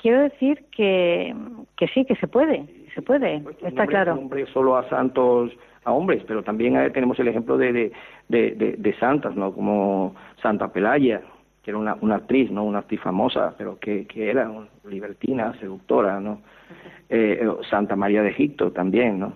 Quiero 0.01 0.21
decir 0.21 0.65
que, 0.71 1.35
que 1.75 1.87
sí, 1.87 2.05
que 2.05 2.15
se 2.15 2.27
puede, 2.27 2.65
se 2.93 3.01
puede, 3.01 3.37
está 3.37 3.69
nombre, 3.69 3.87
claro. 3.87 4.15
nombre 4.15 4.45
solo 4.47 4.77
a 4.77 4.87
santos, 4.89 5.51
a 5.85 5.91
hombres, 5.91 6.23
pero 6.27 6.43
también 6.43 6.73
tenemos 6.93 7.17
el 7.19 7.29
ejemplo 7.29 7.57
de, 7.57 7.71
de, 7.73 7.91
de, 8.29 8.51
de- 8.51 8.75
de 8.77 8.93
santas, 8.99 9.35
¿no? 9.35 9.53
Como 9.53 10.15
Santa 10.41 10.67
Pelaya, 10.71 11.21
que 11.63 11.71
era 11.71 11.77
una, 11.79 11.97
una 12.01 12.15
actriz, 12.17 12.51
¿no? 12.51 12.63
Una 12.63 12.79
actriz 12.79 13.01
famosa, 13.01 13.55
pero 13.57 13.79
que, 13.79 14.05
que 14.05 14.29
era 14.29 14.49
libertina, 14.87 15.53
seductora, 15.59 16.19
¿no? 16.19 16.41
Eh, 17.09 17.47
Santa 17.69 17.95
María 17.95 18.21
de 18.21 18.29
Egipto 18.29 18.71
también, 18.71 19.19
¿no? 19.19 19.33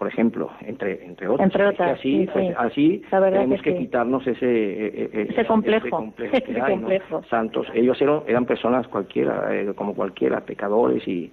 Por 0.00 0.08
ejemplo, 0.08 0.50
entre, 0.62 1.04
entre 1.04 1.28
otras. 1.28 1.44
Entre 1.44 1.84
así, 1.84 2.20
sí, 2.22 2.28
pues, 2.32 2.48
sí. 2.48 2.54
así 2.56 3.02
tenemos 3.10 3.60
que 3.60 3.64
que, 3.64 3.76
sí. 3.76 3.84
quitarnos 3.84 4.26
ese, 4.26 4.46
eh, 4.46 5.10
eh, 5.12 5.26
Ese 5.28 5.44
complejo, 5.44 5.86
ese 6.16 6.40
complejo 6.40 6.46
que 6.46 6.62
hay. 6.62 7.00
Santos, 7.28 7.66
ellos 7.74 8.00
eran, 8.00 8.22
eran 8.26 8.46
personas 8.46 8.88
cualquiera, 8.88 9.54
eh, 9.54 9.74
como 9.74 9.94
cualquiera, 9.94 10.40
pecadores 10.40 11.06
y 11.06 11.30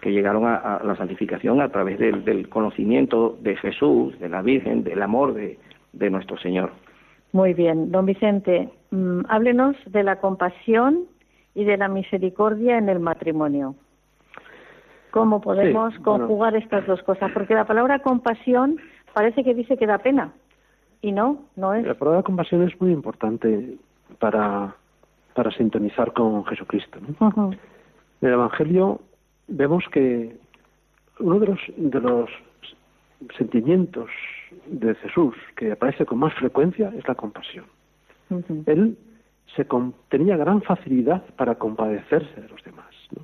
que 0.00 0.12
llegaron 0.12 0.46
a, 0.46 0.56
a 0.56 0.82
la 0.82 0.96
santificación 0.96 1.60
a 1.60 1.68
través 1.68 1.98
del, 1.98 2.24
del 2.24 2.48
conocimiento 2.48 3.36
de 3.42 3.54
Jesús, 3.56 4.18
de 4.18 4.30
la 4.30 4.40
Virgen, 4.40 4.82
del 4.82 5.02
amor 5.02 5.34
de, 5.34 5.58
de 5.92 6.08
nuestro 6.08 6.38
Señor. 6.38 6.70
Muy 7.32 7.52
bien, 7.52 7.92
don 7.92 8.06
Vicente, 8.06 8.70
mm, 8.92 9.26
háblenos 9.28 9.76
de 9.84 10.02
la 10.02 10.20
compasión 10.20 11.04
y 11.54 11.64
de 11.64 11.76
la 11.76 11.88
misericordia 11.88 12.78
en 12.78 12.88
el 12.88 12.98
matrimonio. 12.98 13.74
¿Cómo 15.20 15.40
podemos 15.40 15.94
Sí, 15.94 16.00
bueno. 16.02 16.26
conjugar 16.26 16.56
estas 16.56 16.86
dos 16.86 17.02
cosas? 17.02 17.30
Porque 17.32 17.54
la 17.54 17.64
palabra 17.66 17.98
compasión 18.00 18.76
parece 19.12 19.42
que 19.44 19.54
dice 19.54 19.76
que 19.76 19.86
da 19.86 19.98
pena. 19.98 20.32
Y 21.02 21.12
no, 21.12 21.44
no 21.56 21.74
es. 21.74 21.86
La 21.86 21.94
palabra 21.94 22.22
compasión 22.22 22.62
es 22.62 22.78
muy 22.80 22.90
importante 22.92 23.76
para, 24.18 24.74
para 25.34 25.50
sintonizar 25.52 26.12
con 26.12 26.44
Jesucristo. 26.46 26.98
¿no? 27.20 27.28
Ujú. 27.28 27.52
En 28.20 28.28
el 28.28 28.32
Evangelio 28.34 29.00
vemos 29.48 29.84
que 29.92 30.36
uno 31.20 31.38
de 31.38 31.46
los, 31.46 31.60
de 31.76 32.00
los 32.00 32.30
sentimientos 33.36 34.10
de 34.66 34.94
Jesús 34.96 35.34
que 35.56 35.72
aparece 35.72 36.04
con 36.06 36.18
más 36.18 36.34
frecuencia 36.34 36.92
es 36.96 37.06
la 37.06 37.14
compasión. 37.14 37.64
Ujú. 38.30 38.62
Él 38.66 38.96
se 39.54 39.66
com- 39.66 39.92
tenía 40.08 40.36
gran 40.36 40.62
facilidad 40.62 41.22
para 41.36 41.54
compadecerse 41.54 42.40
de 42.40 42.48
los 42.48 42.62
demás. 42.64 42.86
¿no? 43.16 43.22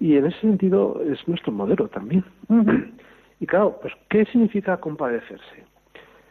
Y 0.00 0.16
en 0.16 0.26
ese 0.26 0.40
sentido 0.40 1.00
es 1.02 1.26
nuestro 1.28 1.52
modelo 1.52 1.88
también. 1.88 2.24
Y 3.40 3.46
claro, 3.46 3.78
pues 3.82 3.92
¿qué 4.08 4.24
significa 4.26 4.76
compadecerse? 4.78 5.64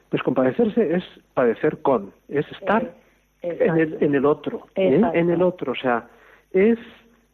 Pues 0.10 0.24
compadecerse 0.24 0.96
es 0.96 1.04
padecer 1.34 1.80
con, 1.82 2.12
es 2.28 2.50
estar 2.52 2.92
en 3.44 3.78
el, 3.78 3.98
en 4.02 4.16
el 4.16 4.26
otro, 4.26 4.68
¿eh? 4.76 5.02
En 5.14 5.30
el 5.30 5.42
otro. 5.42 5.74
O 5.74 5.76
sea, 5.76 6.08
es, 6.54 6.80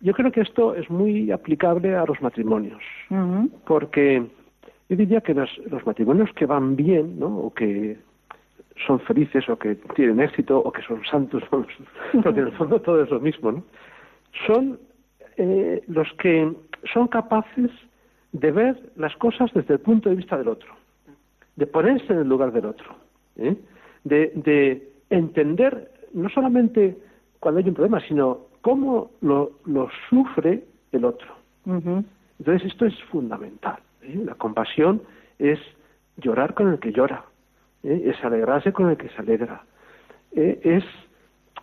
yo 0.02 0.14
creo 0.14 0.32
que 0.32 0.42
esto 0.42 0.76
es 0.76 0.90
muy 0.90 1.32
aplicable 1.32 1.96
a 1.96 2.04
los 2.06 2.22
matrimonios, 2.22 2.82
porque 3.66 4.26
yo 4.90 4.96
diría 4.96 5.22
que 5.22 5.34
los, 5.34 5.56
los 5.70 5.86
matrimonios 5.86 6.32
que 6.34 6.46
van 6.46 6.76
bien, 6.76 7.20
¿no? 7.20 7.28
O 7.28 7.54
que 7.54 7.98
son 8.86 9.00
felices, 9.02 9.48
o 9.50 9.58
que 9.58 9.76
tienen 9.96 10.20
éxito, 10.20 10.58
o 10.58 10.72
que 10.72 10.82
son 10.82 11.04
santos, 11.06 11.44
vamos, 11.52 11.68
porque 12.24 12.40
en 12.40 12.48
el 12.48 12.54
fondo 12.54 12.82
todo 12.82 13.04
es 13.04 13.10
lo 13.10 13.20
mismo, 13.20 13.52
¿no? 13.52 13.64
Son 14.48 14.80
eh, 15.40 15.84
los 15.88 16.12
que 16.20 16.54
son 16.94 17.08
capaces 17.08 17.72
de 18.34 18.52
ver 18.52 18.92
las 18.98 19.16
cosas 19.16 19.50
desde 19.54 19.76
el 19.76 19.80
punto 19.80 20.10
de 20.10 20.16
vista 20.16 20.38
del 20.38 20.50
otro, 20.50 20.74
de 21.56 21.66
ponerse 21.66 22.12
en 22.12 22.20
el 22.20 22.28
lugar 22.28 22.52
del 22.52 22.66
otro, 22.66 22.94
¿eh? 23.38 23.56
de, 24.04 24.34
de 24.36 24.92
entender 25.10 25.92
no 26.14 26.28
solamente 26.30 26.98
cuando 27.40 27.60
hay 27.60 27.70
un 27.70 27.74
problema, 27.74 28.02
sino 28.02 28.48
cómo 28.62 29.12
lo, 29.22 29.52
lo 29.66 29.90
sufre 30.10 30.66
el 30.92 31.06
otro. 31.06 31.34
Entonces 31.66 32.72
esto 32.72 32.86
es 32.86 33.02
fundamental. 33.06 33.80
¿eh? 34.02 34.22
La 34.26 34.36
compasión 34.36 35.02
es 35.38 35.60
llorar 36.18 36.54
con 36.54 36.68
el 36.68 36.80
que 36.80 36.92
llora, 36.92 37.24
¿eh? 37.84 38.12
es 38.14 38.26
alegrarse 38.26 38.74
con 38.74 38.90
el 38.90 38.98
que 38.98 39.08
se 39.08 39.22
alegra, 39.22 39.64
es 40.34 40.84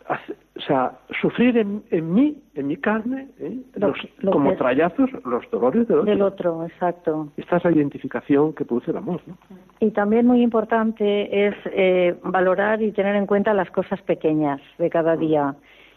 o 0.09 0.61
sea, 0.61 0.93
sufrir 1.21 1.59
en, 1.59 1.83
en 1.91 2.15
mí, 2.15 2.41
en 2.55 2.67
mi 2.69 2.77
carne, 2.77 3.29
¿eh? 3.41 3.59
Lo- 3.75 3.89
los- 3.89 4.09
lo 4.19 4.31
como 4.31 4.51
que- 4.51 4.57
trayazos, 4.57 5.11
los 5.25 5.51
dolores 5.51 5.87
del 5.89 5.99
otro. 5.99 6.11
Del 6.11 6.23
otro, 6.23 6.65
exacto. 6.67 7.29
Esta 7.37 7.57
es 7.57 7.65
la 7.65 7.73
identificación 7.73 8.53
que 8.55 8.65
produce 8.65 8.91
el 8.93 8.99
amor. 8.99 9.21
¿no? 9.27 9.37
Y 9.81 9.91
también 9.91 10.27
muy 10.27 10.43
importante 10.43 11.47
es 11.49 11.55
eh, 11.67 12.15
valorar 12.23 12.81
y 12.83 12.93
tener 12.93 13.17
en 13.17 13.27
cuenta 13.27 13.53
las 13.55 13.71
cosas 13.71 14.01
pequeñas 14.03 14.61
de 14.79 14.89
cada 14.91 15.17
día. 15.17 15.57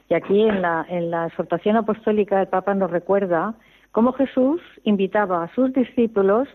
Y 0.10 0.16
aquí 0.16 0.41
en 0.41 0.62
la, 0.64 0.86
en 0.89 1.12
la 1.12 1.28
exhortación 1.28 1.76
apostólica 1.78 2.41
el 2.41 2.47
Papa 2.47 2.74
nos 2.74 2.89
recuerda 2.89 3.53
cómo 3.91 4.12
Jesús 4.14 4.60
invitaba 4.84 5.43
a 5.43 5.53
sus 5.53 5.72
discípulos 5.74 6.47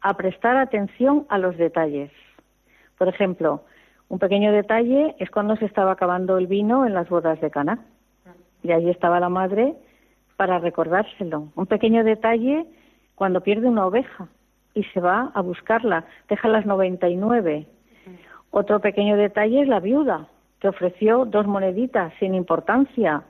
a 0.00 0.14
prestar 0.16 0.56
atención 0.56 1.26
a 1.28 1.38
los 1.38 1.56
detalles. 1.56 2.10
Por 2.98 3.08
ejemplo, 3.08 3.64
un 4.10 4.18
pequeño 4.18 4.50
detalle 4.50 5.14
es 5.20 5.30
cuando 5.30 5.54
se 5.54 5.66
estaba 5.66 5.92
acabando 5.92 6.36
el 6.36 6.48
vino 6.48 6.84
en 6.84 6.94
las 6.94 7.08
bodas 7.08 7.40
de 7.40 7.48
Cana. 7.48 7.78
Y 8.60 8.72
allí 8.72 8.90
estaba 8.90 9.20
la 9.20 9.28
madre 9.28 9.76
para 10.36 10.58
recordárselo. 10.58 11.48
Un 11.54 11.66
pequeño 11.66 12.02
detalle 12.02 12.66
cuando 13.14 13.40
pierde 13.40 13.68
una 13.68 13.86
oveja 13.86 14.26
y 14.74 14.82
se 14.82 15.00
va 15.00 15.30
a 15.32 15.40
buscarla, 15.42 16.06
deja 16.28 16.48
las 16.48 16.66
99. 16.66 17.66
Otro 18.50 18.80
pequeño 18.80 19.16
detalle 19.16 19.62
es 19.62 19.68
la 19.68 19.78
viuda, 19.78 20.26
que 20.58 20.68
ofreció 20.68 21.24
dos 21.24 21.46
moneditas 21.46 22.12
sin 22.18 22.34
importancia. 22.34 23.22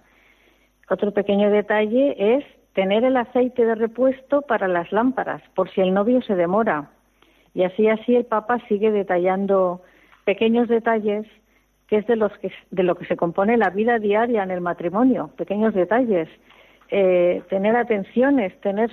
Otro 0.89 1.12
pequeño 1.12 1.51
detalle 1.51 2.37
es 2.37 2.45
tener 2.72 3.05
el 3.05 3.18
aceite 3.18 3.66
de 3.66 3.74
repuesto 3.74 4.41
para 4.41 4.66
las 4.66 4.91
lámparas, 4.93 5.43
por 5.55 5.70
si 5.70 5.83
el 5.83 5.93
novio 5.93 6.22
se 6.22 6.37
demora. 6.37 6.89
Y 7.53 7.64
así, 7.64 7.87
así 7.87 8.16
el 8.16 8.24
Papa 8.24 8.61
sigue 8.66 8.91
detallando 8.91 9.83
pequeños 10.31 10.68
detalles 10.68 11.26
que 11.89 11.97
es 11.97 12.07
de, 12.07 12.14
los 12.14 12.31
que, 12.39 12.53
de 12.70 12.85
lo 12.85 12.95
que 12.95 13.05
se 13.07 13.16
compone 13.16 13.57
la 13.57 13.70
vida 13.70 13.99
diaria 13.99 14.45
en 14.45 14.53
el 14.53 14.61
matrimonio, 14.61 15.31
pequeños 15.37 15.74
detalles. 15.74 16.28
Eh, 16.93 17.43
tener 17.49 17.74
atenciones, 17.74 18.49
tener, 18.61 18.91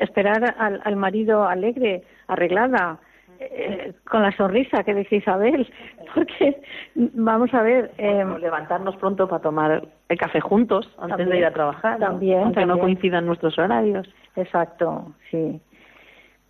esperar 0.00 0.54
al, 0.58 0.80
al 0.82 0.96
marido 0.96 1.44
alegre, 1.46 2.04
arreglada, 2.26 3.00
eh, 3.38 3.92
con 4.10 4.22
la 4.22 4.32
sonrisa 4.32 4.82
que 4.82 4.94
dice 4.94 5.16
Isabel, 5.16 5.70
porque 6.14 6.58
vamos 6.94 7.52
a 7.52 7.62
ver, 7.62 7.92
eh, 7.98 8.24
levantarnos 8.40 8.96
pronto 8.96 9.28
para 9.28 9.42
tomar 9.42 9.82
el 10.08 10.18
café 10.18 10.40
juntos 10.40 10.86
antes 10.96 11.18
También, 11.18 11.30
de 11.30 11.38
ir 11.38 11.44
a 11.44 11.52
trabajar, 11.52 12.00
¿no? 12.00 12.06
también, 12.06 12.44
aunque 12.44 12.64
no 12.64 12.78
coincidan 12.78 13.26
nuestros 13.26 13.58
horarios. 13.58 14.08
Exacto, 14.36 15.12
sí. 15.30 15.60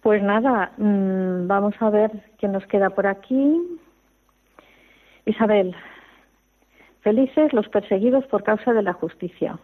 Pues 0.00 0.22
nada, 0.22 0.70
mm, 0.76 1.48
vamos 1.48 1.74
a 1.80 1.90
ver 1.90 2.12
qué 2.38 2.46
nos 2.46 2.64
queda 2.66 2.90
por 2.90 3.08
aquí. 3.08 3.80
Isabel, 5.28 5.76
felices 7.02 7.52
los 7.52 7.68
perseguidos 7.68 8.24
por 8.26 8.42
causa 8.42 8.72
de 8.72 8.82
la 8.82 8.94
justicia, 8.94 9.58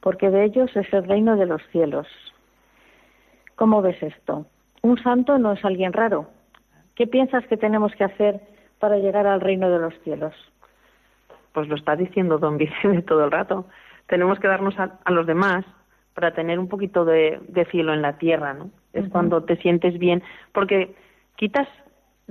porque 0.00 0.30
de 0.30 0.44
ellos 0.44 0.70
es 0.76 0.92
el 0.92 1.04
reino 1.04 1.36
de 1.36 1.46
los 1.46 1.60
cielos. 1.72 2.06
¿Cómo 3.56 3.82
ves 3.82 4.00
esto? 4.02 4.46
Un 4.82 5.02
santo 5.02 5.36
no 5.38 5.52
es 5.52 5.64
alguien 5.64 5.92
raro. 5.92 6.30
¿Qué 6.94 7.08
piensas 7.08 7.44
que 7.48 7.56
tenemos 7.56 7.92
que 7.96 8.04
hacer 8.04 8.40
para 8.78 8.98
llegar 8.98 9.26
al 9.26 9.40
reino 9.40 9.68
de 9.68 9.80
los 9.80 9.94
cielos? 10.04 10.34
Pues 11.52 11.68
lo 11.68 11.74
está 11.74 11.96
diciendo 11.96 12.38
don 12.38 12.56
Vicente 12.56 13.02
todo 13.02 13.24
el 13.24 13.32
rato. 13.32 13.66
tenemos 14.06 14.38
que 14.38 14.48
darnos 14.48 14.78
a, 14.78 15.10
los 15.10 15.26
demás 15.26 15.64
para 16.14 16.34
tener 16.34 16.58
un 16.60 16.68
poquito 16.68 17.04
de, 17.04 17.40
cielo 17.70 17.94
en 17.94 18.02
la 18.02 18.16
tierra, 18.18 18.54
¿no? 18.54 18.70
Es 18.92 19.08
cuando 19.08 19.42
te 19.42 19.56
sientes 19.56 19.98
bien, 19.98 20.22
porque 20.52 20.94
quitas 21.36 21.68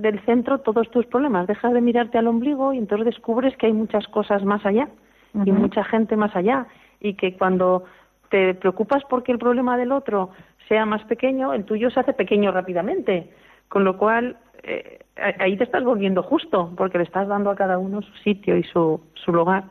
del 0.00 0.20
centro 0.20 0.58
todos 0.58 0.90
tus 0.90 1.06
problemas, 1.06 1.46
dejas 1.46 1.72
de 1.72 1.80
mirarte 1.80 2.18
al 2.18 2.26
ombligo 2.26 2.72
y 2.72 2.78
entonces 2.78 3.06
descubres 3.06 3.56
que 3.56 3.66
hay 3.66 3.72
muchas 3.72 4.06
cosas 4.08 4.44
más 4.44 4.64
allá 4.64 4.88
y 5.32 5.52
mucha 5.52 5.84
gente 5.84 6.16
más 6.16 6.34
allá 6.34 6.66
y 7.00 7.14
que 7.14 7.36
cuando 7.36 7.84
te 8.30 8.54
preocupas 8.54 9.02
porque 9.08 9.32
el 9.32 9.38
problema 9.38 9.76
del 9.76 9.92
otro 9.92 10.30
sea 10.68 10.86
más 10.86 11.02
pequeño, 11.04 11.52
el 11.52 11.64
tuyo 11.64 11.90
se 11.90 12.00
hace 12.00 12.12
pequeño 12.12 12.52
rápidamente, 12.52 13.30
con 13.68 13.84
lo 13.84 13.96
cual 13.96 14.36
eh, 14.62 15.00
ahí 15.16 15.56
te 15.56 15.64
estás 15.64 15.84
volviendo 15.84 16.22
justo 16.22 16.72
porque 16.76 16.98
le 16.98 17.04
estás 17.04 17.28
dando 17.28 17.50
a 17.50 17.56
cada 17.56 17.78
uno 17.78 18.02
su 18.02 18.12
sitio 18.18 18.56
y 18.56 18.62
su, 18.64 19.00
su 19.14 19.32
lugar. 19.32 19.64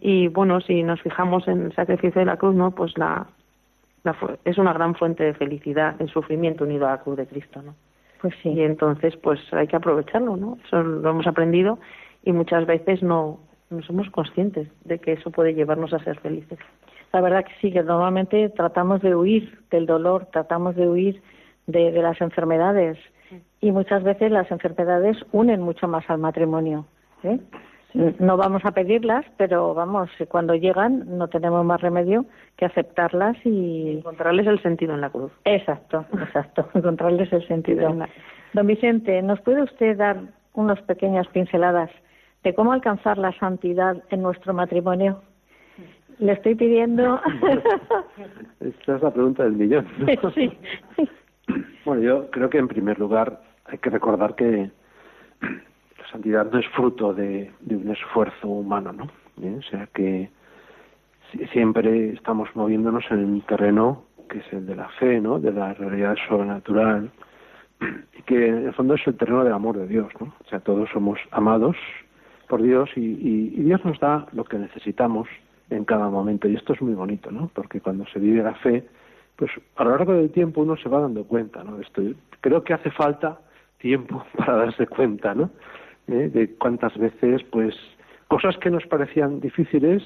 Y 0.00 0.26
bueno, 0.26 0.60
si 0.60 0.82
nos 0.82 1.00
fijamos 1.02 1.46
en 1.46 1.66
el 1.66 1.74
sacrificio 1.74 2.18
de 2.18 2.24
la 2.24 2.36
cruz, 2.36 2.56
¿no? 2.56 2.72
Pues 2.72 2.98
la, 2.98 3.28
la, 4.02 4.16
es 4.44 4.58
una 4.58 4.72
gran 4.72 4.96
fuente 4.96 5.22
de 5.22 5.34
felicidad 5.34 5.94
el 6.00 6.08
sufrimiento 6.08 6.64
unido 6.64 6.88
a 6.88 6.90
la 6.90 6.98
cruz 6.98 7.16
de 7.16 7.26
Cristo, 7.28 7.62
¿no? 7.62 7.76
Pues 8.22 8.34
sí. 8.42 8.50
Y 8.50 8.62
entonces, 8.62 9.16
pues 9.16 9.40
hay 9.52 9.66
que 9.66 9.76
aprovecharlo, 9.76 10.36
¿no? 10.36 10.56
Eso 10.64 10.82
lo 10.82 11.10
hemos 11.10 11.26
aprendido 11.26 11.78
y 12.24 12.32
muchas 12.32 12.66
veces 12.66 13.02
no, 13.02 13.40
no 13.68 13.82
somos 13.82 14.08
conscientes 14.10 14.68
de 14.84 15.00
que 15.00 15.12
eso 15.12 15.30
puede 15.30 15.54
llevarnos 15.54 15.92
a 15.92 15.98
ser 16.04 16.18
felices. 16.20 16.58
La 17.12 17.20
verdad 17.20 17.44
que 17.44 17.52
sí, 17.60 17.72
que 17.72 17.82
normalmente 17.82 18.48
tratamos 18.50 19.02
de 19.02 19.14
huir 19.14 19.58
del 19.70 19.86
dolor, 19.86 20.28
tratamos 20.32 20.76
de 20.76 20.88
huir 20.88 21.22
de, 21.66 21.90
de 21.90 22.00
las 22.00 22.20
enfermedades 22.20 22.96
y 23.60 23.72
muchas 23.72 24.02
veces 24.04 24.30
las 24.30 24.50
enfermedades 24.50 25.16
unen 25.32 25.60
mucho 25.60 25.88
más 25.88 26.08
al 26.08 26.18
matrimonio. 26.18 26.86
¿eh? 27.24 27.40
No 27.94 28.36
vamos 28.36 28.64
a 28.64 28.72
pedirlas, 28.72 29.24
pero 29.36 29.74
vamos, 29.74 30.08
cuando 30.28 30.54
llegan 30.54 31.18
no 31.18 31.28
tenemos 31.28 31.64
más 31.64 31.80
remedio 31.80 32.24
que 32.56 32.64
aceptarlas 32.64 33.36
y 33.44 33.98
encontrarles 33.98 34.46
el 34.46 34.62
sentido 34.62 34.94
en 34.94 35.02
la 35.02 35.10
cruz. 35.10 35.30
Exacto, 35.44 36.06
exacto, 36.12 36.68
encontrarles 36.74 37.32
el 37.32 37.46
sentido. 37.46 37.94
Don 38.54 38.66
Vicente, 38.66 39.20
¿nos 39.22 39.40
puede 39.40 39.62
usted 39.62 39.96
dar 39.96 40.20
unas 40.54 40.80
pequeñas 40.82 41.26
pinceladas 41.28 41.90
de 42.44 42.54
cómo 42.54 42.72
alcanzar 42.72 43.18
la 43.18 43.32
santidad 43.38 44.02
en 44.10 44.22
nuestro 44.22 44.54
matrimonio? 44.54 45.22
Le 46.18 46.32
estoy 46.32 46.54
pidiendo. 46.54 47.20
Esta 48.60 48.96
es 48.96 49.02
la 49.02 49.10
pregunta 49.10 49.44
del 49.44 49.54
millón. 49.54 49.86
Sí. 50.34 50.52
Bueno, 51.84 52.02
yo 52.02 52.30
creo 52.30 52.48
que 52.48 52.58
en 52.58 52.68
primer 52.68 52.98
lugar 52.98 53.40
hay 53.66 53.78
que 53.78 53.90
recordar 53.90 54.34
que 54.34 54.70
la 56.02 56.08
santidad 56.10 56.50
no 56.50 56.58
es 56.58 56.66
fruto 56.68 57.14
de, 57.14 57.50
un 57.70 57.90
esfuerzo 57.90 58.48
humano, 58.48 58.92
¿no? 58.92 59.04
¿Eh? 59.42 59.56
O 59.58 59.62
sea 59.62 59.88
que 59.94 60.30
siempre 61.52 62.10
estamos 62.10 62.48
moviéndonos 62.54 63.04
en 63.10 63.24
un 63.24 63.40
terreno 63.42 64.04
que 64.28 64.38
es 64.38 64.52
el 64.52 64.66
de 64.66 64.76
la 64.76 64.88
fe, 64.90 65.20
¿no? 65.20 65.38
De 65.38 65.52
la 65.52 65.74
realidad 65.74 66.16
sobrenatural 66.28 67.10
y 68.18 68.22
que 68.22 68.48
en 68.48 68.66
el 68.66 68.74
fondo 68.74 68.94
es 68.94 69.06
el 69.06 69.16
terreno 69.16 69.44
del 69.44 69.52
amor 69.52 69.78
de 69.78 69.86
Dios, 69.86 70.08
¿no? 70.20 70.34
O 70.44 70.48
sea, 70.48 70.60
todos 70.60 70.88
somos 70.90 71.18
amados 71.30 71.76
por 72.48 72.62
Dios 72.62 72.90
y, 72.96 73.00
y 73.00 73.62
Dios 73.62 73.84
nos 73.84 73.98
da 74.00 74.26
lo 74.32 74.44
que 74.44 74.58
necesitamos 74.58 75.28
en 75.70 75.84
cada 75.84 76.08
momento 76.10 76.48
y 76.48 76.56
esto 76.56 76.72
es 76.72 76.82
muy 76.82 76.94
bonito, 76.94 77.30
¿no? 77.30 77.50
Porque 77.54 77.80
cuando 77.80 78.06
se 78.06 78.18
vive 78.18 78.42
la 78.42 78.54
fe, 78.56 78.86
pues 79.36 79.50
a 79.76 79.84
lo 79.84 79.90
largo 79.90 80.12
del 80.12 80.30
tiempo 80.30 80.62
uno 80.62 80.76
se 80.76 80.88
va 80.88 81.00
dando 81.00 81.24
cuenta, 81.24 81.64
¿no? 81.64 81.80
Esto, 81.80 82.02
creo 82.40 82.62
que 82.64 82.74
hace 82.74 82.90
falta 82.90 83.38
tiempo 83.78 84.24
para 84.36 84.56
darse 84.56 84.86
cuenta, 84.86 85.34
¿no? 85.34 85.50
¿Eh? 86.08 86.30
De 86.32 86.54
cuántas 86.56 86.96
veces, 86.98 87.42
pues, 87.50 87.74
cosas 88.28 88.56
que 88.58 88.70
nos 88.70 88.84
parecían 88.86 89.40
difíciles, 89.40 90.02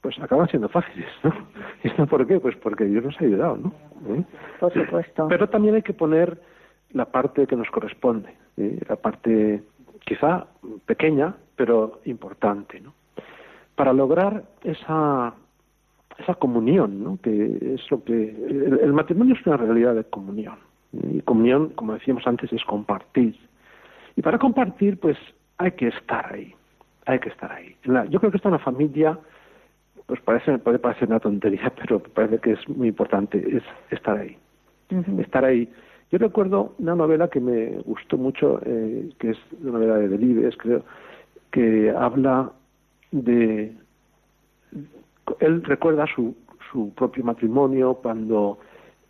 pues 0.00 0.18
acaban 0.18 0.48
siendo 0.48 0.68
fáciles, 0.68 1.08
¿no? 1.22 1.32
¿Y 1.84 1.88
esto 1.88 2.06
por 2.06 2.26
qué? 2.26 2.40
Pues 2.40 2.56
porque 2.56 2.84
Dios 2.84 3.04
nos 3.04 3.20
ha 3.20 3.24
ayudado, 3.24 3.56
¿no? 3.56 3.72
¿Eh? 4.14 4.24
Por 4.58 4.72
supuesto. 4.72 5.28
Pero 5.28 5.48
también 5.48 5.74
hay 5.76 5.82
que 5.82 5.92
poner 5.92 6.40
la 6.92 7.06
parte 7.06 7.46
que 7.46 7.56
nos 7.56 7.70
corresponde, 7.70 8.34
¿eh? 8.56 8.80
la 8.88 8.96
parte 8.96 9.62
quizá 10.04 10.46
pequeña, 10.86 11.34
pero 11.56 12.00
importante, 12.04 12.80
¿no? 12.80 12.94
Para 13.74 13.92
lograr 13.92 14.44
esa 14.64 15.34
esa 16.18 16.34
comunión, 16.34 17.02
¿no? 17.02 17.18
que 17.22 17.74
es 17.74 17.90
lo 17.90 18.02
que 18.04 18.12
el, 18.12 18.92
matrimonio 18.92 19.34
es 19.34 19.46
una 19.46 19.56
realidad 19.56 19.94
de 19.94 20.04
comunión 20.04 20.56
y 20.92 21.20
comunión, 21.22 21.70
como 21.70 21.94
decíamos 21.94 22.26
antes, 22.26 22.52
es 22.52 22.62
compartir 22.64 23.36
y 24.16 24.22
para 24.22 24.38
compartir, 24.38 24.98
pues 24.98 25.16
hay 25.58 25.72
que 25.72 25.88
estar 25.88 26.32
ahí, 26.32 26.54
hay 27.06 27.18
que 27.18 27.28
estar 27.28 27.50
ahí. 27.52 27.76
yo 28.08 28.20
creo 28.20 28.30
que 28.30 28.36
esta 28.36 28.48
una 28.48 28.58
familia, 28.58 29.18
pues 30.06 30.20
parece 30.20 30.58
puede 30.58 30.78
parecer 30.78 31.08
una 31.08 31.20
tontería, 31.20 31.72
pero 31.80 32.00
parece 32.00 32.38
que 32.38 32.52
es 32.52 32.68
muy 32.68 32.88
importante, 32.88 33.38
es 33.38 33.62
estar 33.90 34.18
ahí, 34.18 34.36
estar 35.18 35.44
ahí. 35.44 35.68
Yo 36.10 36.18
recuerdo 36.18 36.74
una 36.78 36.94
novela 36.94 37.28
que 37.28 37.40
me 37.40 37.78
gustó 37.86 38.18
mucho, 38.18 38.60
eh, 38.64 39.08
que 39.18 39.30
es 39.30 39.38
una 39.62 39.72
novela 39.72 39.96
de 39.96 40.08
Delibes, 40.08 40.56
creo, 40.58 40.84
que 41.50 41.90
habla 41.90 42.52
de 43.10 43.74
él 45.40 45.62
recuerda 45.64 46.06
su, 46.14 46.34
su 46.70 46.92
propio 46.94 47.24
matrimonio 47.24 47.94
cuando 47.94 48.58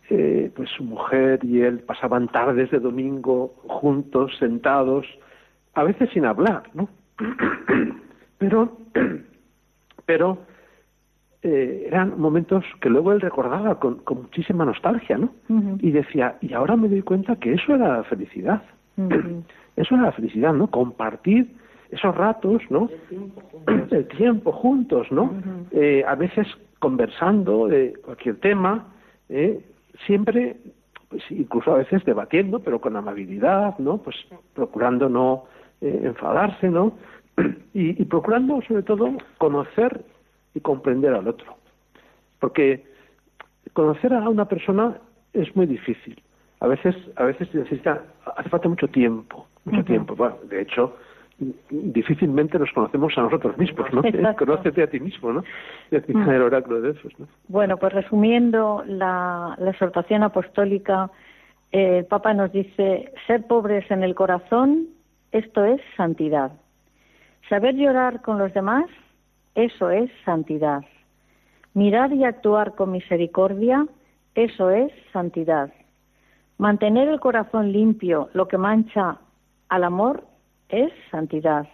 eh, 0.09 0.51
pues 0.55 0.69
su 0.71 0.83
mujer 0.83 1.39
y 1.43 1.61
él 1.61 1.79
pasaban 1.79 2.27
tardes 2.27 2.71
de 2.71 2.79
domingo 2.79 3.55
juntos, 3.67 4.35
sentados, 4.37 5.05
a 5.73 5.83
veces 5.83 6.09
sin 6.11 6.25
hablar, 6.25 6.63
¿no? 6.73 6.89
pero, 8.37 8.77
pero 10.05 10.37
eh, 11.41 11.85
eran 11.87 12.19
momentos 12.19 12.63
que 12.81 12.89
luego 12.89 13.11
él 13.11 13.21
recordaba 13.21 13.79
con, 13.79 13.99
con 13.99 14.23
muchísima 14.23 14.65
nostalgia, 14.65 15.17
¿no? 15.17 15.33
Y 15.79 15.91
decía, 15.91 16.37
y 16.41 16.53
ahora 16.53 16.75
me 16.75 16.89
doy 16.89 17.01
cuenta 17.01 17.35
que 17.35 17.53
eso 17.53 17.75
era 17.75 17.97
la 17.97 18.03
felicidad. 18.03 18.63
Eso 19.75 19.95
era 19.95 20.03
la 20.03 20.11
felicidad, 20.11 20.53
¿no? 20.53 20.67
Compartir 20.67 21.51
esos 21.89 22.15
ratos, 22.15 22.61
¿no? 22.69 22.89
El 23.89 24.07
tiempo 24.07 24.51
juntos, 24.51 25.11
¿no? 25.11 25.33
eh, 25.71 26.03
a 26.07 26.15
veces 26.15 26.47
conversando 26.79 27.67
de 27.67 27.93
cualquier 28.03 28.35
tema, 28.39 28.85
eh, 29.29 29.63
siempre, 30.05 30.57
pues 31.09 31.23
incluso 31.29 31.73
a 31.73 31.77
veces 31.77 32.03
debatiendo, 32.05 32.59
pero 32.59 32.81
con 32.81 32.95
amabilidad, 32.95 33.77
¿no? 33.79 33.97
Pues 33.97 34.15
procurando 34.53 35.09
no 35.09 35.45
eh, 35.81 36.01
enfadarse, 36.03 36.69
¿no? 36.69 36.93
Y, 37.73 37.99
y 37.99 38.05
procurando, 38.05 38.61
sobre 38.67 38.83
todo, 38.83 39.09
conocer 39.39 40.05
y 40.53 40.59
comprender 40.59 41.13
al 41.15 41.27
otro. 41.27 41.55
Porque 42.39 42.83
conocer 43.73 44.13
a 44.13 44.29
una 44.29 44.45
persona 44.45 44.97
es 45.33 45.55
muy 45.55 45.65
difícil. 45.65 46.21
A 46.59 46.67
veces, 46.67 46.95
a 47.15 47.23
veces 47.23 47.53
necesita, 47.53 48.03
hace 48.37 48.49
falta 48.49 48.69
mucho 48.69 48.87
tiempo, 48.87 49.47
mucho 49.65 49.83
tiempo. 49.83 50.15
Bueno, 50.15 50.37
de 50.47 50.61
hecho, 50.61 50.95
difícilmente 51.69 52.59
nos 52.59 52.71
conocemos 52.71 53.17
a 53.17 53.21
nosotros 53.21 53.57
mismos, 53.57 53.91
¿no? 53.91 54.01
Conócete 54.37 54.83
a 54.83 54.87
ti 54.87 54.99
mismo, 54.99 55.33
¿no? 55.33 55.43
Mm. 55.91 56.29
el 56.29 56.41
oráculo 56.41 56.81
de 56.81 56.91
esos, 56.91 57.17
¿no? 57.19 57.27
Bueno, 57.47 57.77
pues 57.77 57.93
resumiendo 57.93 58.83
la, 58.85 59.57
exhortación 59.59 60.23
apostólica, 60.23 61.09
eh, 61.71 61.99
el 61.99 62.05
Papa 62.05 62.33
nos 62.33 62.51
dice, 62.51 63.11
ser 63.27 63.47
pobres 63.47 63.89
en 63.89 64.03
el 64.03 64.15
corazón, 64.15 64.87
esto 65.31 65.65
es 65.65 65.81
santidad. 65.97 66.51
Saber 67.49 67.75
llorar 67.75 68.21
con 68.21 68.37
los 68.37 68.53
demás, 68.53 68.85
eso 69.55 69.89
es 69.89 70.09
santidad. 70.23 70.83
Mirar 71.73 72.13
y 72.13 72.23
actuar 72.23 72.75
con 72.75 72.91
misericordia, 72.91 73.87
eso 74.35 74.69
es 74.69 74.91
santidad. 75.11 75.73
Mantener 76.57 77.07
el 77.07 77.19
corazón 77.19 77.71
limpio, 77.71 78.29
lo 78.33 78.47
que 78.47 78.57
mancha 78.57 79.17
al 79.69 79.83
amor, 79.83 80.23
es 80.73 80.91
santidad. 81.11 81.67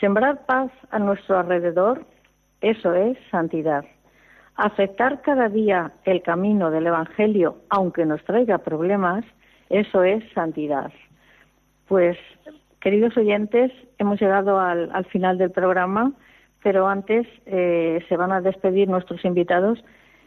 Sembrar 0.00 0.44
paz 0.46 0.70
a 0.90 0.98
nuestro 0.98 1.38
alrededor, 1.38 2.04
eso 2.60 2.92
es 2.94 3.16
santidad. 3.30 3.84
Aceptar 4.56 5.22
cada 5.22 5.48
día 5.48 5.92
el 6.04 6.20
camino 6.22 6.70
del 6.70 6.88
Evangelio, 6.88 7.58
aunque 7.70 8.04
nos 8.04 8.22
traiga 8.24 8.58
problemas, 8.58 9.24
eso 9.70 10.02
es 10.02 10.24
santidad. 10.32 10.92
Pues, 11.86 12.16
queridos 12.80 13.16
oyentes, 13.16 13.70
hemos 13.98 14.20
llegado 14.20 14.58
al, 14.60 15.04
final 15.06 15.38
del 15.38 15.50
programa, 15.50 16.12
pero 16.62 16.88
antes 16.88 17.26
eh, 17.46 18.04
se 18.08 18.16
van 18.16 18.32
a 18.32 18.40
despedir 18.40 18.88
nuestros 18.88 19.24
invitados 19.24 19.84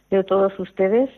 de 0.10 0.24
todos 0.24 0.58
ustedes. 0.60 1.10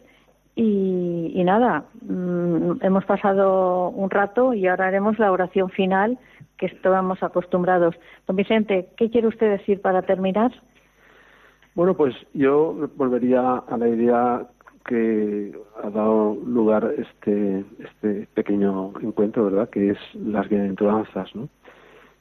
Y, 0.56 1.42
nada, 1.46 1.86
mm, 2.02 2.84
hemos 2.84 3.06
pasado 3.06 3.90
un 3.90 4.10
rato 4.10 4.54
y 4.54 4.68
ahora 4.68 4.88
haremos 4.88 5.18
la 5.18 5.32
oración 5.32 5.70
final 5.70 6.18
que 6.60 6.68
estábamos 6.68 7.24
acostumbrados. 7.24 7.96
Don 8.28 8.36
Vicente, 8.36 8.90
¿qué 8.98 9.10
quiere 9.10 9.28
usted 9.28 9.50
decir 9.50 9.82
para 9.82 10.04
terminar? 10.04 10.52
Bueno, 11.74 11.96
pues 11.96 12.14
yo 12.34 12.90
volvería 12.96 13.64
a 13.68 13.78
la 13.78 13.88
idea 13.88 14.48
que 14.86 15.52
ha 15.84 15.90
dado 15.90 16.36
lugar 16.46 16.94
este, 16.98 17.64
este 17.80 18.28
pequeño 18.34 18.92
encuentro, 19.02 19.46
¿verdad? 19.46 19.70
Que 19.70 19.92
es 19.92 19.98
las 20.16 20.50
bienaventuranzas, 20.50 21.34
¿no? 21.36 21.48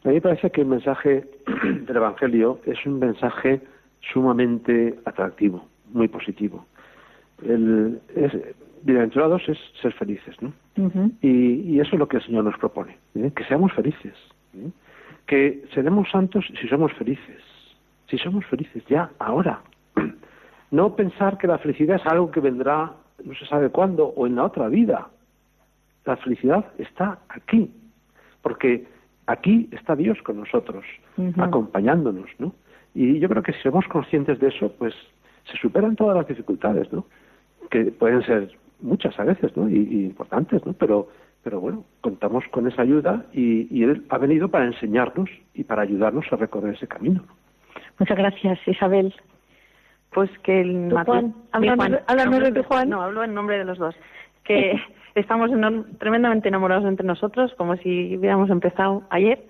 A 0.05 0.09
mí 0.09 0.14
me 0.14 0.20
parece 0.20 0.51
que 0.51 0.61
el 0.61 0.68
mensaje 0.68 1.24
del 1.86 1.97
Evangelio 1.97 2.61
es 2.66 2.84
un 2.86 2.99
mensaje 3.01 3.61
sumamente 4.12 4.99
atractivo, 5.05 5.64
muy 5.93 6.09
positivo. 6.09 6.66
Es, 7.43 8.32
bienaventurados 8.83 9.49
es 9.49 9.59
ser 9.81 9.93
felices, 9.95 10.37
¿no? 10.41 10.53
y, 11.22 11.79
eso 11.81 11.91
es 11.93 11.99
lo 11.99 12.09
que 12.09 12.18
el 12.18 12.22
Señor 12.24 12.45
nos 12.45 12.59
propone, 12.59 12.99
¿eh? 13.14 13.33
que 13.35 13.45
seamos 13.45 13.72
felices, 13.72 14.14
¿eh? 14.55 14.70
que 15.26 15.64
seremos 15.74 16.11
santos 16.11 16.45
si 16.61 16.68
somos 16.68 16.93
felices, 16.95 17.43
si 18.09 18.18
somos 18.18 18.45
felices 18.47 18.85
ya, 18.89 19.11
ahora. 19.18 19.61
No 20.70 20.95
pensar 20.97 21.39
que 21.39 21.47
la 21.47 21.57
felicidad 21.57 21.97
es 21.97 22.07
algo 22.07 22.31
que 22.31 22.41
vendrá 22.41 22.93
no 23.24 23.35
se 23.35 23.47
sabe 23.47 23.70
cuándo 23.70 24.07
o 24.07 24.26
en 24.26 24.37
la 24.37 24.45
otra 24.45 24.68
vida. 24.68 25.09
La 26.05 26.16
felicidad 26.16 26.66
está 26.79 27.18
aquí, 27.29 27.70
porque 28.43 28.87
aquí 29.26 29.68
está 29.72 29.97
Dios 29.97 30.20
con 30.22 30.39
nosotros, 30.39 30.85
acompañándonos, 31.39 32.31
¿no? 32.39 32.55
Y 32.95 33.18
yo 33.18 33.29
creo 33.29 33.43
que 33.43 33.53
si 33.53 33.61
somos 33.62 33.87
conscientes 33.89 34.39
de 34.41 34.49
eso, 34.49 34.72
pues 34.79 34.95
se 35.45 35.57
superan 35.59 35.97
todas 35.97 36.16
las 36.16 36.26
dificultades, 36.26 36.91
¿no? 36.93 37.07
Que 37.70 37.87
pueden 37.87 38.22
ser 38.22 38.51
muchas 38.81 39.18
a 39.18 39.24
veces, 39.24 39.57
¿no? 39.57 39.68
Y, 39.68 40.07
importantes, 40.07 40.64
¿no? 40.64 40.72
Pero, 40.72 41.09
pero 41.43 41.61
bueno, 41.61 41.85
contamos 42.01 42.45
con 42.51 42.66
esa 42.66 42.83
ayuda 42.83 43.24
y, 43.33 43.83
Él 43.83 44.05
ha 44.09 44.18
venido 44.18 44.49
para 44.49 44.66
enseñarnos 44.66 45.31
y 45.55 45.64
para 45.64 45.83
ayudarnos 45.83 46.26
a 46.33 46.37
recorrer 46.37 46.74
ese 46.74 46.89
camino. 46.89 47.24
Muchas 47.99 48.16
gracias, 48.16 48.59
Isabel. 48.66 49.14
Pues 50.11 50.31
que 50.43 50.61
el 50.61 50.91
Juan, 50.91 51.35
de 51.53 52.62
Juan. 52.62 52.89
No, 52.89 53.03
hablo 53.03 53.22
en 53.24 53.35
nombre 53.35 53.59
de 53.59 53.64
los 53.64 53.79
dos. 53.79 53.95
Que 54.45 54.81
estamos 55.14 55.51
tremendamente 55.99 56.49
enamorados 56.49 56.87
entre 56.87 57.07
nosotros, 57.07 57.53
como 57.57 57.76
si 57.76 58.16
hubiéramos 58.16 58.51
empezado 58.51 59.03
ayer, 59.11 59.45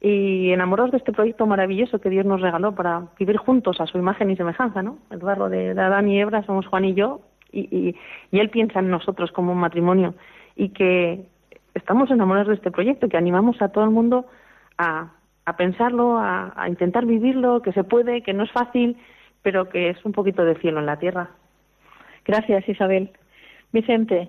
y 0.00 0.52
enamorados 0.52 0.92
de 0.92 0.98
este 0.98 1.12
proyecto 1.12 1.46
maravilloso 1.46 2.00
que 2.00 2.10
Dios 2.10 2.26
nos 2.26 2.40
regaló 2.40 2.74
para 2.74 3.08
vivir 3.18 3.38
juntos 3.38 3.80
a 3.80 3.86
su 3.86 3.98
imagen 3.98 4.30
y 4.30 4.36
semejanza, 4.36 4.82
¿no? 4.82 4.98
El 5.10 5.18
barro 5.18 5.48
de, 5.48 5.70
Adán 5.70 6.08
y 6.08 6.20
Ebra 6.20 6.44
somos 6.44 6.66
Juan 6.66 6.84
y 6.84 6.94
yo, 6.94 7.20
y, 7.60 7.96
y, 8.30 8.38
Él 8.38 8.50
piensa 8.50 8.80
en 8.80 8.90
nosotros 8.90 9.32
como 9.32 9.52
un 9.52 9.58
matrimonio, 9.58 10.14
y 10.54 10.70
que 10.70 11.24
estamos 11.74 12.10
enamorados 12.10 12.48
de 12.48 12.54
este 12.54 12.70
proyecto, 12.70 13.08
que 13.08 13.16
animamos 13.16 13.60
a 13.60 13.68
todo 13.68 13.84
el 13.84 13.90
mundo 13.90 14.26
a, 14.78 15.12
a 15.44 15.56
pensarlo, 15.56 16.18
a, 16.18 16.52
a 16.56 16.68
intentar 16.68 17.06
vivirlo, 17.06 17.62
que 17.62 17.72
se 17.72 17.84
puede, 17.84 18.22
que 18.22 18.32
no 18.32 18.44
es 18.44 18.52
fácil, 18.52 18.96
pero 19.42 19.68
que 19.68 19.90
es 19.90 20.04
un 20.04 20.12
poquito 20.12 20.44
de 20.44 20.56
cielo 20.56 20.80
en 20.80 20.86
la 20.86 20.98
tierra. 20.98 21.30
Gracias, 22.24 22.68
Isabel. 22.68 23.10
Vicente, 23.72 24.28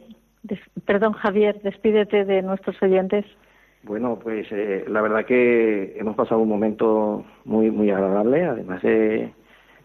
perdón, 0.85 1.13
Javier, 1.13 1.59
despídete 1.63 2.25
de 2.25 2.41
nuestros 2.41 2.81
oyentes. 2.81 3.25
Bueno, 3.83 4.19
pues 4.21 4.47
eh, 4.51 4.85
la 4.87 5.01
verdad 5.01 5.25
que 5.25 5.95
hemos 5.97 6.15
pasado 6.15 6.41
un 6.41 6.49
momento 6.49 7.25
muy 7.45 7.71
muy 7.71 7.89
agradable, 7.89 8.43
además 8.45 8.81
de, 8.81 9.31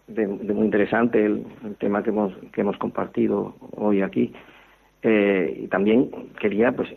muy 0.07 0.65
interesante 0.65 1.25
el, 1.25 1.45
tema 1.79 2.03
que 2.03 2.09
hemos 2.09 2.33
que 2.51 2.61
hemos 2.61 2.77
compartido 2.77 3.55
hoy 3.71 4.01
aquí. 4.01 4.33
Eh, 5.01 5.61
y 5.63 5.67
también 5.67 6.09
quería, 6.39 6.71
pues, 6.71 6.89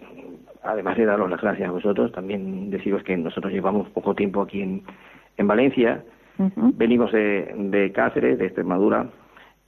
además 0.62 0.96
de 0.96 1.06
daros 1.06 1.28
las 1.28 1.40
gracias 1.40 1.68
a 1.68 1.72
vosotros, 1.72 2.12
también 2.12 2.70
deciros 2.70 3.02
que 3.02 3.16
nosotros 3.16 3.52
llevamos 3.52 3.88
poco 3.90 4.14
tiempo 4.14 4.42
aquí 4.42 4.62
en, 4.62 4.82
en 5.36 5.46
Valencia 5.46 6.04
Venimos 6.38 7.12
de, 7.12 7.92
Cáceres, 7.94 8.38
de 8.38 8.46
Extremadura, 8.46 9.08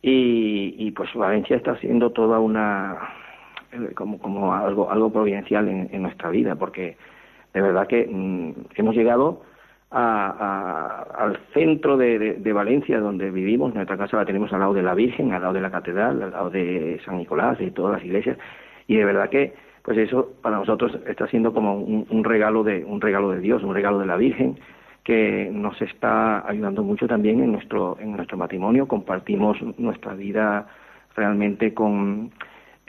y, 0.02 0.74
y 0.78 0.90
pues 0.90 1.12
Valencia 1.14 1.56
está 1.56 1.76
siendo 1.78 2.10
toda 2.10 2.38
una 2.40 2.96
eh, 3.72 3.94
como, 3.94 4.18
como 4.18 4.54
algo 4.54 4.90
algo 4.90 5.10
providencial 5.10 5.66
en, 5.68 6.02
nuestra 6.02 6.28
vida, 6.30 6.56
porque 6.56 6.96
de 7.54 7.62
verdad 7.62 7.86
que 7.86 8.06
mm, 8.06 8.52
hemos 8.76 8.94
llegado 8.94 9.42
a, 9.90 11.06
al 11.18 11.38
centro 11.54 11.96
de, 11.96 12.34
de, 12.34 12.52
Valencia, 12.52 13.00
donde 13.00 13.30
vivimos. 13.30 13.74
Nuestra 13.74 13.96
casa 13.96 14.18
la 14.18 14.24
tenemos 14.24 14.52
al 14.52 14.60
lado 14.60 14.74
de 14.74 14.82
la 14.82 14.94
Virgen, 14.94 15.32
al 15.32 15.42
lado 15.42 15.54
de 15.54 15.60
la 15.60 15.70
catedral, 15.70 16.22
al 16.22 16.30
lado 16.30 16.50
de 16.50 17.00
San 17.04 17.18
Nicolás 17.18 17.58
y 17.60 17.70
todas 17.70 17.94
las 17.94 18.04
iglesias. 18.04 18.36
Y 18.86 18.96
de 18.96 19.04
verdad 19.04 19.30
que, 19.30 19.54
pues 19.82 19.96
eso 19.98 20.32
para 20.42 20.58
nosotros 20.58 20.98
está 21.06 21.26
siendo 21.28 21.52
como 21.52 21.76
un, 21.78 22.06
un 22.10 22.24
regalo 22.24 22.62
de 22.64 22.84
un 22.84 23.00
regalo 23.00 23.30
de 23.30 23.40
Dios, 23.40 23.62
un 23.62 23.74
regalo 23.74 23.98
de 23.98 24.06
la 24.06 24.16
Virgen 24.16 24.58
que 25.04 25.48
nos 25.50 25.80
está 25.80 26.46
ayudando 26.46 26.82
mucho 26.82 27.08
también 27.08 27.42
en 27.42 27.52
nuestro 27.52 27.96
en 27.98 28.14
nuestro 28.14 28.36
matrimonio 28.36 28.86
compartimos 28.86 29.56
nuestra 29.78 30.12
vida 30.12 30.66
realmente 31.16 31.72
con 31.72 32.30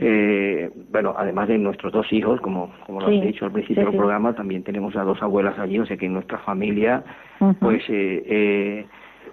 eh, 0.02 0.70
bueno 0.92 1.14
además 1.18 1.50
de 1.50 1.58
nuestros 1.58 1.92
dos 1.92 2.12
hijos 2.14 2.40
como 2.42 2.72
como 2.86 3.02
lo 3.02 3.10
he 3.10 3.22
dicho 3.22 3.46
al 3.46 3.52
principio 3.52 3.84
del 3.86 3.98
programa 3.98 4.34
también 4.34 4.64
tenemos 4.64 4.96
a 4.96 5.04
dos 5.04 5.22
abuelas 5.22 5.60
allí 5.60 5.78
o 5.78 5.86
sea 5.86 5.98
que 5.98 6.06
en 6.06 6.14
nuestra 6.14 6.38
familia 6.40 7.04
pues 7.60 7.84
eh, 7.90 8.24
eh, 8.26 8.86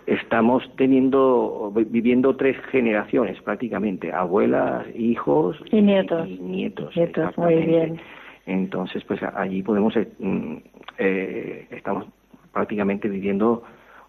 estamos 0.06 0.68
teniendo 0.76 1.72
viviendo 1.88 2.34
tres 2.36 2.56
generaciones 2.70 3.40
prácticamente 3.42 4.12
abuelas 4.12 4.86
hijos 4.96 5.56
y 5.70 5.80
nietos. 5.82 6.28
y 6.28 6.38
nietos, 6.38 6.96
nietos 6.96 7.38
muy 7.38 7.54
bien. 7.54 8.00
Entonces 8.46 9.04
pues 9.04 9.20
allí 9.22 9.62
podemos 9.62 9.94
mm, 10.18 10.56
eh, 10.98 11.66
estamos 11.70 12.06
prácticamente 12.52 13.08
viviendo 13.08 13.62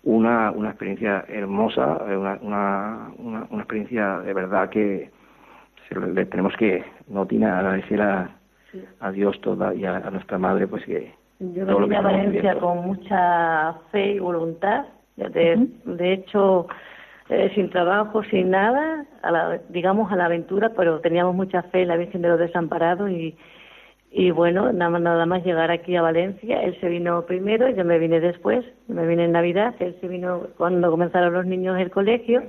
una, 0.04 0.52
una 0.52 0.70
experiencia 0.70 1.26
hermosa, 1.28 1.98
una, 2.06 2.40
una, 2.42 3.12
una, 3.20 3.60
experiencia 3.60 4.20
de 4.20 4.34
verdad 4.34 4.70
que 4.70 5.10
le 5.96 6.26
tenemos 6.26 6.54
que, 6.58 6.84
no 7.08 7.26
tiene 7.26 7.48
agradecer 7.48 8.02
a, 8.02 8.38
a 9.00 9.12
Dios 9.12 9.40
toda 9.42 9.74
y 9.74 9.86
a, 9.86 10.00
nuestra 10.10 10.38
madre, 10.38 10.68
pues 10.68 10.84
que. 10.86 11.14
Yo 11.40 11.66
venía 11.66 12.00
a 12.00 12.02
Valencia 12.02 12.56
con 12.60 12.86
mucha 12.86 13.74
fe 13.92 14.14
y 14.14 14.20
voluntad, 14.20 14.86
de, 15.16 15.68
de 15.86 16.14
hecho, 16.14 16.68
eh, 17.30 17.52
sin 17.54 17.70
trabajo, 17.70 18.24
sin 18.24 18.50
nada, 18.50 19.06
a 19.22 19.32
la, 19.32 19.60
digamos 19.70 20.12
a 20.12 20.16
la 20.16 20.26
aventura, 20.26 20.72
pero 20.76 21.00
teníamos 21.00 21.36
mucha 21.36 21.62
fe 21.64 21.84
en 21.84 21.90
la 21.90 21.98
Virgen 21.98 22.22
de 22.22 22.30
los 22.30 22.40
Desamparados 22.40 23.12
y, 23.12 23.36
y 24.12 24.32
bueno, 24.32 24.72
nada, 24.72 24.98
nada 24.98 25.26
más 25.26 25.46
llegar 25.46 25.70
aquí 25.70 25.96
a 25.96 26.02
Valencia, 26.02 26.62
él 26.64 26.80
se 26.80 26.90
vino 26.90 27.26
primero, 27.26 27.70
yo 27.70 27.86
me 27.86 28.00
vine 28.00 28.20
después, 28.20 28.66
me 28.88 29.06
vine 29.06 29.26
en 29.26 29.34
Navidad, 29.34 29.76
él 29.80 29.96
se 30.02 30.08
vino 30.08 30.48
cuando 30.58 30.90
comenzaron 30.90 31.34
los 31.34 31.46
niños 31.46 31.80
el 31.80 31.92
colegio 31.92 32.42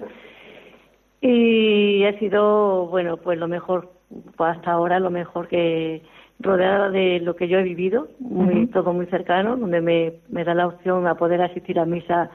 y 1.21 2.05
ha 2.05 2.19
sido, 2.19 2.87
bueno, 2.87 3.17
pues 3.17 3.39
lo 3.39 3.49
mejor, 3.49 3.93
pues 4.37 4.57
hasta 4.57 4.73
ahora 4.73 5.01
lo 5.01 5.11
mejor 5.11 5.49
que 5.49 6.03
rodeada 6.41 6.91
de 6.91 7.21
lo 7.21 7.35
que 7.35 7.49
yo 7.49 7.59
he 7.59 7.63
vivido, 7.65 8.09
muy, 8.21 8.69
todo 8.69 8.93
muy 8.93 9.07
cercano, 9.07 9.57
donde 9.57 9.81
me, 9.81 10.15
me 10.29 10.45
da 10.45 10.55
la 10.55 10.69
opción 10.69 11.07
a 11.07 11.17
poder 11.17 11.43
asistir 11.43 11.79
a 11.81 11.85
misa 11.85 12.31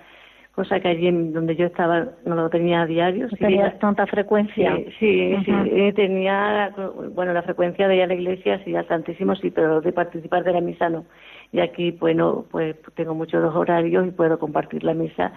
cosa 0.53 0.79
que 0.79 0.88
allí 0.88 1.09
donde 1.09 1.55
yo 1.55 1.65
estaba 1.65 2.09
no 2.25 2.36
lo 2.36 2.49
tenía 2.49 2.81
a 2.81 2.86
diario. 2.86 3.27
¿No 3.27 3.38
¿Tenías 3.38 3.77
tanta 3.79 4.05
frecuencia? 4.05 4.75
Sí, 4.99 5.36
sí, 5.45 5.51
eh, 5.71 5.93
tenía, 5.95 6.71
bueno, 7.15 7.34
la 7.34 7.41
frecuencia 7.41 7.88
de 7.88 7.95
ir 7.95 8.03
a 8.03 8.07
la 8.07 8.13
iglesia 8.13 8.63
sí, 8.63 8.75
al 8.75 8.88
Santísimo 8.88 9.36
sí, 9.36 9.49
pero 9.49 9.81
de 9.81 9.91
participar 9.91 10.43
de 10.43 10.53
la 10.53 10.61
misa 10.61 10.89
no. 10.89 11.05
Y 11.51 11.59
aquí, 11.59 11.91
bueno, 11.91 12.45
pues 12.51 12.75
tengo 12.95 13.15
muchos 13.15 13.43
horarios 13.55 14.07
y 14.07 14.11
puedo 14.11 14.38
compartir 14.38 14.84
la 14.84 14.93
misa 14.93 15.34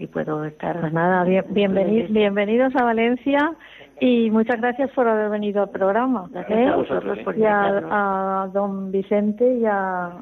y 0.00 0.06
puedo 0.06 0.44
estar... 0.44 0.80
Pues 0.80 0.92
nada, 0.92 1.24
bienvenidos, 1.48 2.10
bienvenidos 2.10 2.74
a 2.74 2.84
Valencia 2.84 3.52
y 4.00 4.30
muchas 4.30 4.60
gracias 4.60 4.90
por 4.92 5.06
haber 5.06 5.28
venido 5.28 5.62
al 5.62 5.70
programa. 5.70 6.26
Gracias 6.30 6.58
a 6.58 6.62
¿eh? 6.62 6.74
vosotros 6.74 7.18
por 7.18 7.36
y 7.36 7.44
a 7.44 8.48
don 8.52 8.90
Vicente 8.90 9.58
y 9.58 9.66
a 9.66 10.12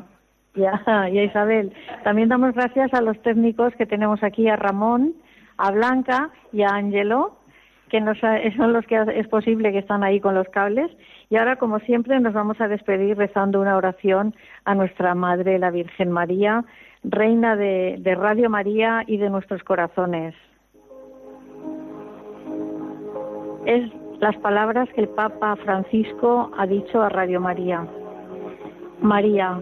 y 0.58 0.64
a, 0.64 1.08
Isabel. 1.24 1.72
También 2.02 2.28
damos 2.28 2.54
gracias 2.54 2.92
a 2.92 3.00
los 3.00 3.20
técnicos 3.22 3.72
que 3.76 3.86
tenemos 3.86 4.22
aquí, 4.22 4.48
a 4.48 4.56
Ramón, 4.56 5.14
a 5.56 5.70
Blanca 5.70 6.30
y 6.52 6.62
a 6.62 6.70
Ángelo, 6.70 7.36
que 7.88 8.00
nos, 8.00 8.18
son 8.18 8.72
los 8.72 8.84
que 8.86 9.00
es 9.14 9.28
posible 9.28 9.72
que 9.72 9.78
están 9.78 10.02
ahí 10.02 10.20
con 10.20 10.34
los 10.34 10.48
cables. 10.48 10.90
Y 11.30 11.36
ahora, 11.36 11.56
como 11.56 11.78
siempre, 11.80 12.18
nos 12.20 12.34
vamos 12.34 12.60
a 12.60 12.68
despedir 12.68 13.16
rezando 13.16 13.60
una 13.60 13.76
oración 13.76 14.34
a 14.64 14.74
nuestra 14.74 15.14
Madre, 15.14 15.58
la 15.58 15.70
Virgen 15.70 16.10
María, 16.10 16.64
Reina 17.04 17.56
de, 17.56 18.14
Radio 18.16 18.50
María 18.50 19.04
y 19.06 19.18
de 19.18 19.30
nuestros 19.30 19.62
corazones. 19.62 20.34
Es 23.66 23.90
las 24.20 24.36
palabras 24.38 24.88
que 24.94 25.02
el 25.02 25.08
Papa 25.08 25.56
Francisco 25.56 26.50
ha 26.56 26.66
dicho 26.66 27.02
a 27.02 27.08
Radio 27.08 27.40
María. 27.40 27.86
María, 29.00 29.60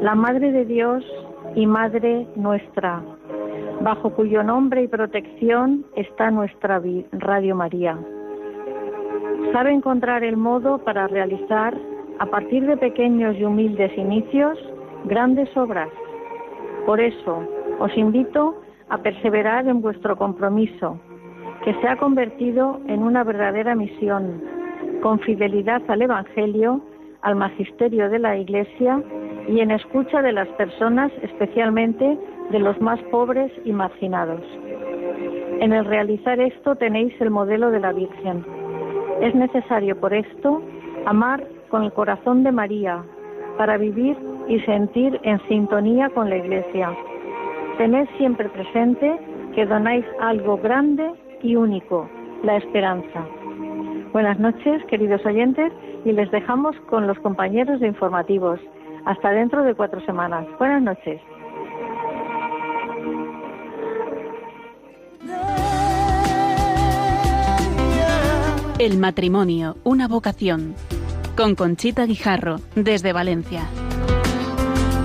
la 0.00 0.14
Madre 0.14 0.52
de 0.52 0.64
Dios 0.64 1.04
y 1.56 1.66
Madre 1.66 2.28
nuestra, 2.36 3.02
bajo 3.80 4.10
cuyo 4.10 4.42
nombre 4.44 4.84
y 4.84 4.88
protección 4.88 5.84
está 5.96 6.30
nuestra 6.30 6.80
Radio 7.12 7.56
María. 7.56 7.98
Sabe 9.52 9.72
encontrar 9.72 10.22
el 10.22 10.36
modo 10.36 10.78
para 10.78 11.08
realizar, 11.08 11.76
a 12.20 12.26
partir 12.26 12.64
de 12.66 12.76
pequeños 12.76 13.36
y 13.36 13.44
humildes 13.44 13.96
inicios, 13.98 14.56
grandes 15.04 15.54
obras. 15.56 15.88
Por 16.86 17.00
eso, 17.00 17.46
os 17.78 17.96
invito 17.96 18.60
a 18.88 18.98
perseverar 18.98 19.66
en 19.68 19.80
vuestro 19.80 20.16
compromiso, 20.16 20.98
que 21.64 21.74
se 21.74 21.88
ha 21.88 21.96
convertido 21.96 22.80
en 22.88 23.02
una 23.02 23.24
verdadera 23.24 23.74
misión, 23.74 24.42
con 25.00 25.20
fidelidad 25.20 25.82
al 25.88 26.02
Evangelio, 26.02 26.80
al 27.22 27.36
magisterio 27.36 28.10
de 28.10 28.18
la 28.18 28.36
Iglesia 28.36 29.02
y 29.48 29.60
en 29.60 29.70
escucha 29.70 30.22
de 30.22 30.32
las 30.32 30.48
personas, 30.50 31.12
especialmente 31.22 32.18
de 32.50 32.58
los 32.58 32.80
más 32.80 33.00
pobres 33.10 33.50
y 33.64 33.72
marginados. 33.72 34.42
En 35.60 35.72
el 35.72 35.84
realizar 35.84 36.40
esto 36.40 36.74
tenéis 36.76 37.14
el 37.20 37.30
modelo 37.30 37.70
de 37.70 37.80
la 37.80 37.92
Virgen. 37.92 38.44
Es 39.20 39.34
necesario 39.34 39.98
por 39.98 40.12
esto 40.12 40.60
amar 41.06 41.46
con 41.68 41.84
el 41.84 41.92
corazón 41.92 42.42
de 42.42 42.52
María 42.52 43.02
para 43.56 43.78
vivir 43.78 44.16
y 44.48 44.60
sentir 44.60 45.18
en 45.22 45.40
sintonía 45.48 46.08
con 46.10 46.30
la 46.30 46.36
Iglesia. 46.36 46.94
Tened 47.78 48.08
siempre 48.16 48.48
presente 48.48 49.18
que 49.54 49.66
donáis 49.66 50.04
algo 50.20 50.56
grande 50.58 51.10
y 51.42 51.56
único, 51.56 52.08
la 52.42 52.56
esperanza. 52.56 53.26
Buenas 54.12 54.38
noches, 54.38 54.84
queridos 54.88 55.24
oyentes, 55.24 55.72
y 56.04 56.12
les 56.12 56.30
dejamos 56.30 56.76
con 56.90 57.06
los 57.06 57.18
compañeros 57.20 57.80
de 57.80 57.86
informativos. 57.86 58.60
Hasta 59.04 59.30
dentro 59.30 59.64
de 59.64 59.74
cuatro 59.74 60.00
semanas. 60.04 60.46
Buenas 60.58 60.82
noches. 60.82 61.20
El 68.78 68.98
matrimonio, 68.98 69.76
una 69.84 70.08
vocación. 70.08 70.74
Con 71.36 71.54
Conchita 71.54 72.04
Guijarro, 72.04 72.56
desde 72.74 73.12
Valencia. 73.12 73.62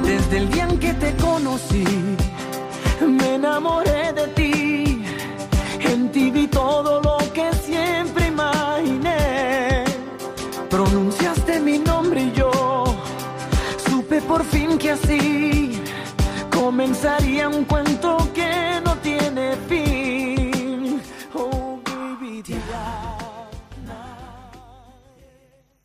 Desde 0.08 0.38
el 0.38 0.50
día 0.50 0.64
en 0.64 0.80
que 0.80 0.94
te 0.94 1.14
conocí, 1.18 1.84
me 3.02 3.36
enamoré 3.36 4.14
de 4.14 4.28
ti. 4.38 5.04
En 5.82 6.10
ti 6.14 6.32
vi 6.32 6.48
todo 6.48 7.02
lo 7.02 7.18
que 7.34 7.52
siempre 7.54 8.28
imaginé. 8.28 9.84
Pronunciaste 10.70 11.60
mi 11.60 11.78
nombre 11.80 12.22
y 12.22 12.32
yo 12.32 12.50
supe 13.90 14.22
por 14.22 14.46
fin 14.46 14.78
que 14.78 14.92
así 14.92 15.82
comenzaría 16.52 17.50
un 17.50 17.66
cuento 17.66 17.87